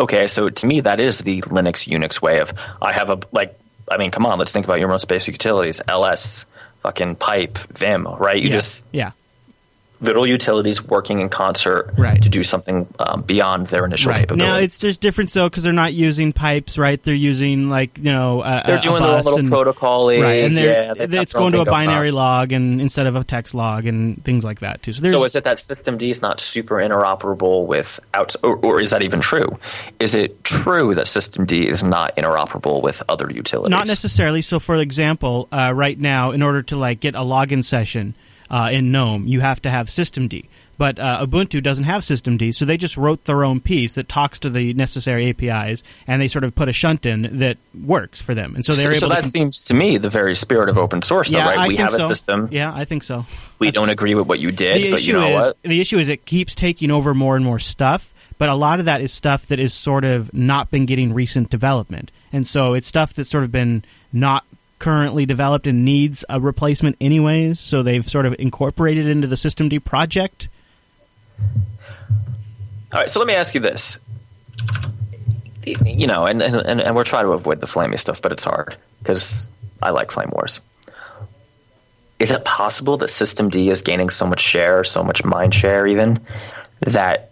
Okay, 0.00 0.28
so 0.28 0.48
to 0.48 0.66
me 0.66 0.80
that 0.80 1.00
is 1.00 1.18
the 1.18 1.42
Linux 1.42 1.86
Unix 1.88 2.22
way 2.22 2.40
of 2.40 2.54
I 2.80 2.92
have 2.92 3.10
a 3.10 3.18
like 3.32 3.58
I 3.90 3.96
mean, 3.98 4.10
come 4.10 4.24
on, 4.26 4.38
let's 4.38 4.52
think 4.52 4.64
about 4.66 4.78
your 4.80 4.88
most 4.88 5.08
basic 5.08 5.34
utilities. 5.34 5.80
LS, 5.88 6.44
fucking 6.82 7.16
pipe, 7.16 7.58
Vim, 7.76 8.06
right? 8.06 8.36
You 8.36 8.48
yeah. 8.48 8.54
just 8.54 8.84
yeah. 8.92 9.10
Little 10.00 10.26
utilities 10.26 10.82
working 10.84 11.20
in 11.20 11.28
concert 11.28 11.92
Right. 11.98 12.22
to 12.22 12.28
do 12.28 12.44
something 12.44 12.86
um, 13.00 13.22
beyond 13.22 13.66
their 13.66 13.84
initial 13.84 14.10
Right 14.12 14.20
capability. 14.20 14.46
now, 14.48 14.56
it's 14.58 14.78
there's 14.80 14.96
difference 14.96 15.32
though 15.32 15.48
because 15.48 15.64
they're 15.64 15.72
not 15.72 15.92
using 15.92 16.32
pipes, 16.32 16.78
right? 16.78 17.02
They're 17.02 17.14
using 17.14 17.68
like 17.68 17.98
you 17.98 18.12
know 18.12 18.42
a, 18.42 18.62
they're 18.66 18.76
a- 18.76 18.78
a 18.78 18.82
doing 18.82 18.94
own 18.96 19.00
bus 19.02 19.24
little 19.24 19.38
and, 19.40 19.48
protocol 19.48 20.08
right? 20.08 20.44
And 20.44 20.56
they're, 20.56 20.94
yeah, 20.96 21.20
it's 21.20 21.32
going 21.32 21.52
to 21.52 21.58
a 21.60 21.64
thing 21.64 21.72
going 21.72 21.80
on. 21.80 21.86
binary 21.86 22.10
log 22.12 22.52
and 22.52 22.80
instead 22.80 23.06
of 23.08 23.16
a 23.16 23.24
text 23.24 23.54
log 23.54 23.86
and 23.86 24.24
things 24.24 24.44
like 24.44 24.60
that 24.60 24.82
too. 24.82 24.92
So 24.92 25.02
there's 25.02 25.14
So 25.14 25.24
is 25.24 25.34
it 25.34 25.44
that 25.44 25.58
System 25.58 25.98
D 25.98 26.10
is 26.10 26.22
not 26.22 26.40
super 26.40 26.76
interoperable 26.76 27.66
with 27.66 27.98
out, 28.14 28.36
or, 28.44 28.56
or 28.58 28.80
is 28.80 28.90
that 28.90 29.02
even 29.02 29.20
true? 29.20 29.58
Is 29.98 30.14
it 30.14 30.44
true 30.44 30.94
that 30.94 31.08
System 31.08 31.44
D 31.46 31.66
is 31.68 31.82
not 31.82 32.14
interoperable 32.16 32.82
with 32.82 33.02
other 33.08 33.30
utilities? 33.30 33.70
Not 33.70 33.86
necessarily. 33.88 34.42
So, 34.42 34.60
for 34.60 34.76
example, 34.76 35.48
uh, 35.50 35.72
right 35.74 35.98
now, 35.98 36.30
in 36.30 36.42
order 36.42 36.62
to 36.62 36.76
like 36.76 37.00
get 37.00 37.14
a 37.16 37.20
login 37.20 37.64
session 37.64 38.14
uh, 38.50 38.70
in 38.72 38.90
GNOME, 38.92 39.26
you 39.26 39.40
have 39.40 39.60
to 39.62 39.70
have 39.70 39.88
systemd. 39.88 40.46
But 40.76 41.00
uh, 41.00 41.26
Ubuntu 41.26 41.60
doesn't 41.60 41.86
have 41.86 42.02
systemd, 42.02 42.54
so 42.54 42.64
they 42.64 42.76
just 42.76 42.96
wrote 42.96 43.24
their 43.24 43.44
own 43.44 43.58
piece 43.60 43.94
that 43.94 44.08
talks 44.08 44.38
to 44.40 44.48
the 44.50 44.72
necessary 44.74 45.28
APIs, 45.28 45.82
and 46.06 46.22
they 46.22 46.28
sort 46.28 46.44
of 46.44 46.54
put 46.54 46.68
a 46.68 46.72
shunt 46.72 47.04
in 47.04 47.38
that 47.38 47.56
works 47.84 48.22
for 48.22 48.32
them. 48.32 48.54
And 48.54 48.64
so 48.64 48.72
So, 48.74 48.82
they're 48.82 48.94
so 48.94 49.06
able 49.06 49.16
that 49.16 49.24
to. 49.24 49.30
seems 49.30 49.64
to 49.64 49.74
me 49.74 49.98
the 49.98 50.08
very 50.08 50.36
spirit 50.36 50.68
of 50.68 50.78
open 50.78 51.02
source, 51.02 51.30
yeah, 51.30 51.40
though, 51.40 51.50
right? 51.50 51.58
I 51.58 51.68
we 51.68 51.76
have 51.76 51.92
a 51.94 51.98
system. 51.98 52.48
Yeah, 52.52 52.72
I 52.72 52.84
think 52.84 53.02
so. 53.02 53.26
We 53.58 53.72
don't 53.72 53.88
agree 53.90 54.14
with 54.14 54.28
what 54.28 54.38
you 54.38 54.52
did, 54.52 54.76
the 54.84 54.90
but 54.92 55.04
you 55.04 55.14
know 55.14 55.26
is 55.26 55.46
what? 55.46 55.56
the 55.64 55.80
issue 55.80 55.98
is 55.98 56.08
it 56.08 56.24
keeps 56.24 56.54
taking 56.54 56.92
over 56.92 57.12
more 57.12 57.34
and 57.34 57.44
more 57.44 57.58
stuff 57.58 58.14
but 58.38 58.48
a 58.48 58.54
lot 58.54 58.78
of 58.78 58.84
that 58.84 59.00
is 59.00 59.12
stuff 59.12 59.46
that 59.46 59.58
is 59.58 59.74
sort 59.74 60.04
of 60.04 60.32
not 60.32 60.70
been 60.70 60.86
getting 60.86 61.12
recent 61.12 61.50
development 61.50 62.12
and 62.32 62.46
so 62.46 62.74
it's 62.74 62.86
stuff 62.86 63.12
that's 63.14 63.28
sort 63.30 63.42
of 63.42 63.50
been 63.50 63.84
not 64.12 64.44
currently 64.78 65.26
developed 65.26 65.66
and 65.66 65.84
needs 65.84 66.24
a 66.28 66.40
replacement 66.40 66.96
anyways 67.00 67.58
so 67.58 67.82
they've 67.82 68.08
sort 68.08 68.26
of 68.26 68.34
incorporated 68.38 69.08
into 69.08 69.26
the 69.26 69.36
systemd 69.36 69.82
project 69.84 70.48
All 72.92 73.00
right, 73.00 73.10
so 73.10 73.18
let 73.20 73.26
me 73.28 73.34
ask 73.34 73.54
you 73.54 73.60
this. 73.60 73.98
You 75.84 76.06
know, 76.06 76.24
and, 76.24 76.40
and, 76.40 76.80
and 76.80 76.96
we're 76.96 77.04
trying 77.04 77.24
to 77.24 77.32
avoid 77.32 77.60
the 77.60 77.66
flamey 77.66 77.98
stuff, 77.98 78.22
but 78.22 78.32
it's 78.32 78.44
hard 78.44 78.76
because 79.00 79.46
I 79.82 79.90
like 79.90 80.10
flame 80.10 80.30
wars. 80.32 80.60
Is 82.18 82.30
it 82.30 82.44
possible 82.46 82.96
that 82.96 83.10
System 83.10 83.50
D 83.50 83.68
is 83.68 83.82
gaining 83.82 84.08
so 84.08 84.26
much 84.26 84.40
share, 84.40 84.82
so 84.84 85.04
much 85.04 85.24
mind 85.24 85.54
share, 85.54 85.86
even 85.86 86.18
that 86.80 87.30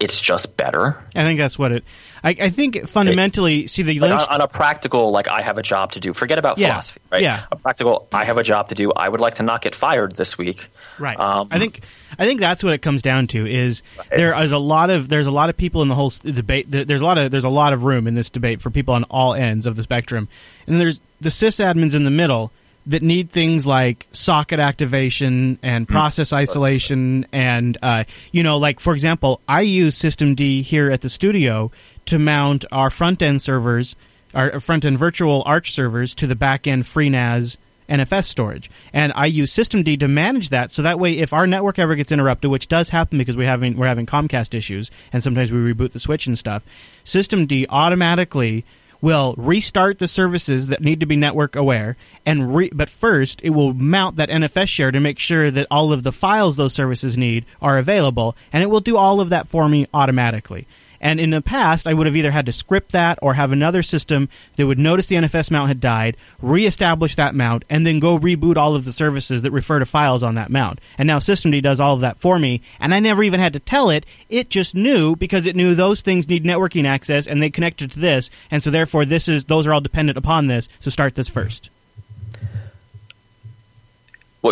it's 0.00 0.20
just 0.20 0.56
better? 0.56 0.96
i 1.14 1.22
think 1.22 1.38
that's 1.38 1.58
what 1.58 1.72
it 1.72 1.84
i, 2.24 2.30
I 2.30 2.50
think 2.50 2.86
fundamentally 2.88 3.66
see 3.66 3.82
the 3.82 3.98
Like 3.98 4.10
linux 4.10 4.28
on, 4.28 4.34
on 4.36 4.40
a 4.40 4.48
practical, 4.48 5.10
like 5.10 5.28
I 5.28 5.42
have 5.42 5.58
a 5.58 5.62
job 5.62 5.92
to 5.92 6.00
do. 6.00 6.12
Forget 6.12 6.38
about 6.38 6.58
Yeah, 6.58 6.68
philosophy, 6.72 7.00
right? 7.12 7.22
yeah. 7.22 7.44
A 7.52 7.56
practical, 7.56 8.08
I 8.12 8.24
have 8.24 8.38
a 8.38 8.42
job 8.42 8.68
to 8.68 8.74
do. 8.74 8.92
I 8.92 9.08
would 9.08 9.20
like 9.20 9.34
to 9.36 9.42
not 9.42 9.62
get 9.62 9.74
fired 9.74 10.16
this 10.16 10.36
week. 10.38 10.68
Right. 10.98 11.18
Um, 11.18 11.48
I 11.50 11.58
think 11.58 11.80
I 12.18 12.26
think 12.26 12.40
that's 12.40 12.64
what 12.64 12.72
it 12.72 12.82
comes 12.82 13.02
down 13.02 13.26
to. 13.28 13.46
Is 13.46 13.82
there 14.10 14.34
is 14.42 14.52
a 14.52 14.58
lot 14.58 14.90
of 14.90 15.08
there's 15.08 15.26
a 15.26 15.30
lot 15.30 15.50
of 15.50 15.56
people 15.56 15.82
in 15.82 15.88
the 15.88 15.94
whole 15.94 16.10
debate. 16.22 16.70
there- 16.70 16.84
There's 16.84 17.00
a 17.02 17.04
lot 17.04 17.18
of 17.18 17.30
there's 17.30 17.44
a 17.44 17.48
lot 17.50 17.72
of 17.72 17.84
room 17.84 18.06
in 18.06 18.14
this 18.14 18.30
debate 18.30 18.60
for 18.62 18.70
people 18.70 18.94
on 18.94 19.04
all 19.04 19.34
ends 19.34 19.66
of 19.66 19.76
the 19.76 19.82
spectrum, 19.82 20.28
and 20.66 20.80
there's 20.80 21.00
the 21.20 21.28
sysadmins 21.30 21.94
in 21.94 22.04
the 22.04 22.10
middle 22.10 22.50
that 22.88 23.02
need 23.02 23.30
things 23.32 23.66
like 23.66 24.06
socket 24.12 24.60
activation 24.60 25.58
and 25.62 25.88
process 25.88 26.32
isolation 26.32 27.26
and 27.32 27.76
uh, 27.82 28.04
you 28.30 28.42
know 28.44 28.58
like 28.58 28.78
for 28.78 28.94
example 28.94 29.40
i 29.48 29.60
use 29.60 29.98
systemd 29.98 30.62
here 30.62 30.90
at 30.92 31.00
the 31.00 31.10
studio 31.10 31.70
to 32.06 32.18
mount 32.18 32.64
our 32.72 32.90
front 32.90 33.22
end 33.22 33.42
servers 33.42 33.96
our 34.34 34.60
front 34.60 34.84
end 34.84 34.98
virtual 34.98 35.42
arch 35.46 35.72
servers 35.72 36.14
to 36.14 36.26
the 36.26 36.34
back 36.36 36.66
end 36.66 36.84
FreeNAS 36.84 37.56
NFS 37.88 38.24
storage. 38.24 38.70
And 38.92 39.12
I 39.14 39.26
use 39.26 39.52
systemd 39.52 40.00
to 40.00 40.08
manage 40.08 40.50
that 40.50 40.72
so 40.72 40.82
that 40.82 40.98
way 40.98 41.18
if 41.18 41.32
our 41.32 41.46
network 41.46 41.78
ever 41.78 41.94
gets 41.94 42.12
interrupted, 42.12 42.50
which 42.50 42.68
does 42.68 42.90
happen 42.90 43.18
because 43.18 43.36
we're 43.36 43.46
having 43.46 43.76
we're 43.76 43.86
having 43.86 44.06
Comcast 44.06 44.54
issues 44.54 44.90
and 45.12 45.22
sometimes 45.22 45.50
we 45.50 45.58
reboot 45.58 45.92
the 45.92 46.00
switch 46.00 46.26
and 46.26 46.38
stuff, 46.38 46.64
systemd 47.04 47.66
automatically 47.70 48.64
will 49.00 49.34
restart 49.36 49.98
the 49.98 50.08
services 50.08 50.68
that 50.68 50.80
need 50.80 51.00
to 51.00 51.06
be 51.06 51.16
network 51.16 51.54
aware 51.54 51.96
and 52.24 52.56
re- 52.56 52.70
but 52.72 52.88
first 52.88 53.40
it 53.42 53.50
will 53.50 53.74
mount 53.74 54.16
that 54.16 54.30
NFS 54.30 54.68
share 54.68 54.90
to 54.90 55.00
make 55.00 55.18
sure 55.18 55.50
that 55.50 55.66
all 55.70 55.92
of 55.92 56.02
the 56.02 56.10
files 56.10 56.56
those 56.56 56.72
services 56.72 57.16
need 57.16 57.44
are 57.60 57.78
available 57.78 58.34
and 58.54 58.62
it 58.62 58.70
will 58.70 58.80
do 58.80 58.96
all 58.96 59.20
of 59.20 59.28
that 59.28 59.48
for 59.48 59.68
me 59.68 59.86
automatically. 59.92 60.66
And 61.00 61.20
in 61.20 61.30
the 61.30 61.42
past, 61.42 61.86
I 61.86 61.94
would 61.94 62.06
have 62.06 62.16
either 62.16 62.30
had 62.30 62.46
to 62.46 62.52
script 62.52 62.92
that 62.92 63.18
or 63.22 63.34
have 63.34 63.52
another 63.52 63.82
system 63.82 64.28
that 64.56 64.66
would 64.66 64.78
notice 64.78 65.06
the 65.06 65.16
NFS 65.16 65.50
mount 65.50 65.68
had 65.68 65.80
died, 65.80 66.16
reestablish 66.40 67.14
that 67.16 67.34
mount, 67.34 67.64
and 67.68 67.86
then 67.86 68.00
go 68.00 68.18
reboot 68.18 68.56
all 68.56 68.74
of 68.74 68.84
the 68.84 68.92
services 68.92 69.42
that 69.42 69.50
refer 69.50 69.78
to 69.78 69.86
files 69.86 70.22
on 70.22 70.34
that 70.36 70.50
mount. 70.50 70.80
And 70.98 71.06
now 71.06 71.18
systemd 71.18 71.62
does 71.62 71.80
all 71.80 71.94
of 71.94 72.00
that 72.00 72.18
for 72.18 72.38
me, 72.38 72.62
and 72.80 72.94
I 72.94 73.00
never 73.00 73.22
even 73.22 73.40
had 73.40 73.52
to 73.52 73.60
tell 73.60 73.90
it. 73.90 74.06
It 74.28 74.50
just 74.50 74.74
knew 74.74 75.16
because 75.16 75.46
it 75.46 75.56
knew 75.56 75.74
those 75.74 76.00
things 76.02 76.28
need 76.28 76.44
networking 76.44 76.84
access 76.86 77.26
and 77.26 77.42
they 77.42 77.50
connected 77.50 77.90
to 77.92 77.98
this, 78.00 78.30
and 78.50 78.62
so 78.62 78.70
therefore 78.70 79.04
this 79.04 79.28
is 79.28 79.44
those 79.46 79.66
are 79.66 79.72
all 79.74 79.80
dependent 79.80 80.16
upon 80.18 80.46
this. 80.46 80.68
So 80.80 80.90
start 80.90 81.14
this 81.14 81.28
first. 81.28 81.70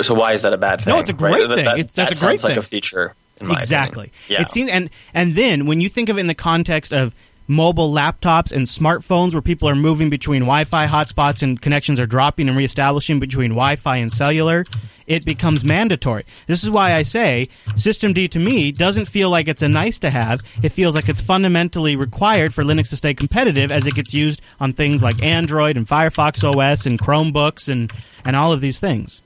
So 0.03 0.13
why 0.15 0.33
is 0.33 0.43
that 0.43 0.53
a 0.53 0.57
bad 0.57 0.81
thing? 0.81 0.93
No, 0.93 0.99
it's 0.99 1.11
a 1.11 1.15
right? 1.15 1.33
great 1.35 1.49
That- 1.49 1.55
thing. 1.55 1.65
that- 1.67 1.79
It's- 1.79 1.95
that's 1.95 2.11
that 2.11 2.19
a 2.19 2.27
great 2.27 2.41
sounds 2.41 2.45
like 2.45 2.51
thing. 2.53 2.59
a 2.59 2.63
feature. 2.63 3.15
Exactly. 3.43 4.13
Yeah. 4.29 4.43
It 4.43 4.51
seems 4.51 4.71
and 4.71 4.91
and 5.13 5.35
then 5.35 5.67
when 5.67 5.81
you 5.81 5.89
think 5.89 6.09
of 6.09 6.19
it 6.19 6.21
in 6.21 6.27
the 6.27 6.35
context 6.35 6.93
of 6.93 7.15
mobile 7.47 7.93
laptops 7.93 8.53
and 8.53 8.67
smartphones 8.67 9.33
where 9.33 9.43
people 9.43 9.69
are 9.69 9.75
moving 9.75 10.09
between 10.09 10.43
Wi-Fi 10.43 10.87
hotspots 10.87 11.43
and 11.43 11.61
connections 11.61 12.01
are 12.01 12.07
dropping 12.07 12.49
and 12.49 12.57
reestablishing 12.57 13.21
between 13.21 13.51
Wi-Fi 13.51 13.97
and 13.97 14.11
cellular, 14.13 14.65
it 15.07 15.25
becomes 15.25 15.63
mandatory. 15.63 16.25
This 16.47 16.63
is 16.63 16.71
why 16.71 16.95
I 16.95 17.03
say 17.03 17.51
System 17.77 18.15
D 18.15 18.29
to 18.29 18.39
me 18.39 18.73
doesn't 18.73 19.07
feel 19.07 19.29
like 19.29 19.49
it's 19.49 19.61
a 19.63 19.69
nice 19.69 19.99
to 20.01 20.11
have. 20.11 20.41
It 20.63 20.71
feels 20.71 20.95
like 20.95 21.09
it's 21.09 21.21
fundamentally 21.21 21.97
required 21.97 22.55
for 22.55 22.65
Linux 22.65 22.89
to 22.91 22.97
stay 22.97 23.13
competitive 23.13 23.71
as 23.71 23.87
it 23.87 23.95
gets 23.95 24.15
used 24.15 24.41
on 24.61 24.73
things 24.73 25.03
like 25.03 25.23
Android 25.23 25.77
and 25.77 25.87
Firefox 25.87 26.43
OS 26.43 26.87
and 26.87 26.99
Chromebooks 26.99 27.69
and 27.69 27.93
and 28.25 28.37
all 28.37 28.53
of 28.53 28.63
these 28.63 28.79
things. 28.79 29.21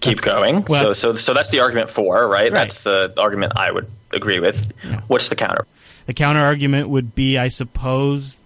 Keep 0.00 0.20
going. 0.22 0.64
well, 0.68 0.80
so 0.80 0.84
that's- 0.86 0.98
so 0.98 1.14
so 1.14 1.34
that's 1.34 1.50
the 1.50 1.60
argument 1.60 1.90
for 1.90 2.26
right. 2.28 2.44
Right. 2.44 2.52
That's 2.52 2.82
the 2.82 3.12
argument 3.18 3.52
I 3.56 3.70
would 3.70 3.90
agree 4.12 4.40
with. 4.40 4.72
Yeah. 4.84 5.00
What's 5.08 5.28
the 5.28 5.36
counter? 5.36 5.66
The 6.06 6.14
counter 6.14 6.40
argument 6.40 6.88
would 6.88 7.14
be, 7.14 7.36
I 7.36 7.48
suppose, 7.48 8.38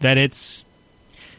that 0.00 0.16
it's 0.16 0.64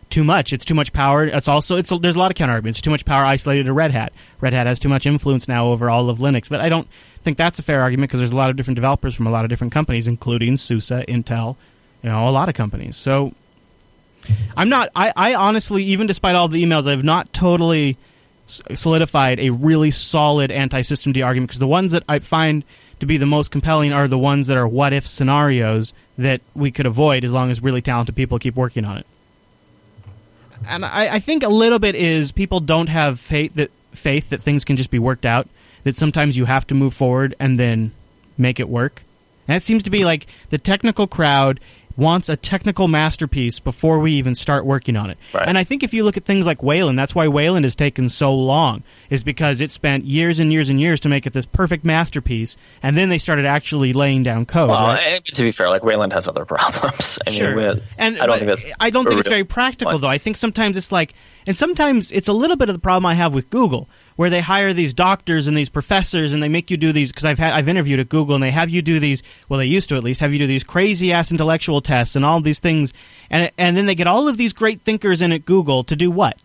too 0.10 0.24
much. 0.26 0.52
It's 0.52 0.66
too 0.66 0.74
much 0.76 0.92
power. 0.92 1.24
It's 1.24 1.48
also 1.48 1.78
it's 1.78 1.90
there's 2.00 2.16
a 2.18 2.20
lot 2.20 2.32
of 2.32 2.36
counter 2.36 2.54
arguments. 2.54 2.80
It's 2.80 2.84
too 2.84 2.92
much 2.92 3.06
power 3.06 3.24
isolated 3.26 3.66
to 3.66 3.74
Red 3.74 3.92
Hat. 3.92 4.12
Red 4.42 4.54
Hat 4.54 4.68
has 4.68 4.80
too 4.80 4.90
much 4.90 5.06
influence 5.06 5.48
now 5.48 5.68
over 5.68 5.90
all 5.90 6.10
of 6.10 6.18
Linux. 6.18 6.50
But 6.50 6.60
I 6.60 6.68
don't 6.70 6.88
think 7.22 7.38
that's 7.38 7.60
a 7.60 7.64
fair 7.64 7.82
argument 7.82 8.10
because 8.10 8.20
there's 8.20 8.34
a 8.34 8.36
lot 8.36 8.50
of 8.50 8.58
different 8.58 8.76
developers 8.76 9.16
from 9.16 9.28
a 9.28 9.32
lot 9.32 9.46
of 9.46 9.50
different 9.50 9.72
companies, 9.72 10.08
including 10.08 10.58
SUSE, 10.58 10.90
Intel, 11.08 11.56
you 12.04 12.10
know, 12.10 12.28
a 12.28 12.32
lot 12.32 12.50
of 12.50 12.56
companies. 12.56 12.98
So 12.98 13.34
I'm 14.58 14.68
not. 14.68 14.90
I, 14.96 15.14
I 15.16 15.36
honestly, 15.36 15.84
even 15.86 16.08
despite 16.08 16.36
all 16.36 16.50
the 16.50 16.62
emails, 16.62 16.88
I've 16.88 17.04
not 17.06 17.32
totally 17.32 17.98
solidified 18.76 19.40
a 19.40 19.50
really 19.50 19.92
solid 19.92 20.52
anti-system 20.52 21.14
D 21.14 21.22
argument 21.22 21.50
because 21.50 21.60
the 21.60 21.68
ones 21.68 21.92
that 21.92 22.04
I 22.08 22.20
find 22.20 22.64
to 23.00 23.06
be 23.06 23.18
the 23.18 23.26
most 23.26 23.52
compelling 23.52 23.94
are 23.94 24.08
the 24.08 24.18
ones 24.18 24.48
that 24.48 24.58
are 24.58 24.68
what 24.68 24.94
if 24.94 25.08
scenarios 25.08 25.94
that 26.18 26.42
we 26.54 26.72
could 26.72 26.86
avoid 26.86 27.24
as 27.24 27.32
long 27.32 27.50
as 27.50 27.62
really 27.62 27.82
talented 27.82 28.16
people 28.16 28.40
keep 28.40 28.56
working 28.56 28.86
on 28.86 28.98
it. 28.98 29.06
And 30.68 30.86
I, 30.86 31.16
I 31.16 31.20
think 31.20 31.44
a 31.44 31.50
little 31.50 31.80
bit 31.80 31.96
is 31.96 32.32
people 32.32 32.60
don't 32.60 32.90
have 32.90 33.20
faith 33.20 33.56
that 33.56 33.72
faith 33.94 34.30
that 34.30 34.42
things 34.42 34.64
can 34.64 34.78
just 34.78 34.92
be 34.92 35.00
worked 35.00 35.26
out. 35.26 35.48
That 35.84 35.98
sometimes 35.98 36.38
you 36.38 36.46
have 36.46 36.68
to 36.68 36.76
move 36.76 36.94
forward 36.94 37.36
and 37.40 37.60
then 37.60 37.92
make 38.38 38.60
it 38.60 38.70
work. 38.70 39.02
And 39.48 39.58
it 39.58 39.64
seems 39.64 39.84
to 39.84 39.90
be 39.90 40.06
like 40.06 40.28
the 40.50 40.60
technical 40.60 41.08
crowd 41.08 41.60
wants 41.98 42.30
a 42.30 42.36
technical 42.38 42.88
masterpiece 42.88 43.60
before 43.60 44.00
we 44.00 44.14
even 44.14 44.36
start 44.36 44.66
working 44.66 44.96
on 44.96 45.10
it. 45.10 45.18
Right. 45.34 45.48
And 45.48 45.58
I 45.58 45.64
think 45.64 45.84
if 45.84 45.94
you 45.94 46.04
look 46.04 46.18
at 46.18 46.26
things 46.26 46.46
like 46.46 46.64
Wayland, 46.64 46.98
that's 46.98 47.14
why 47.16 47.28
Wayland 47.28 47.66
has 47.66 47.76
taken 47.76 48.10
so 48.10 48.34
long, 48.34 48.84
is 49.10 49.24
because 49.24 49.62
it 49.62 49.72
spent 49.72 50.06
years 50.06 50.40
and 50.40 50.52
years 50.52 50.70
and 50.70 50.80
years 50.80 51.00
to 51.02 51.10
make 51.10 51.26
it 51.26 51.34
this 51.34 51.46
perfect 51.46 51.84
masterpiece, 51.86 52.58
and 52.82 52.98
then 52.98 53.10
they 53.10 53.18
started 53.18 53.46
actually 53.46 53.94
laying 53.94 54.24
down 54.24 54.46
code. 54.46 54.70
Well, 54.70 54.94
right? 54.94 55.24
to 55.26 55.42
be 55.44 55.52
fair, 55.52 55.70
like 55.70 55.84
Wayland 55.84 56.14
has 56.14 56.28
other 56.28 56.46
problems. 56.46 57.20
I 57.28 57.32
Sure. 57.32 57.56
mean, 57.56 57.76
we- 57.76 57.82
and 57.98 58.20
I 58.20 58.26
don't 58.26 58.38
think 58.40 58.48
that's. 58.50 58.66
I 58.80 58.90
don't 58.90 59.06
think 59.08 59.20
it's 59.20 59.30
very 59.30 59.44
practical 59.44 59.94
What? 59.94 60.02
though. 60.02 60.08
I 60.10 60.18
think 60.18 60.38
sometimes 60.38 60.78
it's 60.78 60.92
like, 60.92 61.14
and 61.48 61.58
sometimes 61.58 62.12
it's 62.12 62.28
a 62.28 62.34
little 62.34 62.56
bit 62.58 62.70
of 62.70 62.74
the 62.76 62.80
problem 62.80 63.06
I 63.06 63.14
have 63.16 63.34
with 63.34 63.50
Google, 63.50 63.90
where 64.16 64.30
they 64.30 64.42
hire 64.42 64.74
these 64.74 64.94
doctors 64.94 65.48
and 65.48 65.58
these 65.58 65.70
professors, 65.70 66.34
and 66.34 66.42
they 66.42 66.50
make 66.50 66.70
you 66.72 66.78
do 66.78 66.92
these. 66.92 67.12
Because 67.12 67.26
I've 67.26 67.40
had 67.40 67.54
I've 67.54 67.68
interviewed 67.68 68.00
at 68.00 68.10
Google, 68.10 68.36
and 68.36 68.44
they 68.44 68.52
have 68.52 68.70
you 68.70 68.82
do 68.82 69.00
these. 69.00 69.24
Well, 69.50 69.60
they 69.60 69.66
used 69.66 69.90
to 69.90 69.96
at 69.96 70.04
least 70.04 70.20
have 70.20 70.34
you 70.34 70.40
do 70.40 70.48
these 70.48 70.64
crazy 70.64 71.12
ass 71.12 71.32
intellectual 71.32 71.82
tests 71.82 72.16
and 72.16 72.26
all 72.26 72.42
these 72.42 72.60
things, 72.60 72.94
and 73.30 73.52
and 73.58 73.78
then 73.78 73.86
they 73.86 73.96
get 73.96 74.08
all 74.08 74.28
of 74.28 74.38
these 74.38 74.54
great 74.54 74.82
thinkers 74.82 75.22
in 75.22 75.32
at 75.32 75.46
Google 75.46 75.84
to 75.84 75.96
do 75.96 76.12
what? 76.12 76.38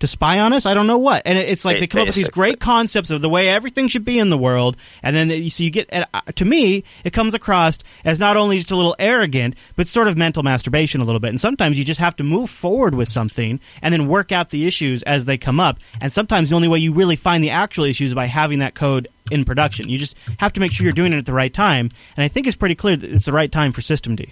To 0.00 0.06
spy 0.06 0.38
on 0.38 0.52
us. 0.52 0.64
I 0.64 0.74
don't 0.74 0.86
know 0.86 0.98
what. 0.98 1.22
And 1.24 1.36
it's 1.36 1.64
like 1.64 1.80
they 1.80 1.86
come 1.86 2.02
up 2.02 2.06
with 2.06 2.14
these 2.14 2.28
great 2.28 2.60
concepts 2.60 3.10
of 3.10 3.20
the 3.20 3.28
way 3.28 3.48
everything 3.48 3.88
should 3.88 4.04
be 4.04 4.18
in 4.18 4.30
the 4.30 4.38
world, 4.38 4.76
and 5.02 5.16
then 5.16 5.30
you 5.30 5.50
so 5.50 5.64
you 5.64 5.70
get. 5.70 5.88
uh, 5.92 6.20
To 6.36 6.44
me, 6.44 6.84
it 7.04 7.12
comes 7.12 7.34
across 7.34 7.78
as 8.04 8.18
not 8.18 8.36
only 8.36 8.58
just 8.58 8.70
a 8.70 8.76
little 8.76 8.94
arrogant, 8.98 9.56
but 9.76 9.88
sort 9.88 10.06
of 10.08 10.16
mental 10.16 10.42
masturbation 10.42 11.00
a 11.00 11.04
little 11.04 11.18
bit. 11.20 11.30
And 11.30 11.40
sometimes 11.40 11.78
you 11.78 11.84
just 11.84 12.00
have 12.00 12.14
to 12.16 12.24
move 12.24 12.48
forward 12.48 12.94
with 12.94 13.08
something 13.08 13.58
and 13.82 13.92
then 13.92 14.06
work 14.06 14.30
out 14.30 14.50
the 14.50 14.66
issues 14.66 15.02
as 15.02 15.24
they 15.24 15.36
come 15.36 15.58
up. 15.58 15.78
And 16.00 16.12
sometimes 16.12 16.50
the 16.50 16.56
only 16.56 16.68
way 16.68 16.78
you 16.78 16.92
really 16.92 17.16
find 17.16 17.42
the 17.42 17.50
actual 17.50 17.84
issues 17.84 18.10
is 18.10 18.14
by 18.14 18.26
having 18.26 18.60
that 18.60 18.74
code 18.74 19.08
in 19.30 19.44
production. 19.44 19.88
You 19.88 19.98
just 19.98 20.16
have 20.38 20.52
to 20.52 20.60
make 20.60 20.72
sure 20.72 20.84
you're 20.84 20.92
doing 20.92 21.12
it 21.12 21.18
at 21.18 21.26
the 21.26 21.32
right 21.32 21.52
time. 21.52 21.90
And 22.16 22.24
I 22.24 22.28
think 22.28 22.46
it's 22.46 22.56
pretty 22.56 22.74
clear 22.74 22.96
that 22.96 23.10
it's 23.10 23.26
the 23.26 23.32
right 23.32 23.50
time 23.50 23.72
for 23.72 23.80
systemd. 23.80 24.30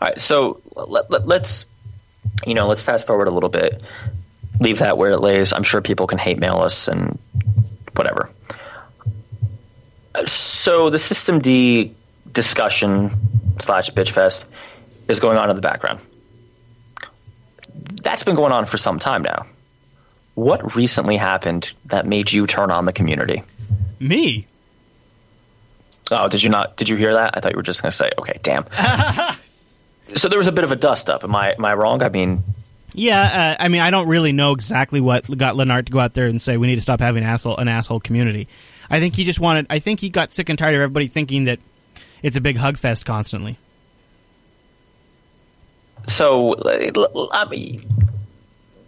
All 0.00 0.08
right, 0.08 0.20
so 0.20 0.60
let, 0.74 1.10
let, 1.10 1.26
let's 1.26 1.66
you 2.46 2.54
know 2.54 2.66
let's 2.66 2.82
fast 2.82 3.06
forward 3.06 3.28
a 3.28 3.30
little 3.30 3.48
bit. 3.48 3.82
Leave 4.60 4.78
that 4.78 4.96
where 4.98 5.10
it 5.10 5.20
lays. 5.20 5.52
I'm 5.52 5.62
sure 5.62 5.80
people 5.80 6.06
can 6.06 6.18
hate 6.18 6.38
mail 6.38 6.58
us 6.58 6.88
and 6.88 7.18
whatever. 7.94 8.30
So 10.26 10.90
the 10.90 10.98
systemd 10.98 11.94
discussion 12.30 13.10
slash 13.58 13.90
bitch 13.90 14.10
fest 14.10 14.44
is 15.08 15.20
going 15.20 15.38
on 15.38 15.50
in 15.50 15.56
the 15.56 15.62
background. 15.62 16.00
That's 18.02 18.22
been 18.24 18.36
going 18.36 18.52
on 18.52 18.66
for 18.66 18.78
some 18.78 18.98
time 18.98 19.22
now. 19.22 19.46
What 20.34 20.74
recently 20.74 21.16
happened 21.16 21.72
that 21.86 22.06
made 22.06 22.32
you 22.32 22.46
turn 22.46 22.70
on 22.70 22.84
the 22.84 22.92
community? 22.92 23.42
Me? 24.00 24.46
Oh, 26.10 26.28
did 26.28 26.42
you 26.42 26.50
not? 26.50 26.76
Did 26.76 26.88
you 26.88 26.96
hear 26.96 27.14
that? 27.14 27.36
I 27.36 27.40
thought 27.40 27.52
you 27.52 27.56
were 27.56 27.62
just 27.62 27.82
going 27.82 27.90
to 27.90 27.96
say, 27.96 28.10
"Okay, 28.18 28.38
damn." 28.42 28.64
so 30.16 30.28
there 30.28 30.38
was 30.38 30.46
a 30.46 30.52
bit 30.52 30.64
of 30.64 30.72
a 30.72 30.76
dust 30.76 31.08
up. 31.08 31.24
Am 31.24 31.34
I 31.34 31.52
am 31.52 31.64
I 31.64 31.74
wrong? 31.74 32.02
I 32.02 32.08
mean, 32.08 32.42
Yeah, 32.94 33.56
uh, 33.58 33.62
I 33.62 33.68
mean, 33.68 33.80
I 33.80 33.90
don't 33.90 34.08
really 34.08 34.32
know 34.32 34.52
exactly 34.52 35.00
what 35.00 35.26
got 35.36 35.56
Lennart 35.56 35.86
to 35.86 35.92
go 35.92 35.98
out 35.98 36.14
there 36.14 36.26
and 36.26 36.40
say 36.40 36.56
we 36.56 36.66
need 36.66 36.74
to 36.74 36.80
stop 36.82 37.00
having 37.00 37.24
asshole, 37.24 37.56
an 37.56 37.68
asshole 37.68 38.00
community. 38.00 38.48
I 38.90 39.00
think 39.00 39.16
he 39.16 39.24
just 39.24 39.40
wanted. 39.40 39.66
I 39.70 39.78
think 39.78 40.00
he 40.00 40.10
got 40.10 40.32
sick 40.32 40.48
and 40.48 40.58
tired 40.58 40.74
of 40.74 40.80
everybody 40.82 41.06
thinking 41.06 41.44
that 41.44 41.58
it's 42.22 42.36
a 42.36 42.40
big 42.40 42.56
hug 42.58 42.76
fest 42.76 43.06
constantly. 43.06 43.58
so 46.06 46.54
I 47.32 47.46
mean, 47.48 47.80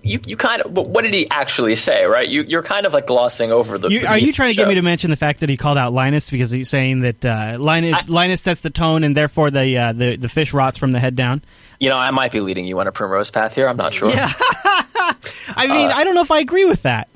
you 0.03 0.21
you 0.27 0.37
kind 0.37 0.61
of. 0.61 0.75
But 0.75 0.89
what 0.89 1.05
did 1.05 1.15
he 1.15 1.29
actually 1.31 1.77
say? 1.77 2.05
Right? 2.05 2.29
You 2.29 2.43
you're 2.43 2.63
kind 2.63 2.87
of 2.87 2.93
like 2.93 3.07
glossing 3.07 3.53
over 3.53 3.79
the. 3.79 3.89
You, 3.89 4.07
are 4.07 4.19
you 4.19 4.33
trying 4.33 4.51
to 4.51 4.55
show. 4.55 4.63
get 4.63 4.69
me 4.69 4.75
to 4.75 4.83
mention 4.83 5.11
the 5.11 5.17
fact 5.17 5.41
that 5.41 5.49
he 5.49 5.57
called 5.57 5.79
out 5.79 5.93
Linus 5.93 6.29
because 6.29 6.51
he's 6.51 6.69
saying 6.69 7.01
that 7.01 7.25
uh, 7.25 7.57
Linus 7.59 7.97
I- 7.97 8.05
Linus 8.07 8.43
sets 8.43 8.61
the 8.61 8.71
tone 8.71 9.05
and 9.05 9.17
therefore 9.17 9.51
the 9.51 9.79
uh, 9.79 9.93
the 9.93 10.17
the 10.17 10.29
fish 10.29 10.53
rots 10.53 10.77
from 10.77 10.93
the 10.93 11.01
head 11.01 11.17
down? 11.17 11.43
You 11.81 11.89
know, 11.89 11.97
I 11.99 12.11
might 12.11 12.33
be 12.33 12.41
leading 12.41 12.67
you 12.67 12.79
on 12.81 12.87
a 12.87 12.93
primrose 12.93 13.31
path 13.31 13.55
here. 13.55 13.69
I'm 13.69 13.77
not 13.77 13.93
sure. 13.95 14.11
Yeah. 14.11 14.33
I 15.57 15.67
mean, 15.67 15.91
Uh, 15.91 15.95
I 15.95 16.05
don't 16.05 16.15
know 16.15 16.23
if 16.23 16.31
I 16.31 16.39
agree 16.41 16.65
with 16.65 16.83
that. 16.83 17.09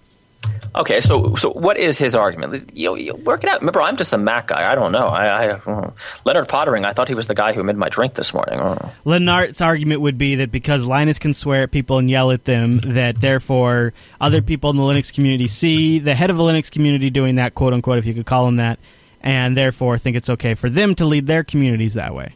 Okay, 0.77 1.01
so 1.01 1.35
so 1.35 1.51
what 1.51 1.77
is 1.79 1.97
his 1.99 2.15
argument? 2.15 2.71
You, 2.77 2.95
you 2.97 3.15
work 3.15 3.43
it 3.43 3.51
out. 3.51 3.61
Remember, 3.61 3.81
I'm 3.81 3.97
just 3.97 4.13
a 4.13 4.19
Mac 4.19 4.49
guy. 4.49 4.71
I 4.71 4.75
don't 4.75 4.93
know. 4.93 5.07
I, 5.07 5.27
I 5.27 5.49
uh, 5.53 5.91
Leonard 6.25 6.47
Poettering. 6.47 6.85
I 6.85 6.93
thought 6.93 7.09
he 7.09 7.15
was 7.15 7.27
the 7.27 7.35
guy 7.35 7.53
who 7.55 7.63
made 7.65 7.77
my 7.77 7.89
drink 7.89 8.15
this 8.15 8.35
morning. 8.35 8.61
Oh. 8.61 8.93
Lennart's 9.05 9.61
argument 9.63 10.03
would 10.03 10.19
be 10.19 10.37
that 10.37 10.53
because 10.53 10.85
Linus 10.87 11.19
can 11.19 11.33
swear 11.35 11.63
at 11.63 11.71
people 11.73 11.99
and 11.99 12.09
yell 12.11 12.31
at 12.31 12.45
them, 12.45 12.81
that 12.81 13.21
therefore 13.21 13.93
other 14.21 14.43
people 14.43 14.71
in 14.71 14.77
the 14.77 14.83
Linux 14.83 15.13
community 15.13 15.49
see 15.49 15.99
the 16.01 16.15
head 16.15 16.29
of 16.31 16.37
the 16.37 16.43
Linux 16.45 16.71
community 16.71 17.09
doing 17.11 17.37
that, 17.37 17.55
quote 17.55 17.73
unquote, 17.73 17.99
if 17.99 18.07
you 18.07 18.13
could 18.15 18.27
call 18.27 18.47
him 18.47 18.57
that, 18.57 18.79
and 19.23 19.57
therefore 19.57 19.99
think 19.99 20.17
it's 20.17 20.29
okay 20.31 20.55
for 20.55 20.69
them 20.69 20.95
to 20.97 21.07
lead 21.07 21.27
their 21.27 21.43
communities 21.45 21.95
that 21.95 22.15
way. 22.15 22.35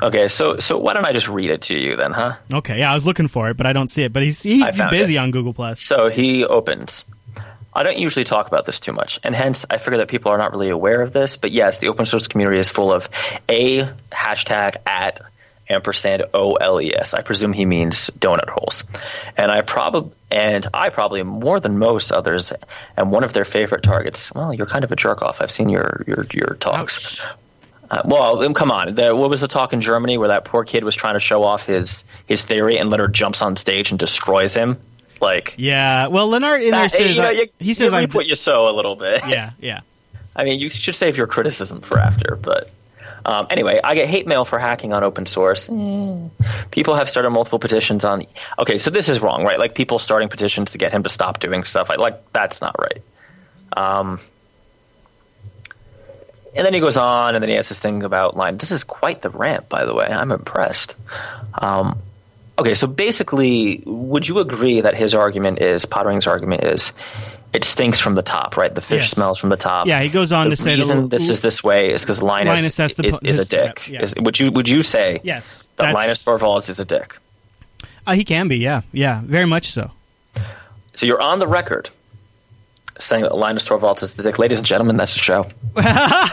Okay, 0.00 0.28
so 0.28 0.58
so 0.58 0.78
why 0.78 0.94
don't 0.94 1.04
I 1.04 1.12
just 1.12 1.28
read 1.28 1.50
it 1.50 1.62
to 1.62 1.78
you 1.78 1.96
then, 1.96 2.12
huh? 2.12 2.36
Okay, 2.52 2.78
yeah, 2.78 2.90
I 2.90 2.94
was 2.94 3.04
looking 3.04 3.28
for 3.28 3.50
it, 3.50 3.56
but 3.56 3.66
I 3.66 3.72
don't 3.72 3.88
see 3.88 4.02
it. 4.02 4.12
But 4.12 4.22
he's, 4.22 4.42
he's 4.42 4.64
busy 4.90 5.16
it. 5.16 5.18
on 5.18 5.30
Google 5.30 5.52
Plus. 5.52 5.80
So 5.80 6.08
he 6.08 6.44
opens. 6.44 7.04
I 7.74 7.82
don't 7.82 7.98
usually 7.98 8.24
talk 8.24 8.48
about 8.48 8.64
this 8.64 8.80
too 8.80 8.92
much, 8.92 9.20
and 9.22 9.34
hence 9.34 9.64
I 9.70 9.78
figure 9.78 9.98
that 9.98 10.08
people 10.08 10.32
are 10.32 10.38
not 10.38 10.52
really 10.52 10.68
aware 10.68 11.00
of 11.02 11.12
this. 11.12 11.36
But 11.36 11.52
yes, 11.52 11.78
the 11.78 11.88
open 11.88 12.06
source 12.06 12.26
community 12.26 12.58
is 12.58 12.70
full 12.70 12.92
of 12.92 13.08
a 13.48 13.88
hashtag 14.10 14.76
at 14.86 15.20
ampersand 15.68 16.24
O 16.32 16.54
L 16.54 16.80
E 16.80 16.94
S. 16.94 17.14
I 17.14 17.22
presume 17.22 17.52
he 17.52 17.66
means 17.66 18.10
donut 18.18 18.48
holes, 18.48 18.84
and 19.36 19.50
I 19.50 19.62
probably 19.62 20.12
and 20.30 20.66
I 20.74 20.90
probably 20.90 21.22
more 21.22 21.60
than 21.60 21.78
most 21.78 22.12
others 22.12 22.52
am 22.96 23.10
one 23.10 23.24
of 23.24 23.32
their 23.32 23.44
favorite 23.44 23.82
targets. 23.82 24.32
Well, 24.32 24.52
you're 24.52 24.66
kind 24.66 24.84
of 24.84 24.92
a 24.92 24.96
jerk 24.96 25.22
off. 25.22 25.40
I've 25.40 25.50
seen 25.50 25.68
your 25.68 26.04
your 26.06 26.26
your 26.32 26.56
talks. 26.60 27.20
Uh, 27.90 28.02
well, 28.04 28.42
um, 28.42 28.54
come 28.54 28.70
on. 28.70 28.94
The, 28.94 29.14
what 29.16 29.30
was 29.30 29.40
the 29.40 29.48
talk 29.48 29.72
in 29.72 29.80
Germany 29.80 30.18
where 30.18 30.28
that 30.28 30.44
poor 30.44 30.64
kid 30.64 30.84
was 30.84 30.94
trying 30.94 31.14
to 31.14 31.20
show 31.20 31.42
off 31.42 31.64
his 31.64 32.04
his 32.26 32.42
theory 32.42 32.78
and 32.78 32.90
later 32.90 33.08
jumps 33.08 33.40
on 33.40 33.56
stage 33.56 33.90
and 33.90 33.98
destroys 33.98 34.54
him? 34.54 34.78
Like 35.20 35.54
Yeah, 35.58 36.08
well, 36.08 36.28
Lennart 36.28 36.62
in 36.62 36.70
there 36.70 36.88
says 36.88 37.16
you 37.16 37.22
know, 37.22 37.30
you, 37.30 37.48
he 37.58 37.74
says 37.74 37.92
reap 37.92 38.14
what 38.14 38.26
you 38.26 38.36
sow 38.36 38.68
a 38.68 38.74
little 38.74 38.94
bit. 38.94 39.26
yeah, 39.26 39.50
yeah. 39.58 39.80
I 40.36 40.44
mean, 40.44 40.60
you 40.60 40.70
should 40.70 40.94
save 40.94 41.16
your 41.16 41.26
criticism 41.26 41.80
for 41.80 41.98
after. 41.98 42.36
But 42.40 42.70
um, 43.26 43.46
anyway, 43.50 43.80
I 43.82 43.94
get 43.94 44.08
hate 44.08 44.26
mail 44.26 44.44
for 44.44 44.58
hacking 44.58 44.92
on 44.92 45.02
open 45.02 45.26
source. 45.26 45.68
Mm. 45.68 46.30
People 46.70 46.94
have 46.94 47.10
started 47.10 47.30
multiple 47.30 47.58
petitions 47.58 48.04
on. 48.04 48.24
Okay, 48.58 48.78
so 48.78 48.90
this 48.90 49.08
is 49.08 49.20
wrong, 49.20 49.44
right? 49.44 49.58
Like 49.58 49.74
people 49.74 49.98
starting 49.98 50.28
petitions 50.28 50.70
to 50.70 50.78
get 50.78 50.92
him 50.92 51.02
to 51.02 51.08
stop 51.08 51.40
doing 51.40 51.64
stuff. 51.64 51.90
I, 51.90 51.96
like 51.96 52.32
that's 52.32 52.60
not 52.60 52.76
right. 52.78 53.02
Um, 53.76 54.20
and 56.54 56.64
then 56.66 56.74
he 56.74 56.80
goes 56.80 56.96
on, 56.96 57.34
and 57.34 57.42
then 57.42 57.48
he 57.50 57.56
has 57.56 57.68
this 57.68 57.78
thing 57.78 58.02
about 58.02 58.36
line. 58.36 58.58
This 58.58 58.70
is 58.70 58.84
quite 58.84 59.22
the 59.22 59.30
rant, 59.30 59.68
by 59.68 59.84
the 59.84 59.94
way. 59.94 60.06
I'm 60.06 60.32
impressed. 60.32 60.96
Um, 61.54 61.98
okay, 62.58 62.74
so 62.74 62.86
basically, 62.86 63.82
would 63.86 64.26
you 64.28 64.38
agree 64.38 64.80
that 64.80 64.94
his 64.94 65.14
argument 65.14 65.60
is 65.60 65.84
Poettering's 65.84 66.26
argument 66.26 66.64
is 66.64 66.92
it 67.54 67.64
stinks 67.64 67.98
from 67.98 68.14
the 68.14 68.22
top, 68.22 68.56
right? 68.58 68.74
The 68.74 68.80
fish 68.82 69.02
Yes. 69.02 69.10
smells 69.12 69.38
from 69.38 69.48
the 69.48 69.56
top. 69.56 69.86
Yeah, 69.86 70.02
he 70.02 70.08
goes 70.10 70.32
on 70.32 70.50
the 70.50 70.56
to 70.56 70.62
say 70.62 70.72
the 70.74 70.82
reason 70.82 71.08
this 71.08 71.28
is 71.30 71.40
this 71.40 71.64
way 71.64 71.90
is 71.92 72.02
because 72.02 72.20
Linus, 72.22 72.56
Linus 72.76 72.76
the 72.94 73.06
is, 73.08 73.18
po- 73.18 73.26
is 73.28 73.38
a 73.38 73.44
dick. 73.46 73.88
yeah, 73.88 73.94
yeah. 73.98 74.02
Is, 74.02 74.14
would 74.20 74.38
you 74.38 74.50
would 74.52 74.68
you 74.68 74.82
say 74.82 75.20
Yes, 75.22 75.68
that 75.76 75.94
Linus 75.94 76.22
Torvalds 76.24 76.68
is 76.68 76.78
a 76.78 76.84
dick? 76.84 77.16
Uh, 78.06 78.12
he 78.12 78.24
can 78.24 78.48
be, 78.48 78.56
yeah, 78.58 78.82
yeah, 78.92 79.22
very 79.24 79.46
much 79.46 79.70
so. 79.70 79.90
So 80.96 81.06
you're 81.06 81.20
on 81.22 81.38
the 81.38 81.46
record 81.46 81.90
saying 82.98 83.22
that 83.22 83.36
Linus 83.36 83.66
Torvalds 83.68 84.02
is 84.02 84.14
the 84.14 84.22
dick. 84.22 84.38
Ladies 84.38 84.58
and 84.58 84.66
gentlemen, 84.66 84.96
that's 84.96 85.14
the 85.14 85.20
show. 85.20 85.48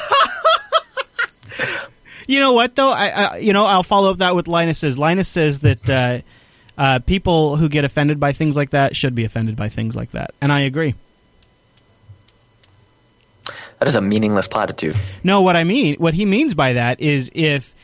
You 2.27 2.39
know 2.39 2.53
what 2.53 2.75
though? 2.75 2.91
I, 2.91 3.07
I 3.09 3.37
you 3.37 3.53
know 3.53 3.65
I'll 3.65 3.83
follow 3.83 4.09
up 4.09 4.17
that 4.17 4.35
with 4.35 4.47
Linus 4.47 4.79
says. 4.79 4.97
Linus 4.97 5.27
says 5.27 5.59
that 5.59 5.87
uh, 5.87 6.21
Uh, 6.75 6.97
people 6.99 7.55
who 7.55 7.69
get 7.69 7.85
offended 7.85 8.19
by 8.19 8.33
things 8.33 8.57
like 8.57 8.71
that 8.71 8.95
should 8.95 9.13
be 9.13 9.23
offended 9.25 9.55
by 9.55 9.69
things 9.69 9.95
like 9.95 10.09
that, 10.11 10.31
and 10.41 10.51
I 10.51 10.61
agree. 10.61 10.95
That 13.77 13.87
is 13.87 13.93
a 13.93 14.01
meaningless 14.01 14.47
platitude. 14.47 14.95
No, 15.23 15.41
what 15.43 15.55
I 15.55 15.63
mean, 15.63 15.95
what 15.99 16.15
he 16.15 16.25
means 16.25 16.55
by 16.55 16.73
that 16.73 16.99
is 16.99 17.29
if 17.35 17.74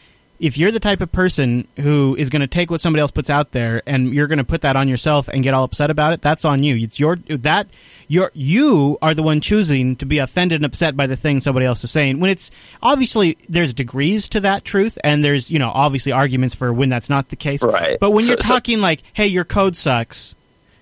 if 0.42 0.58
you're 0.58 0.72
the 0.72 0.80
type 0.80 1.00
of 1.02 1.12
person 1.12 1.68
who 1.80 2.16
is 2.18 2.30
going 2.30 2.42
to 2.42 2.48
take 2.48 2.72
what 2.72 2.82
somebody 2.82 3.00
else 3.02 3.12
puts 3.12 3.30
out 3.30 3.52
there 3.52 3.84
and 3.86 4.14
you're 4.14 4.26
going 4.28 4.40
to 4.40 4.44
put 4.44 4.62
that 4.62 4.76
on 4.76 4.90
yourself 4.90 5.28
and 5.28 5.44
get 5.44 5.54
all 5.54 5.64
upset 5.64 5.92
about 5.92 6.14
it, 6.14 6.22
that's 6.22 6.44
on 6.44 6.64
you. 6.64 6.76
It's 6.78 7.00
your 7.00 7.16
that 7.28 7.68
you're 8.08 8.32
you 8.34 8.98
are 9.04 9.14
the 9.14 9.22
one 9.24 9.40
choosing 9.40 9.96
to 9.98 10.06
be 10.06 10.18
offended 10.18 10.58
and 10.58 10.66
upset 10.66 10.98
by 10.98 11.06
the 11.08 11.16
thing 11.16 11.40
somebody 11.40 11.66
else 11.66 11.84
is 11.84 11.92
saying. 11.92 12.20
When 12.20 12.32
it's 12.32 12.50
obviously 12.82 13.38
there's 13.48 13.74
degrees 13.74 14.28
to 14.30 14.40
that 14.42 14.66
truth, 14.66 14.98
and 15.04 15.24
there's 15.24 15.52
you 15.52 15.60
know 15.60 15.70
obviously 15.72 16.12
arguments 16.12 16.56
for 16.56 16.74
when 16.74 16.90
that's 16.90 17.10
not 17.10 17.30
the 17.30 17.36
case. 17.36 17.62
Right. 17.62 17.98
But 18.00 18.12
when 18.12 18.26
So- 18.26 18.32
you're 18.32 18.42
so- 18.42 18.48
talking 18.48 18.82
like, 18.82 19.04
hey, 19.14 19.28
your 19.28 19.46
code 19.46 19.76
sucks, 19.76 20.36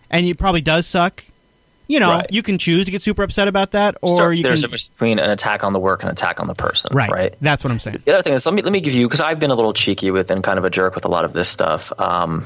and 0.09 0.25
it 0.25 0.37
probably 0.37 0.61
does 0.61 0.87
suck. 0.87 1.23
You 1.89 1.99
know, 1.99 2.11
Right. 2.11 2.27
you 2.29 2.41
can 2.43 2.57
choose 2.59 2.85
to 2.85 2.91
get 2.91 3.01
super 3.01 3.23
upset 3.23 3.47
about 3.47 3.71
that, 3.71 3.95
or 4.03 4.15
So 4.15 4.29
you 4.29 4.43
there's 4.43 4.59
can 4.59 4.65
a 4.65 4.67
difference 4.67 4.91
between 4.91 5.17
an 5.19 5.29
attack 5.31 5.63
on 5.63 5.73
the 5.73 5.79
work 5.79 6.01
and 6.03 6.09
an 6.09 6.13
attack 6.13 6.39
on 6.39 6.45
the 6.47 6.53
person. 6.53 6.91
right. 6.95 7.09
Right. 7.11 7.35
That's 7.41 7.63
what 7.63 7.71
I'm 7.71 7.79
saying. 7.79 8.03
The 8.05 8.13
other 8.13 8.21
thing 8.23 8.33
is, 8.35 8.45
let 8.45 8.53
me 8.53 8.61
let 8.61 8.71
me 8.71 8.79
give 8.79 8.93
you 8.93 9.07
because 9.07 9.21
I've 9.21 9.39
been 9.39 9.49
a 9.51 9.55
little 9.55 9.73
cheeky 9.73 10.11
with 10.11 10.29
and 10.31 10.43
kind 10.43 10.57
of 10.59 10.65
a 10.65 10.69
jerk 10.69 10.93
with 10.95 11.03
a 11.05 11.07
lot 11.09 11.25
of 11.25 11.33
this 11.33 11.49
stuff. 11.49 11.91
Um, 11.99 12.45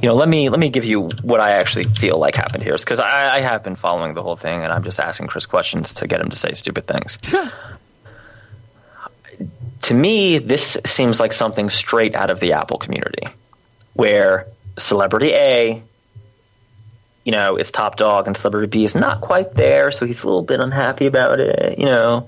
you 0.00 0.08
know, 0.08 0.14
let 0.14 0.28
me 0.28 0.48
let 0.48 0.60
me 0.60 0.68
give 0.70 0.84
you 0.84 1.08
what 1.22 1.40
I 1.40 1.54
actually 1.54 1.84
feel 1.84 2.18
like 2.18 2.36
happened 2.36 2.62
here, 2.62 2.76
because 2.76 3.00
I, 3.00 3.36
I 3.36 3.40
have 3.40 3.64
been 3.64 3.74
following 3.76 4.14
the 4.14 4.22
whole 4.22 4.36
thing, 4.36 4.62
and 4.62 4.72
I'm 4.72 4.84
just 4.84 5.00
asking 5.00 5.26
Chris 5.26 5.44
questions 5.44 5.92
to 5.94 6.06
get 6.06 6.20
him 6.20 6.30
to 6.30 6.36
say 6.36 6.54
stupid 6.54 6.86
things. 6.86 7.18
to 9.82 9.94
me, 9.94 10.38
this 10.38 10.76
seems 10.86 11.18
like 11.20 11.32
something 11.32 11.68
straight 11.70 12.14
out 12.14 12.30
of 12.30 12.40
the 12.40 12.52
Apple 12.52 12.78
community, 12.78 13.26
where 13.94 14.46
celebrity 14.78 15.32
A, 15.34 15.82
you 17.24 17.32
know, 17.32 17.56
is 17.56 17.70
top 17.70 17.96
dog, 17.96 18.26
and 18.26 18.36
celebrity 18.36 18.66
B 18.66 18.84
is 18.84 18.94
not 18.94 19.20
quite 19.20 19.54
there, 19.54 19.92
so 19.92 20.06
he's 20.06 20.22
a 20.22 20.26
little 20.26 20.42
bit 20.42 20.60
unhappy 20.60 21.06
about 21.06 21.40
it. 21.40 21.78
You 21.78 21.86
know, 21.86 22.26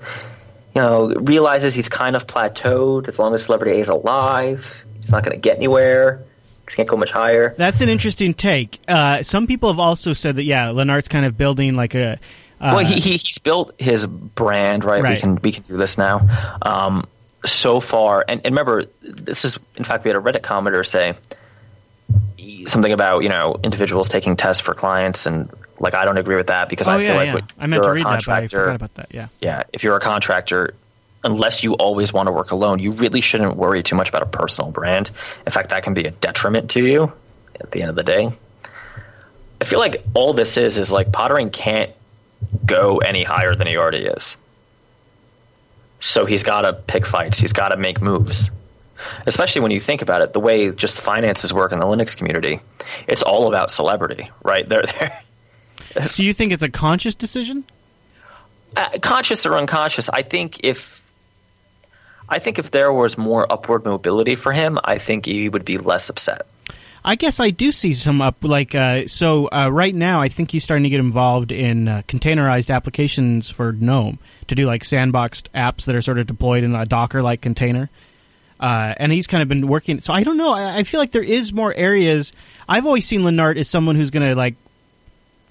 you 0.75 0.81
know, 0.81 1.13
realizes 1.15 1.73
he's 1.73 1.89
kind 1.89 2.15
of 2.15 2.27
plateaued 2.27 3.07
as 3.07 3.19
long 3.19 3.33
as 3.33 3.43
celebrity 3.43 3.77
A 3.77 3.81
is 3.81 3.89
alive. 3.89 4.77
He's 5.01 5.11
not 5.11 5.23
going 5.23 5.35
to 5.35 5.41
get 5.41 5.57
anywhere. 5.57 6.23
He 6.69 6.75
can't 6.75 6.87
go 6.87 6.95
much 6.95 7.11
higher. 7.11 7.53
That's 7.57 7.81
an 7.81 7.89
interesting 7.89 8.33
take. 8.33 8.79
Uh, 8.87 9.21
some 9.23 9.47
people 9.47 9.69
have 9.69 9.79
also 9.79 10.13
said 10.13 10.37
that 10.37 10.43
yeah, 10.43 10.67
Lennart's 10.67 11.07
kind 11.07 11.25
of 11.25 11.37
building 11.37 11.75
like 11.75 11.93
a. 11.95 12.19
Uh, 12.61 12.75
well, 12.75 12.79
he, 12.79 12.99
he 12.99 13.11
he's 13.17 13.39
built 13.39 13.73
his 13.79 14.05
brand, 14.05 14.83
right? 14.83 15.03
Right. 15.03 15.15
We 15.15 15.19
can 15.19 15.35
we 15.43 15.51
can 15.51 15.63
do 15.63 15.75
this 15.75 15.97
now. 15.97 16.27
Um, 16.61 17.05
so 17.45 17.81
far, 17.81 18.23
and, 18.29 18.39
and 18.45 18.53
remember, 18.53 18.85
this 19.01 19.43
is 19.43 19.59
in 19.75 19.83
fact 19.83 20.05
we 20.05 20.09
had 20.09 20.17
a 20.17 20.21
Reddit 20.21 20.41
commenter 20.41 20.85
say 20.85 21.15
something 22.67 22.91
about 22.93 23.23
you 23.23 23.29
know 23.29 23.59
individuals 23.63 24.09
taking 24.09 24.35
tests 24.35 24.61
for 24.61 24.73
clients, 24.73 25.25
and 25.25 25.49
like 25.79 25.93
I 25.93 26.05
don't 26.05 26.17
agree 26.17 26.35
with 26.35 26.47
that 26.47 26.69
because 26.69 26.87
oh 26.87 26.93
I 26.93 26.97
feel 26.97 27.07
yeah, 27.07 27.15
like 27.15 27.25
yeah. 27.27 27.33
what- 27.35 27.51
I 27.59 27.67
meant 27.67 27.83
to 27.83 27.91
read 27.91 28.05
that, 28.05 28.23
but 28.25 28.31
I 28.31 28.39
contractor- 28.41 28.59
forgot 28.65 28.75
about 28.75 28.93
that. 28.95 29.07
Yeah. 29.11 29.27
yeah, 29.41 29.63
if 29.73 29.83
you're 29.83 29.95
a 29.95 29.99
contractor, 29.99 30.73
unless 31.23 31.63
you 31.63 31.73
always 31.73 32.11
want 32.13 32.27
to 32.27 32.31
work 32.31 32.51
alone, 32.51 32.79
you 32.79 32.91
really 32.91 33.21
shouldn't 33.21 33.55
worry 33.55 33.83
too 33.83 33.95
much 33.95 34.09
about 34.09 34.21
a 34.23 34.27
personal 34.27 34.71
brand. 34.71 35.11
In 35.45 35.51
fact, 35.51 35.69
that 35.69 35.83
can 35.83 35.93
be 35.93 36.03
a 36.05 36.11
detriment 36.11 36.71
to 36.71 36.85
you 36.85 37.11
at 37.59 37.71
the 37.71 37.81
end 37.81 37.89
of 37.89 37.95
the 37.95 38.03
day. 38.03 38.31
I 39.61 39.65
feel 39.65 39.79
like 39.79 40.03
all 40.13 40.33
this 40.33 40.57
is 40.57 40.77
is 40.77 40.91
like 40.91 41.11
Poettering 41.13 41.49
can't 41.49 41.91
go 42.65 42.97
any 42.97 43.23
higher 43.23 43.55
than 43.55 43.67
he 43.67 43.77
already 43.77 44.05
is. 44.05 44.35
So 46.01 46.25
he's 46.25 46.43
got 46.43 46.63
to 46.63 46.73
pick 46.73 47.05
fights. 47.05 47.39
He's 47.39 47.53
got 47.53 47.69
to 47.69 47.77
make 47.77 48.01
moves. 48.01 48.51
Especially 49.25 49.61
when 49.61 49.71
you 49.71 49.79
think 49.79 50.01
about 50.01 50.21
it, 50.21 50.33
the 50.33 50.39
way 50.39 50.71
just 50.71 51.01
finances 51.01 51.53
work 51.53 51.71
in 51.71 51.79
the 51.79 51.85
Linux 51.85 52.15
community, 52.15 52.59
it's 53.07 53.21
all 53.21 53.47
about 53.47 53.71
celebrity, 53.71 54.29
right? 54.43 54.67
They're, 54.67 54.83
they're 54.83 55.21
So 56.07 56.23
you 56.23 56.33
think 56.33 56.51
it's 56.51 56.63
a 56.63 56.69
conscious 56.69 57.15
decision? 57.15 57.65
uh, 58.75 58.89
conscious 59.01 59.45
or 59.45 59.55
unconscious, 59.55 60.09
I 60.09 60.21
think 60.21 60.63
if 60.63 61.01
I 62.29 62.39
think 62.39 62.57
if 62.57 62.71
there 62.71 62.91
was 62.91 63.17
more 63.17 63.51
upward 63.51 63.85
mobility 63.85 64.35
for 64.35 64.53
him, 64.53 64.79
I 64.83 64.97
think 64.97 65.25
he 65.25 65.49
would 65.49 65.65
be 65.65 65.77
less 65.77 66.09
upset. 66.09 66.47
I 67.05 67.15
guess 67.15 67.41
I 67.41 67.49
do 67.49 67.73
see 67.73 67.93
some 67.93 68.21
up 68.21 68.37
like 68.41 68.73
uh, 68.73 69.07
so. 69.07 69.49
Uh, 69.51 69.69
right 69.69 69.93
now, 69.93 70.21
I 70.21 70.29
think 70.29 70.51
he's 70.51 70.63
starting 70.63 70.83
to 70.83 70.89
get 70.89 71.01
involved 71.01 71.51
in 71.51 71.89
uh, 71.89 72.01
containerized 72.07 72.73
applications 72.73 73.49
for 73.49 73.73
GNOME 73.73 74.19
to 74.47 74.55
do 74.55 74.65
like 74.65 74.83
sandboxed 74.83 75.49
apps 75.53 75.83
that 75.85 75.95
are 75.95 76.01
sort 76.01 76.17
of 76.17 76.27
deployed 76.27 76.63
in 76.63 76.73
a 76.75 76.85
Docker-like 76.85 77.41
container. 77.41 77.89
Uh, 78.63 78.95
and 78.95 79.11
he's 79.11 79.27
kind 79.27 79.43
of 79.43 79.49
been 79.49 79.67
working. 79.67 79.99
So 79.99 80.13
I 80.13 80.23
don't 80.23 80.37
know. 80.37 80.53
I, 80.53 80.77
I 80.77 80.83
feel 80.83 81.01
like 81.01 81.11
there 81.11 81.21
is 81.21 81.51
more 81.51 81.73
areas. 81.73 82.31
I've 82.69 82.85
always 82.85 83.05
seen 83.05 83.23
Lennart 83.23 83.57
as 83.57 83.69
someone 83.69 83.97
who's 83.97 84.09
going 84.09 84.25
to 84.25 84.37
like 84.37 84.55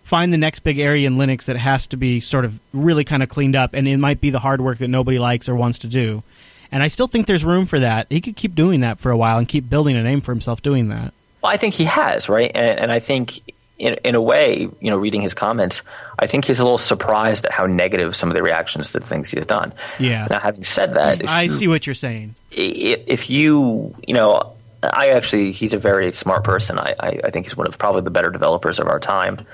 find 0.03 0.33
the 0.33 0.39
next 0.39 0.61
big 0.61 0.79
area 0.79 1.07
in 1.07 1.17
Linux 1.17 1.45
that 1.45 1.57
has 1.57 1.87
to 1.89 1.99
be 1.99 2.21
sort 2.21 2.47
of 2.47 2.59
really 2.73 3.05
kind 3.05 3.23
of 3.23 3.29
cleaned 3.29 3.55
up, 3.55 3.75
and 3.75 3.87
it 3.87 3.99
might 3.99 4.23
be 4.23 4.31
the 4.31 4.39
hard 4.39 4.63
work 4.63 4.79
that 4.79 4.89
nobody 4.89 5.19
likes 5.19 5.47
or 5.47 5.55
wants 5.55 5.81
to 5.81 5.89
do. 5.89 6.23
And 6.71 6.83
I 6.83 6.89
still 6.89 7.07
think 7.07 7.27
there's 7.27 7.45
room 7.45 7.67
for 7.67 7.81
that. 7.81 8.07
He 8.09 8.23
could 8.23 8.35
keep 8.35 8.55
doing 8.55 8.81
that 8.81 8.99
for 8.99 9.11
a 9.11 9.17
while 9.17 9.37
and 9.37 9.47
keep 9.47 9.69
building 9.69 9.95
a 9.95 10.03
name 10.03 10.23
for 10.23 10.33
himself 10.33 10.63
doing 10.63 10.89
that. 10.89 11.13
Well, 11.43 11.53
I 11.53 11.59
think 11.59 11.75
he 11.75 11.85
has, 11.85 12.31
right? 12.31 12.51
And, 12.55 12.81
and 12.81 12.91
I 12.91 13.01
think, 13.01 13.43
in, 13.83 13.95
in 14.05 14.15
a 14.15 14.21
way, 14.21 14.69
you 14.81 14.91
know, 14.91 14.97
reading 14.97 15.21
his 15.21 15.35
comments, 15.35 15.83
I 16.19 16.27
think 16.27 16.45
he's 16.45 16.61
a 16.61 16.63
little 16.63 16.79
surprised 16.79 17.45
at 17.45 17.53
how 17.53 17.67
negative 17.67 18.15
some 18.15 18.29
of 18.31 18.35
the 18.37 18.43
reactions 18.43 18.93
to 18.93 19.01
the 19.01 19.07
things 19.07 19.31
he's 19.31 19.45
done. 19.47 19.73
Yeah. 19.99 20.29
Now, 20.31 20.39
having 20.39 20.63
said 20.65 20.95
that, 20.95 21.29
I 21.29 21.43
you- 21.43 21.51
see 21.51 21.69
what 21.69 21.87
you're 21.87 21.95
saying. 21.95 22.35
if 22.53 23.29
you 23.29 23.95
you 24.07 24.15
know 24.15 24.55
i 24.83 25.11
actually 25.11 25.53
he's 25.53 25.75
a 25.75 25.79
very 25.79 26.13
smart 26.13 26.43
person 26.45 26.77
I, 26.79 26.95
I 26.99 27.09
i 27.25 27.31
think 27.31 27.47
he's 27.47 27.57
one 27.57 27.67
of 27.69 27.79
probably 27.79 28.03
the 28.03 28.11
better 28.11 28.31
developers 28.31 28.79
of 28.81 28.89
our 28.89 28.99
time 28.99 29.47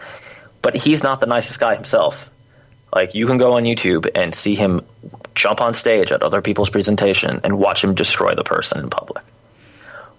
but 0.62 0.74
he's 0.74 1.02
not 1.02 1.20
the 1.20 1.26
nicest 1.26 1.60
guy 1.60 1.74
himself 1.74 2.16
like 2.94 3.14
you 3.14 3.26
can 3.26 3.36
go 3.36 3.52
on 3.52 3.64
youtube 3.64 4.10
and 4.14 4.34
see 4.34 4.54
him 4.54 4.80
jump 5.34 5.60
on 5.60 5.74
stage 5.74 6.10
at 6.12 6.22
other 6.22 6.40
people's 6.40 6.70
presentation 6.70 7.40
and 7.44 7.58
watch 7.58 7.84
him 7.84 7.94
destroy 7.94 8.34
the 8.34 8.42
person 8.42 8.80
in 8.80 8.88
public 8.90 9.22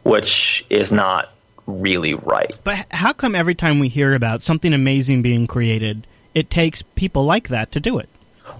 which 0.03 0.64
is 0.70 0.91
not 0.91 1.32
really 1.70 2.13
right 2.13 2.57
But 2.63 2.86
how 2.91 3.13
come 3.13 3.36
every 3.36 3.55
time 3.55 3.80
we 3.80 3.88
hear 3.88 4.13
about 4.13 4.41
something 4.41 4.74
amazing 4.74 5.22
being 5.22 5.47
created, 5.47 6.07
it 6.34 6.49
takes 6.49 6.82
people 6.82 7.26
like 7.26 7.49
that 7.49 7.72
to 7.74 7.80
do 7.80 7.99
it? 7.99 8.09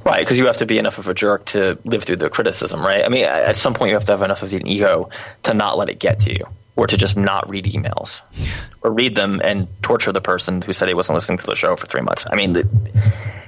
Right, 0.06 0.20
because 0.20 0.38
you 0.38 0.46
have 0.46 0.58
to 0.58 0.66
be 0.66 0.78
enough 0.78 0.98
of 0.98 1.08
a 1.08 1.14
jerk 1.14 1.46
to 1.48 1.78
live 1.84 2.04
through 2.04 2.18
the 2.18 2.30
criticism, 2.30 2.82
right? 2.82 3.04
I 3.04 3.10
mean, 3.10 3.26
at 3.26 3.56
some 3.56 3.74
point 3.74 3.90
you 3.90 3.96
have 3.96 4.06
to 4.06 4.12
have 4.14 4.22
enough 4.22 4.44
of 4.44 4.54
an 4.54 4.66
ego 4.68 5.10
to 5.44 5.54
not 5.54 5.78
let 5.78 5.90
it 5.90 6.00
get 6.00 6.20
to 6.22 6.32
you, 6.32 6.46
or 6.76 6.88
to 6.88 6.96
just 6.96 7.18
not 7.18 7.50
read 7.50 7.66
emails, 7.66 8.22
or 8.82 8.92
read 8.92 9.16
them 9.16 9.42
and 9.44 9.68
torture 9.82 10.12
the 10.12 10.22
person 10.22 10.62
who 10.62 10.74
said 10.74 10.88
he 10.88 10.94
wasn't 10.94 11.16
listening 11.16 11.38
to 11.40 11.46
the 11.46 11.56
show 11.56 11.76
for 11.76 11.86
three 11.86 12.02
months. 12.02 12.26
I 12.32 12.36
mean, 12.36 12.54
the, 12.54 12.62
you 12.64 13.02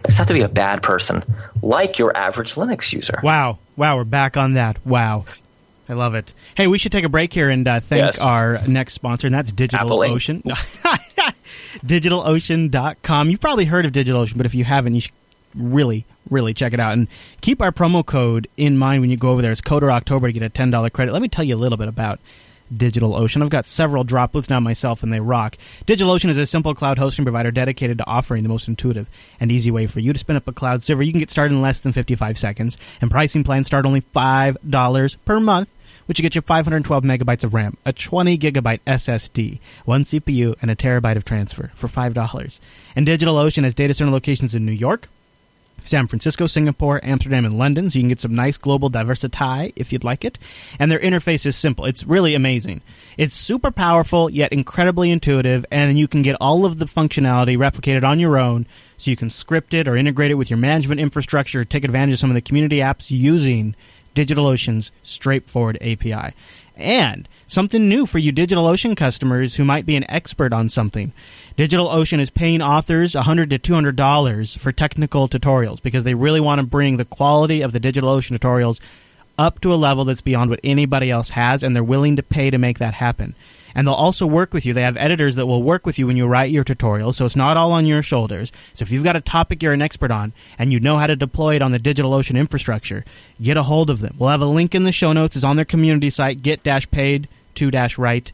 just 0.08 0.18
have 0.18 0.28
to 0.28 0.34
be 0.34 0.42
a 0.42 0.50
bad 0.50 0.84
person, 0.84 1.24
like 1.62 1.98
your 1.98 2.16
average 2.18 2.56
Linux 2.56 2.92
user. 2.92 3.20
Wow. 3.24 3.60
Wow, 3.78 3.98
we're 3.98 4.04
back 4.04 4.36
on 4.36 4.54
that. 4.54 4.86
Wow. 4.86 5.26
I 5.90 5.94
love 5.94 6.16
it. 6.16 6.34
Hey, 6.56 6.68
we 6.68 6.78
should 6.78 6.92
take 6.92 7.04
a 7.04 7.10
break 7.10 7.34
here 7.34 7.50
and 7.50 7.68
uh, 7.68 7.80
thank 7.80 8.00
Yes. 8.00 8.22
our 8.22 8.66
next 8.68 8.94
sponsor, 8.94 9.28
and 9.28 9.34
that's. 9.34 9.52
DigitalOcean. 9.62 10.42
DigitalOcean.com. 11.86 13.30
You've 13.30 13.42
probably 13.42 13.66
heard 13.66 13.86
of 13.86 13.92
DigitalOcean, 13.92 14.38
but 14.38 14.46
if 14.46 14.56
you 14.56 14.64
haven't, 14.64 14.96
you 14.96 15.02
should 15.02 15.12
really, 15.56 16.06
really 16.30 16.54
check 16.54 16.74
it 16.74 16.80
out. 16.80 16.94
And 16.94 17.08
keep 17.42 17.62
our 17.62 17.72
promo 17.72 18.06
code 18.06 18.48
in 18.58 18.78
mind 18.78 19.02
when 19.02 19.10
you 19.10 19.18
go 19.18 19.30
over 19.32 19.42
there. 19.42 19.52
It's 19.52 19.62
Coder 19.62 19.92
October 19.92 20.28
to 20.28 20.34
get 20.34 20.44
a 20.44 20.50
$10 20.50 20.92
credit. 20.94 21.12
Let 21.12 21.22
me 21.22 21.28
tell 21.28 21.44
you 21.44 21.56
a 21.56 21.58
little 21.58 21.78
bit 21.78 21.88
about 21.88 22.20
DigitalOcean. 22.74 23.42
I've 23.42 23.50
got 23.50 23.66
several 23.66 24.04
droplets 24.04 24.50
now 24.50 24.60
myself, 24.60 25.04
and 25.04 25.12
they 25.12 25.20
rock. 25.20 25.58
DigitalOcean 25.86 26.30
is 26.30 26.38
a 26.38 26.46
simple 26.46 26.74
cloud 26.74 26.98
hosting 26.98 27.26
provider 27.26 27.52
dedicated 27.52 27.98
to 27.98 28.08
offering 28.08 28.44
the 28.44 28.50
most 28.50 28.68
intuitive 28.68 29.08
and 29.40 29.52
easy 29.52 29.72
way 29.72 29.88
for 29.88 30.00
you 30.00 30.14
to 30.14 30.20
spin 30.20 30.36
up 30.36 30.48
a 30.48 30.54
cloud 30.54 30.84
server. 30.84 31.04
You 31.04 31.12
can 31.12 31.20
get 31.20 31.32
started 31.32 31.54
in 31.56 31.62
less 31.62 31.80
than 31.80 31.92
55 31.92 32.38
seconds, 32.38 32.78
and 33.02 33.12
pricing 33.12 33.44
plans 33.44 33.68
start 33.68 33.86
only 33.86 34.02
$5 34.02 35.18
per 35.26 35.40
month, 35.40 35.74
which 36.06 36.20
will 36.20 36.24
get 36.24 36.36
you 36.36 36.42
512 36.42 37.04
megabytes 37.04 37.44
of 37.44 37.54
RAM, 37.54 37.78
a 37.86 37.94
20 37.94 38.38
gigabyte 38.38 38.80
SSD, 38.88 39.60
one 39.86 40.04
CPU, 40.04 40.56
and 40.62 40.72
a 40.72 40.76
terabyte 40.76 41.16
of 41.16 41.26
transfer 41.26 41.72
for 41.76 41.88
$5. 41.88 42.60
And 42.96 43.08
DigitalOcean 43.08 43.64
has 43.64 43.74
data 43.74 43.94
center 43.94 44.12
locations 44.12 44.56
in 44.56 44.66
New 44.66 44.72
York, 44.72 45.08
San 45.84 46.08
Francisco, 46.08 46.46
Singapore, 46.46 47.00
Amsterdam, 47.04 47.46
and 47.46 47.58
London, 47.58 47.90
so 47.90 48.00
you 48.00 48.04
can 48.04 48.10
get 48.10 48.20
some 48.20 48.36
nice 48.36 48.58
global 48.58 48.90
diversity 48.90 49.74
if 49.76 49.92
you'd 49.92 50.04
like 50.04 50.24
it. 50.24 50.38
And 50.80 50.92
their 50.92 51.00
interface 51.00 51.46
is 51.46 51.56
simple. 51.56 51.86
It's 51.86 52.06
really 52.06 52.36
amazing. 52.36 52.82
It's 53.18 53.36
super 53.36 53.72
powerful, 53.72 54.30
yet 54.30 54.54
incredibly 54.54 55.12
intuitive, 55.12 55.66
and 55.72 55.98
you 55.98 56.08
can 56.08 56.22
get 56.22 56.38
all 56.40 56.66
of 56.66 56.80
the 56.80 56.86
functionality 56.86 57.58
replicated 57.58 58.04
on 58.04 58.20
your 58.20 58.38
own, 58.38 58.66
so 58.98 59.10
you 59.10 59.18
can 59.18 59.30
script 59.30 59.74
it 59.74 59.88
or 59.88 59.96
integrate 59.96 60.32
it 60.32 60.36
with 60.36 60.50
your 60.50 60.58
management 60.58 61.02
infrastructure, 61.02 61.64
take 61.64 61.84
advantage 61.84 62.14
of 62.14 62.20
some 62.20 62.30
of 62.30 62.36
the 62.36 62.42
community 62.42 62.78
apps 62.78 63.10
using 63.10 63.76
DigitalOcean's 64.16 64.92
straightforward 65.04 65.78
API. 65.82 66.34
And 66.76 67.28
something 67.48 67.88
new 67.88 68.06
for 68.06 68.18
you 68.18 68.32
DigitalOcean 68.32 68.96
customers 68.96 69.56
who 69.56 69.66
might 69.66 69.86
be 69.86 69.96
an 69.96 70.10
expert 70.10 70.54
on 70.54 70.70
something. 70.70 71.14
DigitalOcean 71.58 72.20
is 72.20 72.30
paying 72.30 72.62
authors 72.62 73.14
100 73.14 73.50
to 73.50 73.60
$200 73.60 74.58
for 74.58 74.72
technical 74.72 75.28
tutorials 75.28 75.82
because 75.82 76.04
they 76.04 76.14
really 76.14 76.40
want 76.40 76.60
to 76.60 76.66
bring 76.66 76.98
the 76.98 77.06
quality 77.06 77.62
of 77.62 77.72
the 77.72 77.80
DigitalOcean 77.80 78.38
tutorials 78.38 78.80
up 79.38 79.60
to 79.62 79.74
a 79.74 79.76
level 79.76 80.06
that's 80.06 80.22
beyond 80.22 80.50
what 80.50 80.60
anybody 80.64 81.10
else 81.10 81.32
has, 81.32 81.64
and 81.64 81.76
they're 81.76 81.84
willing 81.84 82.16
to 82.16 82.24
pay 82.24 82.50
to 82.50 82.58
make 82.58 82.80
that 82.80 82.94
happen. 82.94 83.36
And 83.76 83.88
they'll 83.88 83.94
also 83.94 84.26
work 84.26 84.54
with 84.54 84.66
you. 84.66 84.74
They 84.74 84.82
have 84.82 84.98
editors 84.98 85.36
that 85.36 85.46
will 85.46 85.64
work 85.64 85.86
with 85.86 86.00
you 86.00 86.08
when 86.08 86.18
you 86.18 86.28
write 86.28 86.52
your 86.52 86.64
tutorials, 86.64 87.16
so 87.16 87.26
it's 87.26 87.36
not 87.36 87.58
all 87.58 87.72
on 87.72 87.86
your 87.86 88.02
shoulders. 88.04 88.52
So 88.74 88.84
if 88.84 88.92
you've 88.92 89.04
got 89.04 89.16
a 89.16 89.22
topic 89.22 89.62
you're 89.62 89.74
an 89.74 89.82
expert 89.82 90.12
on 90.12 90.34
and 90.58 90.72
you 90.72 90.80
know 90.80 90.98
how 90.98 91.08
to 91.08 91.16
deploy 91.16 91.56
it 91.56 91.62
on 91.62 91.72
the 91.72 91.80
DigitalOcean 91.80 92.38
infrastructure, 92.38 93.06
get 93.42 93.58
a 93.58 93.64
hold 93.64 93.90
of 93.90 94.00
them. 94.00 94.16
We'll 94.18 94.30
have 94.30 94.42
a 94.42 94.46
link 94.46 94.76
in 94.76 94.84
the 94.84 94.92
show 94.92 95.14
notes. 95.14 95.36
It's 95.36 95.46
on 95.46 95.56
their 95.56 95.66
community 95.66 96.10
site, 96.10 96.42
get-paid 96.42 97.28
to-write, 97.56 98.32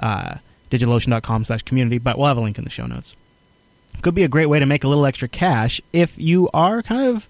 uh, 0.00 0.34
digitalocean.com 0.70 1.44
slash 1.44 1.62
community, 1.62 1.98
but 1.98 2.18
we'll 2.18 2.28
have 2.28 2.38
a 2.38 2.42
link 2.42 2.58
in 2.58 2.64
the 2.64 2.70
show 2.70 2.86
notes. 2.86 3.14
Could 4.02 4.14
be 4.14 4.24
a 4.24 4.28
great 4.28 4.46
way 4.46 4.58
to 4.58 4.66
make 4.66 4.84
a 4.84 4.88
little 4.88 5.06
extra 5.06 5.28
cash 5.28 5.80
if 5.92 6.16
you 6.18 6.48
are 6.52 6.82
kind 6.82 7.08
of 7.08 7.28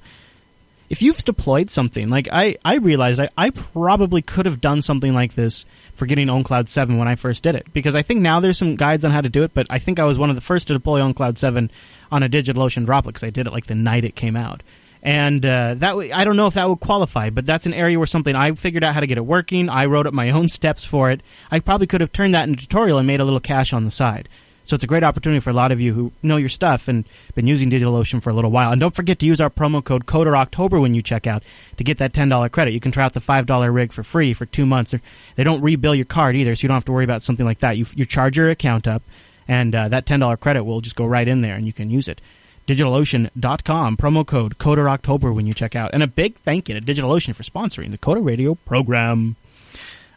if 0.89 1.03
you've 1.03 1.23
deployed 1.25 1.71
something 1.71 2.09
like 2.09 2.29
I, 2.33 2.57
I 2.65 2.77
realized 2.77 3.21
I, 3.21 3.29
I 3.37 3.51
probably 3.51 4.23
could 4.23 4.47
have 4.47 4.61
done 4.61 4.83
something 4.83 5.13
like 5.15 5.35
this 5.35 5.67
for 5.95 6.07
getting 6.07 6.29
OwnCloud 6.29 6.69
7 6.69 6.97
when 6.97 7.09
I 7.09 7.15
first 7.15 7.43
did 7.43 7.55
it. 7.55 7.67
Because 7.73 7.95
I 7.95 8.03
think 8.03 8.21
now 8.21 8.41
there's 8.41 8.59
some 8.59 8.77
guides 8.77 9.05
on 9.05 9.11
how 9.11 9.21
to 9.21 9.29
do 9.29 9.43
it 9.43 9.53
but 9.55 9.67
I 9.71 9.79
think 9.79 9.99
I 9.99 10.05
was 10.05 10.19
one 10.19 10.31
of 10.31 10.37
the 10.37 10.43
first 10.43 10.67
to 10.69 10.73
deploy 10.73 11.01
OwnCloud 11.01 11.39
7 11.39 11.71
on 12.11 12.23
a 12.23 12.29
DigitalOcean 12.29 12.87
droplet 12.87 13.15
because 13.15 13.27
I 13.27 13.31
did 13.31 13.47
it 13.47 13.53
like 13.53 13.67
the 13.67 13.75
night 13.75 14.05
it 14.05 14.17
came 14.17 14.37
out. 14.37 14.63
And 15.03 15.45
uh, 15.47 15.75
that 15.75 15.91
w- 15.91 16.13
I 16.13 16.25
don't 16.25 16.37
know 16.37 16.49
if 16.49 16.55
that 16.55 16.69
would 16.69 16.81
qualify 16.81 17.31
but 17.31 17.47
that's 17.47 17.67
an 17.67 17.75
area 17.75 17.99
where 17.99 18.07
something 18.07 18.35
I 18.35 18.53
figured 18.53 18.83
out 18.83 18.95
how 18.95 19.01
to 19.01 19.07
get 19.07 19.19
it 19.19 19.27
working. 19.27 19.69
I 19.69 19.87
wrote 19.87 20.07
up 20.07 20.15
my 20.15 20.31
own 20.31 20.49
steps 20.49 20.85
for 20.85 21.11
it. 21.11 21.23
I 21.51 21.61
probably 21.61 21.87
could 21.87 22.01
have 22.01 22.13
turned 22.13 22.35
that 22.35 22.49
into 22.49 22.59
a 22.59 22.63
tutorial 22.63 22.99
and 22.99 23.07
made 23.07 23.21
a 23.21 23.25
little 23.25 23.41
cash 23.41 23.73
on 23.73 23.85
the 23.85 23.91
side 23.91 24.29
so 24.69 24.75
it's 24.75 24.85
a 24.85 24.87
great 24.87 25.03
opportunity 25.03 25.41
for 25.41 25.49
a 25.49 25.55
lot 25.55 25.73
of 25.73 25.81
you 25.81 25.95
who 25.95 26.13
know 26.23 26.37
your 26.37 26.51
stuff 26.51 26.89
and 26.89 27.07
been 27.35 27.47
using 27.47 27.71
DigitalOcean 27.71 28.23
for 28.23 28.29
a 28.29 28.35
little 28.35 28.51
while. 28.51 28.71
And 28.71 28.79
don't 28.79 28.95
forget 28.95 29.19
to 29.21 29.27
use 29.27 29.41
our 29.41 29.49
promo 29.49 29.83
code 29.83 30.05
CODEROctober 30.05 30.79
when 30.79 30.95
you 30.95 31.01
check 31.01 31.27
out 31.27 31.43
to 31.79 31.85
get 31.85 31.97
that 31.97 32.13
$10 32.13 32.53
credit. 32.53 32.75
You 32.75 32.81
can 32.81 32.93
try 32.93 33.07
out 33.07 33.15
the 33.15 33.21
$5 33.21 33.75
rig 33.75 33.95
for 33.95 34.03
free 34.03 34.35
for 34.35 34.45
two 34.45 34.67
months. 34.67 34.91
They 34.91 35.45
do 35.45 35.45
not 35.45 35.61
rebill 35.61 35.97
your 35.97 36.05
card 36.05 36.37
either, 36.37 36.55
so 36.55 36.65
you 36.65 36.69
don't 36.69 36.77
have 36.77 36.85
to 36.85 36.93
worry 36.93 37.05
about 37.05 37.23
something 37.23 37.47
like 37.47 37.61
that. 37.61 37.79
You, 37.79 37.87
you 37.95 38.05
charge 38.05 38.37
your 38.37 38.51
account 38.51 38.87
up, 38.87 39.03
and 39.49 39.75
uh, 39.75 39.89
that 39.89 40.05
$10 40.05 40.39
credit 40.39 40.65
will 40.65 40.83
just 40.83 40.97
go 40.97 41.07
right 41.07 41.27
in 41.27 41.41
there 41.41 41.55
and 41.55 41.67
you 41.67 41.73
can 41.73 41.91
use 41.91 42.07
it. 42.07 42.21
DigitalOcean.com, 42.67 43.97
promo 43.97 44.27
code 44.27 44.59
CODEROctober 44.59 45.35
when 45.35 45.47
you 45.47 45.55
check 45.55 45.75
out. 45.75 45.95
And 45.95 46.03
a 46.03 46.07
big 46.07 46.37
thank 46.41 46.69
you 46.69 46.79
to 46.79 46.83
DigitalOcean 46.83 47.35
for 47.35 47.43
sponsoring 47.43 47.91
the 47.91 47.97
Coder 47.97 48.23
Radio 48.23 48.55
program. 48.55 49.37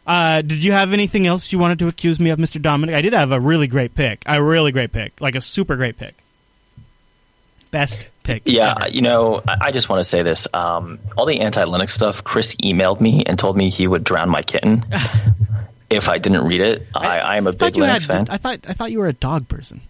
Uh, 0.06 0.42
did 0.42 0.64
you 0.64 0.72
have 0.72 0.92
anything 0.92 1.26
else 1.26 1.52
you 1.52 1.58
wanted 1.58 1.78
to 1.78 1.88
accuse 1.88 2.18
me 2.18 2.30
of, 2.30 2.38
Mr. 2.38 2.60
Dominick? 2.60 2.94
I 2.94 3.02
did 3.02 3.12
have 3.12 3.30
a 3.32 3.38
really 3.38 3.66
great 3.66 3.94
pick. 3.94 4.22
A 4.26 4.42
really 4.42 4.72
great 4.72 4.92
pick. 4.92 5.20
Like 5.20 5.34
a 5.34 5.40
super 5.40 5.76
great 5.76 5.96
pick. 5.96 6.14
Best 7.70 8.06
pick. 8.22 8.42
Yeah, 8.44 8.74
ever. 8.80 8.90
you 8.90 9.00
know, 9.00 9.42
I 9.46 9.70
just 9.70 9.88
want 9.88 10.00
to 10.00 10.04
say 10.04 10.22
this. 10.22 10.46
Um, 10.52 10.98
all 11.16 11.24
the 11.24 11.40
anti 11.40 11.64
Linux 11.64 11.90
stuff, 11.90 12.22
Chris 12.24 12.54
emailed 12.56 13.00
me 13.00 13.22
and 13.26 13.38
told 13.38 13.56
me 13.56 13.70
he 13.70 13.86
would 13.86 14.04
drown 14.04 14.28
my 14.28 14.42
kitten 14.42 14.84
if 15.90 16.08
I 16.08 16.18
didn't 16.18 16.44
read 16.44 16.60
it. 16.60 16.86
I, 16.94 17.18
I 17.20 17.36
am 17.36 17.46
a 17.46 17.52
big 17.52 17.74
Linux 17.74 17.88
had, 17.88 18.02
fan. 18.02 18.26
I 18.28 18.36
thought 18.36 18.60
I 18.68 18.72
thought 18.72 18.90
you 18.90 18.98
were 18.98 19.08
a 19.08 19.14
dog 19.14 19.48
person. 19.48 19.80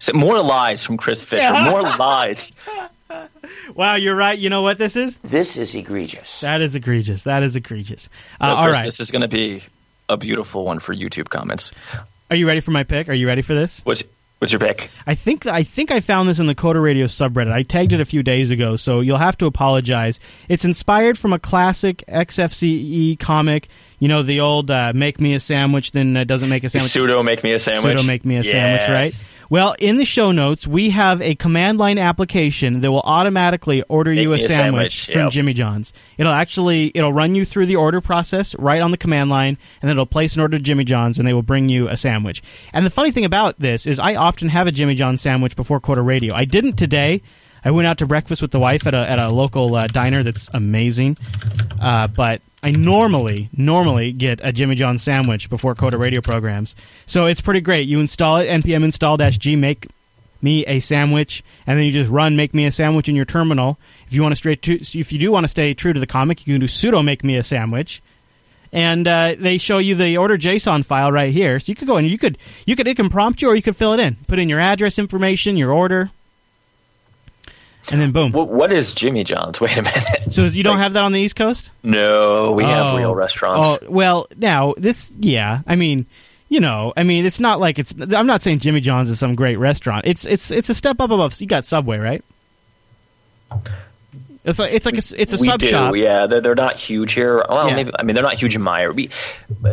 So 0.00 0.12
more 0.12 0.42
lies 0.42 0.84
from 0.84 0.98
Chris 0.98 1.24
Fisher. 1.24 1.50
More 1.70 1.80
lies. 1.80 2.52
Wow, 3.74 3.94
you're 3.96 4.16
right. 4.16 4.38
You 4.38 4.50
know 4.50 4.62
what 4.62 4.78
this 4.78 4.96
is? 4.96 5.18
This 5.18 5.56
is 5.56 5.74
egregious. 5.74 6.40
That 6.40 6.60
is 6.60 6.74
egregious. 6.74 7.24
That 7.24 7.42
is 7.42 7.56
egregious. 7.56 8.08
Uh, 8.40 8.48
No, 8.48 8.54
all 8.54 8.64
Chris, 8.66 8.76
right. 8.76 8.84
This 8.84 9.00
is 9.00 9.10
going 9.10 9.22
to 9.22 9.28
be 9.28 9.62
a 10.08 10.16
beautiful 10.16 10.64
one 10.64 10.80
for 10.80 10.94
YouTube 10.94 11.28
comments. 11.28 11.72
Are 12.30 12.36
you 12.36 12.46
ready 12.46 12.60
for 12.60 12.70
my 12.70 12.82
pick? 12.84 13.08
Are 13.08 13.14
you 13.14 13.26
ready 13.26 13.42
for 13.42 13.54
this? 13.54 13.80
What's 13.84 14.02
what's 14.38 14.52
your 14.52 14.60
pick? 14.60 14.90
I 15.06 15.14
think 15.14 15.46
I 15.46 15.62
think 15.62 15.90
I 15.90 16.00
found 16.00 16.28
this 16.28 16.38
in 16.38 16.46
the 16.46 16.54
Coder 16.54 16.82
Radio 16.82 17.06
subreddit. 17.06 17.52
I 17.52 17.62
tagged 17.62 17.92
it 17.92 18.00
a 18.00 18.04
few 18.04 18.22
days 18.22 18.50
ago, 18.50 18.76
so 18.76 19.00
you'll 19.00 19.18
have 19.18 19.38
to 19.38 19.46
apologize. 19.46 20.18
It's 20.48 20.64
inspired 20.64 21.18
from 21.18 21.32
a 21.32 21.38
classic 21.38 22.02
XKCD 22.08 23.18
comic. 23.18 23.68
You 24.04 24.08
know 24.08 24.22
the 24.22 24.40
old 24.40 24.70
uh, 24.70 24.92
"Make 24.94 25.18
me 25.18 25.32
a 25.32 25.40
sandwich, 25.40 25.92
then 25.92 26.14
uh, 26.14 26.24
doesn't 26.24 26.50
make 26.50 26.62
a 26.62 26.68
sandwich." 26.68 26.92
Sudo 26.92 27.24
make 27.24 27.42
me 27.42 27.52
a 27.52 27.58
sandwich. 27.58 27.96
Sudo 27.96 28.06
make 28.06 28.22
me 28.22 28.36
a 28.36 28.44
sandwich, 28.44 28.86
right? 28.86 29.24
Well, 29.48 29.74
in 29.78 29.96
the 29.96 30.04
show 30.04 30.30
notes, 30.30 30.66
we 30.66 30.90
have 30.90 31.22
a 31.22 31.34
command 31.36 31.78
line 31.78 31.96
application 31.96 32.82
that 32.82 32.92
will 32.92 33.00
automatically 33.00 33.82
order 33.84 34.10
Make 34.12 34.24
you 34.24 34.32
a 34.32 34.36
a 34.36 34.40
sandwich, 34.40 34.50
sandwich, 34.50 35.04
from 35.06 35.20
yep. 35.22 35.30
Jimmy 35.32 35.54
John's. 35.54 35.94
It'll 36.18 36.34
actually 36.34 36.92
it'll 36.94 37.14
run 37.14 37.34
you 37.34 37.46
through 37.46 37.64
the 37.64 37.76
order 37.76 38.02
process 38.02 38.54
right 38.58 38.82
on 38.82 38.90
the 38.90 38.98
command 38.98 39.30
line, 39.30 39.56
and 39.80 39.88
then 39.88 39.92
it'll 39.92 40.04
place 40.04 40.34
an 40.34 40.42
order 40.42 40.58
to 40.58 40.62
Jimmy 40.62 40.84
John's, 40.84 41.18
and 41.18 41.26
they 41.26 41.32
will 41.32 41.40
bring 41.40 41.70
you 41.70 41.88
a 41.88 41.96
sandwich. 41.96 42.42
And 42.74 42.84
the 42.84 42.90
funny 42.90 43.10
thing 43.10 43.24
about 43.24 43.58
this 43.58 43.86
is, 43.86 43.98
I 43.98 44.16
often 44.16 44.50
have 44.50 44.66
a 44.66 44.70
Jimmy 44.70 44.96
John's 44.96 45.22
sandwich 45.22 45.56
before 45.56 45.80
Coder 45.80 46.04
Radio. 46.04 46.34
I 46.34 46.44
didn't 46.44 46.74
today. 46.74 47.22
I 47.64 47.70
went 47.70 47.86
out 47.86 47.98
to 47.98 48.06
breakfast 48.06 48.42
with 48.42 48.50
the 48.50 48.60
wife 48.60 48.86
at 48.86 48.94
a 48.94 49.08
at 49.08 49.18
a 49.18 49.28
local 49.28 49.74
uh, 49.74 49.86
diner 49.86 50.22
that's 50.22 50.50
amazing, 50.52 51.16
uh, 51.80 52.08
but 52.08 52.42
I 52.62 52.70
normally 52.70 53.48
normally 53.56 54.12
get 54.12 54.40
a 54.42 54.52
Jimmy 54.52 54.74
John's 54.74 55.02
sandwich 55.02 55.48
before 55.48 55.74
Coder 55.74 55.98
Radio 55.98 56.20
programs. 56.20 56.74
So 57.06 57.26
it's 57.26 57.40
pretty 57.40 57.60
great. 57.60 57.88
You 57.88 58.00
install 58.00 58.38
it 58.38 58.48
npm 58.48 58.84
install 58.84 59.16
dash 59.16 59.38
g 59.38 59.56
make 59.56 59.88
me 60.42 60.64
a 60.66 60.78
sandwich, 60.78 61.42
and 61.66 61.78
then 61.78 61.86
you 61.86 61.92
just 61.92 62.10
run 62.10 62.36
make 62.36 62.52
me 62.52 62.66
a 62.66 62.70
sandwich 62.70 63.08
in 63.08 63.16
your 63.16 63.24
terminal. 63.24 63.78
If 64.06 64.12
you 64.12 64.22
want 64.22 64.32
to 64.32 64.36
stray 64.36 64.56
to, 64.56 64.74
if 64.74 65.12
you 65.12 65.18
do 65.18 65.32
want 65.32 65.44
to 65.44 65.48
stay 65.48 65.72
true 65.72 65.92
to 65.92 66.00
the 66.00 66.06
comic, 66.06 66.46
you 66.46 66.54
can 66.54 66.60
do 66.60 66.66
sudo 66.66 67.02
make 67.02 67.24
me 67.24 67.36
a 67.36 67.42
sandwich. 67.42 68.02
And 68.70 69.06
uh, 69.06 69.36
they 69.38 69.58
show 69.58 69.78
you 69.78 69.94
the 69.94 70.16
order 70.18 70.36
JSON 70.36 70.84
file 70.84 71.12
right 71.12 71.32
here, 71.32 71.60
so 71.60 71.70
you 71.70 71.76
could 71.76 71.86
go 71.86 71.96
and 71.96 72.08
You 72.08 72.18
could, 72.18 72.38
you 72.66 72.74
could, 72.74 72.88
it 72.88 72.96
can 72.96 73.08
prompt 73.08 73.40
you, 73.40 73.48
or 73.48 73.54
you 73.54 73.62
could 73.62 73.76
fill 73.76 73.92
it 73.92 74.00
in. 74.00 74.16
Put 74.26 74.40
in 74.40 74.48
your 74.48 74.58
address 74.58 74.98
information, 74.98 75.56
your 75.56 75.72
order, 75.72 76.10
and 77.92 78.00
then 78.00 78.10
boom. 78.12 78.32
What, 78.32 78.48
what 78.48 78.72
is 78.72 78.94
Jimmy 78.94 79.24
John's? 79.24 79.60
Wait 79.60 79.76
a 79.76 79.82
minute. 79.82 80.32
So 80.32 80.44
you 80.44 80.62
don't 80.62 80.78
have 80.78 80.94
that 80.94 81.04
on 81.04 81.12
the 81.12 81.20
East 81.20 81.36
Coast? 81.36 81.70
No, 81.82 82.52
we 82.52 82.64
have 82.64 82.94
Oh. 82.94 82.96
real 82.98 83.14
restaurants. 83.14 83.84
Oh 83.84 83.90
well, 83.90 84.26
now 84.36 84.74
this, 84.76 85.10
yeah. 85.18 85.60
I 85.66 85.76
mean, 85.76 86.06
you 86.48 86.60
know, 86.60 86.92
I 86.96 87.02
mean, 87.02 87.26
it's 87.26 87.40
not 87.40 87.60
like 87.60 87.78
it's. 87.78 87.94
I'm 88.00 88.26
not 88.26 88.42
saying 88.42 88.60
Jimmy 88.60 88.80
John's 88.80 89.10
is 89.10 89.18
some 89.18 89.34
great 89.34 89.56
restaurant. 89.56 90.06
It's 90.06 90.24
it's 90.24 90.50
it's 90.50 90.68
a 90.70 90.74
step 90.74 91.00
up 91.00 91.10
above. 91.10 91.40
You 91.40 91.46
got 91.46 91.66
Subway, 91.66 91.98
right? 91.98 92.22
It's 94.44 94.58
like 94.58 94.72
it's 94.74 94.84
like 94.84 94.96
a, 94.96 95.02
it's 95.20 95.32
a 95.32 95.38
we 95.40 95.46
sub 95.46 95.60
do, 95.60 95.66
shop. 95.68 95.96
yeah. 95.96 96.26
They're, 96.26 96.42
they're 96.42 96.54
not 96.54 96.76
huge 96.78 97.12
here. 97.12 97.42
Well, 97.48 97.68
Yeah. 97.68 97.76
maybe 97.76 97.90
I 97.98 98.02
mean 98.02 98.14
they're 98.14 98.22
not 98.22 98.34
huge 98.34 98.54
in 98.54 98.60
Meyer. 98.60 98.92
We, 98.92 99.08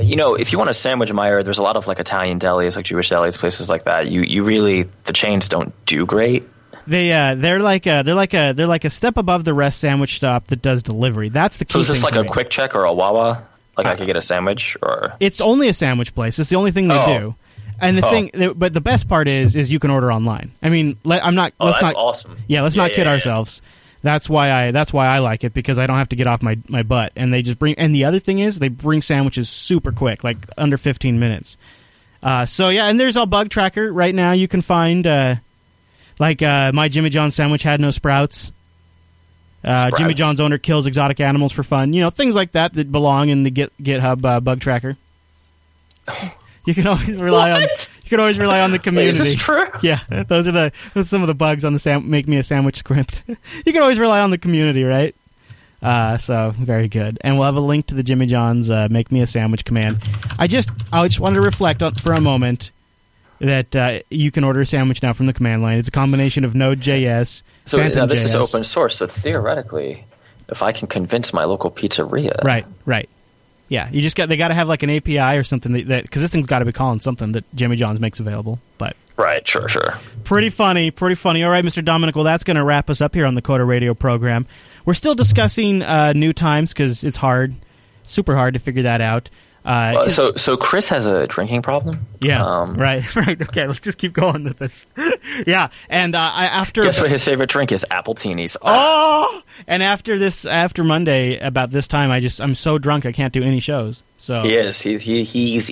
you 0.02 0.16
know, 0.16 0.36
if 0.36 0.54
you 0.54 0.58
want 0.58 0.70
a 0.70 0.74
sandwich 0.74 1.10
in 1.10 1.16
Meyer, 1.18 1.44
there's 1.44 1.58
a 1.58 1.64
lot 1.64 1.76
of 1.76 1.88
like 1.88 2.00
Italian 2.00 2.40
delis, 2.40 2.78
like 2.78 2.86
Jewish 2.86 3.10
delis, 3.10 3.38
places 3.38 3.68
like 3.68 3.84
that. 3.84 4.08
You 4.08 4.22
you 4.22 4.44
really 4.44 4.84
the 5.04 5.14
chains 5.14 5.50
don't 5.50 5.74
do 5.86 6.06
great. 6.06 6.48
They 6.88 7.12
uh, 7.14 7.36
they're 7.36 7.60
like 7.60 7.86
a, 7.88 8.04
they're 8.04 8.16
like 8.16 8.34
a 8.34 8.54
they're 8.54 8.68
like 8.68 8.86
a 8.86 8.90
step 8.90 9.18
above 9.18 9.44
the 9.44 9.54
rest 9.54 9.80
sandwich 9.80 10.16
stop 10.16 10.48
that 10.48 10.62
does 10.62 10.84
delivery. 10.84 11.30
That's 11.30 11.58
the 11.58 11.66
key. 11.66 11.74
So 11.74 11.80
is 11.80 11.88
this 11.88 12.04
like 12.04 12.16
a 12.16 12.24
me. 12.24 12.30
quick 12.30 12.50
check 12.50 12.76
or 12.76 12.86
a 12.86 12.94
Wawa? 12.94 13.44
Like 13.78 13.88
Uh, 13.88 13.90
I 13.92 13.96
could 13.96 14.08
get 14.08 14.16
a 14.16 14.22
sandwich 14.22 14.76
or 14.82 15.14
It's 15.20 15.40
only 15.42 15.68
a 15.68 15.74
sandwich 15.74 16.14
place. 16.14 16.38
It's 16.40 16.50
the 16.50 16.56
only 16.58 16.72
thing 16.72 16.88
they 16.88 16.98
Oh. 16.98 17.20
do. 17.20 17.36
And 17.80 17.98
the 17.98 18.06
Oh. 18.06 18.10
thing, 18.12 18.54
but 18.56 18.74
the 18.74 18.82
best 18.82 19.08
part 19.08 19.28
is, 19.28 19.56
is 19.56 19.72
you 19.72 19.80
can 19.80 19.90
order 19.90 20.12
online. 20.14 20.52
I 20.62 20.70
mean, 20.70 20.98
let, 21.04 21.26
I'm 21.26 21.34
not. 21.34 21.54
oh, 21.60 21.66
let's 21.68 21.80
that's 21.80 21.94
not. 21.94 22.00
awesome. 22.00 22.38
Yeah, 22.48 22.62
let's 22.62 22.76
Yeah, 22.76 22.84
not 22.84 22.92
yeah, 22.92 22.96
kid 22.98 23.06
yeah. 23.08 23.14
ourselves. 23.14 23.62
That's 24.04 24.30
why 24.30 24.52
I 24.52 24.72
that's 24.72 24.92
why 24.92 25.08
I 25.08 25.20
like 25.20 25.44
it 25.44 25.54
because 25.54 25.78
I 25.80 25.88
don't 25.88 25.98
have 25.98 26.10
to 26.10 26.16
get 26.16 26.26
off 26.28 26.42
my, 26.42 26.58
my 26.68 26.82
butt 26.84 27.14
and 27.16 27.32
they 27.34 27.42
just 27.44 27.60
bring 27.60 27.76
and 27.78 27.94
the 27.94 28.06
other 28.06 28.20
thing 28.20 28.40
is 28.40 28.58
they 28.60 28.68
bring 28.68 29.02
sandwiches 29.04 29.48
super 29.50 29.92
quick 29.92 30.24
like 30.24 30.38
under 30.58 30.76
15 30.78 31.20
minutes. 31.20 31.56
Uh, 32.24 32.46
so 32.46 32.70
yeah, 32.70 32.86
and 32.88 33.00
there's 33.00 33.16
a 33.18 33.26
bug 33.26 33.50
tracker 33.50 33.92
right 33.94 34.14
now 34.14 34.32
you 34.32 34.48
can 34.48 34.62
find 34.62 35.06
uh, 35.08 35.36
like 36.22 36.42
uh, 36.44 36.72
my 36.72 36.88
Jimmy 36.88 37.10
John 37.10 37.32
sandwich 37.32 37.64
had 37.64 37.82
no 37.82 37.90
sprouts. 37.92 38.52
Uh, 39.64 39.90
Jimmy 39.98 40.14
John's 40.14 40.40
owner 40.40 40.58
kills 40.58 40.86
exotic 40.86 41.20
animals 41.20 41.52
for 41.52 41.64
fun. 41.64 41.94
You 41.94 42.02
know 42.02 42.10
things 42.12 42.36
like 42.36 42.52
that 42.54 42.74
that 42.74 42.92
belong 42.92 43.30
in 43.30 43.44
the 43.44 43.50
Git, 43.52 43.74
GitHub 43.82 44.24
uh, 44.24 44.40
bug 44.40 44.62
tracker. 44.62 44.96
You 46.64 46.76
can 46.76 46.86
always 46.86 47.20
rely 47.20 47.50
on 47.50 47.60
What? 47.62 47.90
you 48.04 48.10
can 48.10 48.20
always 48.20 48.38
rely 48.38 48.60
on 48.62 48.70
the 48.70 48.78
Wait, 48.78 48.84
community. 48.84 49.18
is 49.18 49.34
this 49.34 49.36
true? 49.36 49.66
Yeah, 49.82 49.98
those 50.28 50.48
are 50.48 50.52
the 50.52 50.72
those 50.94 51.06
are 51.06 51.08
some 51.08 51.24
of 51.24 51.28
the 51.28 51.34
bugs 51.34 51.66
on 51.66 51.74
the 51.74 51.80
sam- 51.80 52.08
make 52.12 52.28
me 52.28 52.38
a 52.38 52.44
sandwich 52.44 52.78
script. 52.78 53.24
you 53.28 53.74
can 53.74 53.82
always 53.82 53.98
rely 53.98 54.20
on 54.20 54.30
the 54.30 54.38
community, 54.38 54.84
right? 54.84 55.16
Uh, 55.82 56.20
so 56.20 56.52
very 56.56 56.88
good, 56.88 57.18
and 57.22 57.36
we'll 57.36 57.48
have 57.48 57.56
a 57.56 57.60
link 57.62 57.88
to 57.88 57.96
the 57.96 58.04
Jimmy 58.04 58.28
John's 58.28 58.70
uh, 58.70 58.88
make 58.92 59.12
me 59.12 59.22
a 59.22 59.26
sandwich 59.28 59.66
command. 59.66 60.04
I 60.38 60.46
just 60.46 60.70
I 60.94 61.04
just 61.08 61.20
wanted 61.20 61.38
to 61.38 61.42
reflect 61.42 61.82
on 61.82 61.96
for 61.96 62.14
a 62.14 62.22
moment 62.22 62.70
that 63.42 63.76
uh, 63.76 64.00
you 64.10 64.32
can 64.32 64.44
order 64.44 64.62
a 64.62 64.66
sandwich 64.66 65.02
now 65.02 65.14
from 65.14 65.26
the 65.26 65.34
command 65.34 65.62
line. 65.62 65.80
It's 65.80 65.88
a 65.88 65.92
combination 65.92 66.46
of 66.46 66.56
Node.js, 66.56 67.44
So 67.66 67.78
now 67.78 67.84
Phantom 67.84 68.08
this 68.10 68.24
is 68.24 68.36
open 68.36 68.64
source. 68.64 68.98
So 68.98 69.08
theoretically, 69.08 70.06
if 70.50 70.62
I 70.62 70.72
can 70.72 70.88
convince 70.88 71.34
my 71.34 71.46
local 71.46 71.72
pizzeria, 71.72 72.44
Right, 72.44 72.66
right. 72.86 73.10
Yeah, 73.68 73.90
you 73.90 74.02
just 74.02 74.18
got 74.18 74.28
they 74.28 74.36
got 74.36 74.50
to 74.50 74.54
have 74.54 74.68
like 74.68 74.84
an 74.84 74.90
API 74.90 75.38
or 75.38 75.44
something 75.46 75.72
that 75.88 76.04
because 76.04 76.22
this 76.22 76.30
thing's 76.30 76.46
got 76.46 76.60
to 76.60 76.66
be 76.66 76.74
calling 76.74 77.00
something 77.00 77.32
that 77.32 77.46
Jimmy 77.56 77.78
John's 77.78 78.02
makes 78.02 78.20
available. 78.20 78.60
But 78.78 78.98
right, 79.16 79.48
sure, 79.48 79.70
sure. 79.70 79.98
Pretty 80.26 80.50
funny, 80.50 80.92
pretty 80.92 81.16
funny. 81.16 81.42
All 81.46 81.52
right, 81.52 81.64
Mr. 81.64 81.84
Dominick. 81.84 82.16
Well, 82.16 82.26
that's 82.26 82.44
going 82.44 82.58
to 82.58 82.66
wrap 82.66 82.90
us 82.90 83.00
up 83.00 83.16
here 83.16 83.26
on 83.26 83.34
the 83.36 83.42
Coder 83.42 83.66
Radio 83.66 83.94
program. 83.94 84.46
We're 84.86 84.94
still 84.94 85.16
discussing 85.16 85.84
uh, 85.84 86.12
new 86.12 86.34
times 86.34 86.74
because 86.74 87.06
it's 87.06 87.16
hard, 87.16 87.56
super 88.04 88.36
hard 88.36 88.56
to 88.56 88.60
figure 88.60 88.84
that 88.84 89.00
out. 89.00 89.30
Uh, 89.64 89.92
Well, 89.96 90.10
so 90.10 90.34
so 90.36 90.58
Chris 90.58 90.90
has 90.90 91.06
a 91.06 91.28
drinking 91.28 91.62
problem. 91.62 92.06
yeah, 92.20 92.44
Um, 92.44 92.76
right, 92.76 93.16
right. 93.16 93.40
Okay, 93.42 93.68
let's 93.68 93.80
just 93.80 93.98
keep 93.98 94.14
going 94.14 94.44
with 94.44 94.58
this. 94.58 94.86
yeah, 95.48 95.70
and 95.90 96.16
uh, 96.16 96.20
I, 96.34 96.46
after 96.46 96.82
Guess 96.84 97.00
what 97.00 97.12
his 97.12 97.24
favorite 97.24 97.50
drink 97.50 97.72
is? 97.72 97.86
Appletinis. 97.92 98.58
oh, 98.62 99.42
and 99.68 99.84
after 99.84 100.18
this, 100.18 100.46
after 100.46 100.84
Monday, 100.84 101.38
about 101.40 101.70
this 101.70 101.88
time, 101.88 102.12
I 102.12 102.20
just 102.20 102.42
I'm 102.42 102.56
so 102.56 102.78
drunk 102.78 103.06
I 103.06 103.12
can't 103.12 103.34
do 103.34 103.44
any 103.44 103.60
shows. 103.60 104.04
So 104.18 104.44
He 104.44 104.56
is. 104.56 104.82
He's 104.82 105.02
he 105.02 105.24
he's 105.24 105.72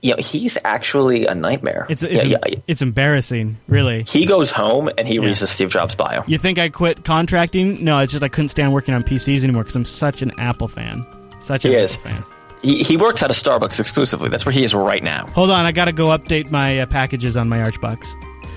you 0.00 0.12
know, 0.12 0.16
he's 0.20 0.56
actually 0.64 1.26
a 1.26 1.34
nightmare. 1.34 1.86
It's 1.88 2.02
it's, 2.02 2.24
yeah, 2.24 2.38
yeah. 2.46 2.58
it's 2.66 2.82
embarrassing, 2.82 3.56
really. 3.66 4.04
He 4.04 4.26
goes 4.26 4.50
home 4.50 4.88
and 4.96 5.08
he 5.08 5.18
reads 5.18 5.40
the 5.40 5.46
Steve 5.46 5.70
Jobs 5.70 5.94
bio. 5.94 6.22
You 6.26 6.38
think 6.38 6.58
I 6.58 6.68
quit 6.68 7.04
contracting? 7.04 7.84
No, 7.84 7.98
it's 7.98 8.12
just 8.12 8.22
I 8.22 8.28
couldn't 8.28 8.48
stand 8.48 8.72
working 8.72 8.94
on 8.94 9.02
PCs 9.02 9.42
anymore 9.44 9.64
because 9.64 9.76
I'm 9.76 9.84
such 9.84 10.22
an 10.22 10.32
Apple 10.38 10.68
fan. 10.68 11.04
Such 11.40 11.64
an 11.64 11.72
He 11.72 11.76
Apple 11.76 11.84
is. 11.84 11.96
fan. 11.96 12.24
He, 12.62 12.82
he 12.82 12.96
works 12.96 13.22
at 13.22 13.30
a 13.30 13.34
Starbucks 13.34 13.78
exclusively. 13.80 14.28
That's 14.28 14.44
where 14.44 14.52
he 14.52 14.64
is 14.64 14.74
right 14.74 15.02
now. 15.02 15.26
Hold 15.28 15.50
on, 15.50 15.64
I 15.64 15.72
gotta 15.72 15.92
go 15.92 16.06
update 16.08 16.50
my 16.50 16.80
uh, 16.80 16.86
packages 16.86 17.36
on 17.36 17.48
my 17.48 17.58
Archbox. 17.58 18.06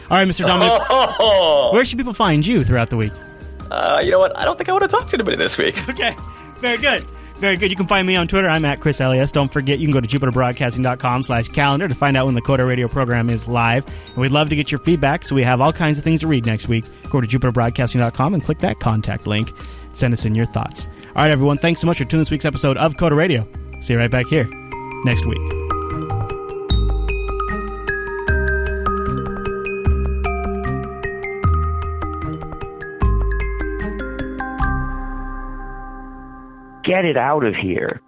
All 0.09 0.17
right, 0.17 0.27
Mr. 0.27 0.45
Dominick, 0.45 0.81
Oh, 0.89 1.69
where 1.73 1.85
should 1.85 1.97
people 1.97 2.13
find 2.13 2.45
you 2.45 2.63
throughout 2.63 2.89
the 2.89 2.97
week? 2.97 3.13
uh, 3.69 4.01
you 4.03 4.11
know 4.11 4.19
what? 4.19 4.35
I 4.37 4.43
don't 4.43 4.57
think 4.57 4.67
I 4.69 4.73
want 4.73 4.83
to 4.83 4.87
talk 4.89 5.07
to 5.09 5.15
anybody 5.15 5.37
this 5.37 5.57
week. 5.57 5.77
Okay, 5.89 6.15
very 6.57 6.77
good. 6.77 7.05
Very 7.37 7.57
good. 7.57 7.71
You 7.71 7.75
can 7.77 7.87
find 7.87 8.05
me 8.05 8.15
on 8.15 8.27
Twitter. 8.27 8.47
I'm 8.47 8.65
at 8.65 8.81
ChrisLAS. 8.81 9.31
Don't 9.31 9.51
forget, 9.51 9.79
you 9.79 9.87
can 9.87 9.93
go 9.93 9.99
to 10.01 10.07
jupiterbroadcasting.com 10.07 11.23
slash 11.23 11.47
calendar 11.47 11.87
to 11.87 11.95
find 11.95 12.15
out 12.15 12.25
when 12.27 12.35
the 12.35 12.41
Coder 12.41 12.67
Radio 12.67 12.87
program 12.87 13.29
is 13.31 13.47
live. 13.47 13.83
And 14.09 14.17
we'd 14.17 14.31
love 14.31 14.49
to 14.49 14.55
get 14.55 14.71
your 14.71 14.79
feedback, 14.79 15.25
so 15.25 15.33
we 15.33 15.41
have 15.41 15.59
all 15.59 15.73
kinds 15.73 15.97
of 15.97 16.03
things 16.03 16.19
to 16.19 16.27
read 16.27 16.45
next 16.45 16.67
week. 16.67 16.85
Go 17.09 17.19
to 17.21 17.25
jupiterbroadcasting.com 17.27 18.33
and 18.35 18.43
click 18.43 18.59
that 18.59 18.79
contact 18.79 19.25
link. 19.25 19.51
Send 19.93 20.13
us 20.13 20.23
in 20.25 20.35
your 20.35 20.45
thoughts. 20.47 20.85
All 21.15 21.23
right, 21.23 21.31
everyone. 21.31 21.57
Thanks 21.57 21.81
so 21.81 21.87
much 21.87 21.97
for 21.97 22.05
tuning 22.05 22.21
this 22.21 22.29
week's 22.31 22.45
episode 22.45 22.77
of 22.77 22.95
Coder 22.95 23.15
Radio. 23.17 23.47
See 23.81 23.93
you 23.93 23.99
right 23.99 24.11
back 24.11 24.27
here 24.27 24.47
next 25.05 25.25
week. 25.25 25.41
Get 36.83 37.05
it 37.05 37.17
out 37.17 37.43
of 37.43 37.55
here. 37.55 38.01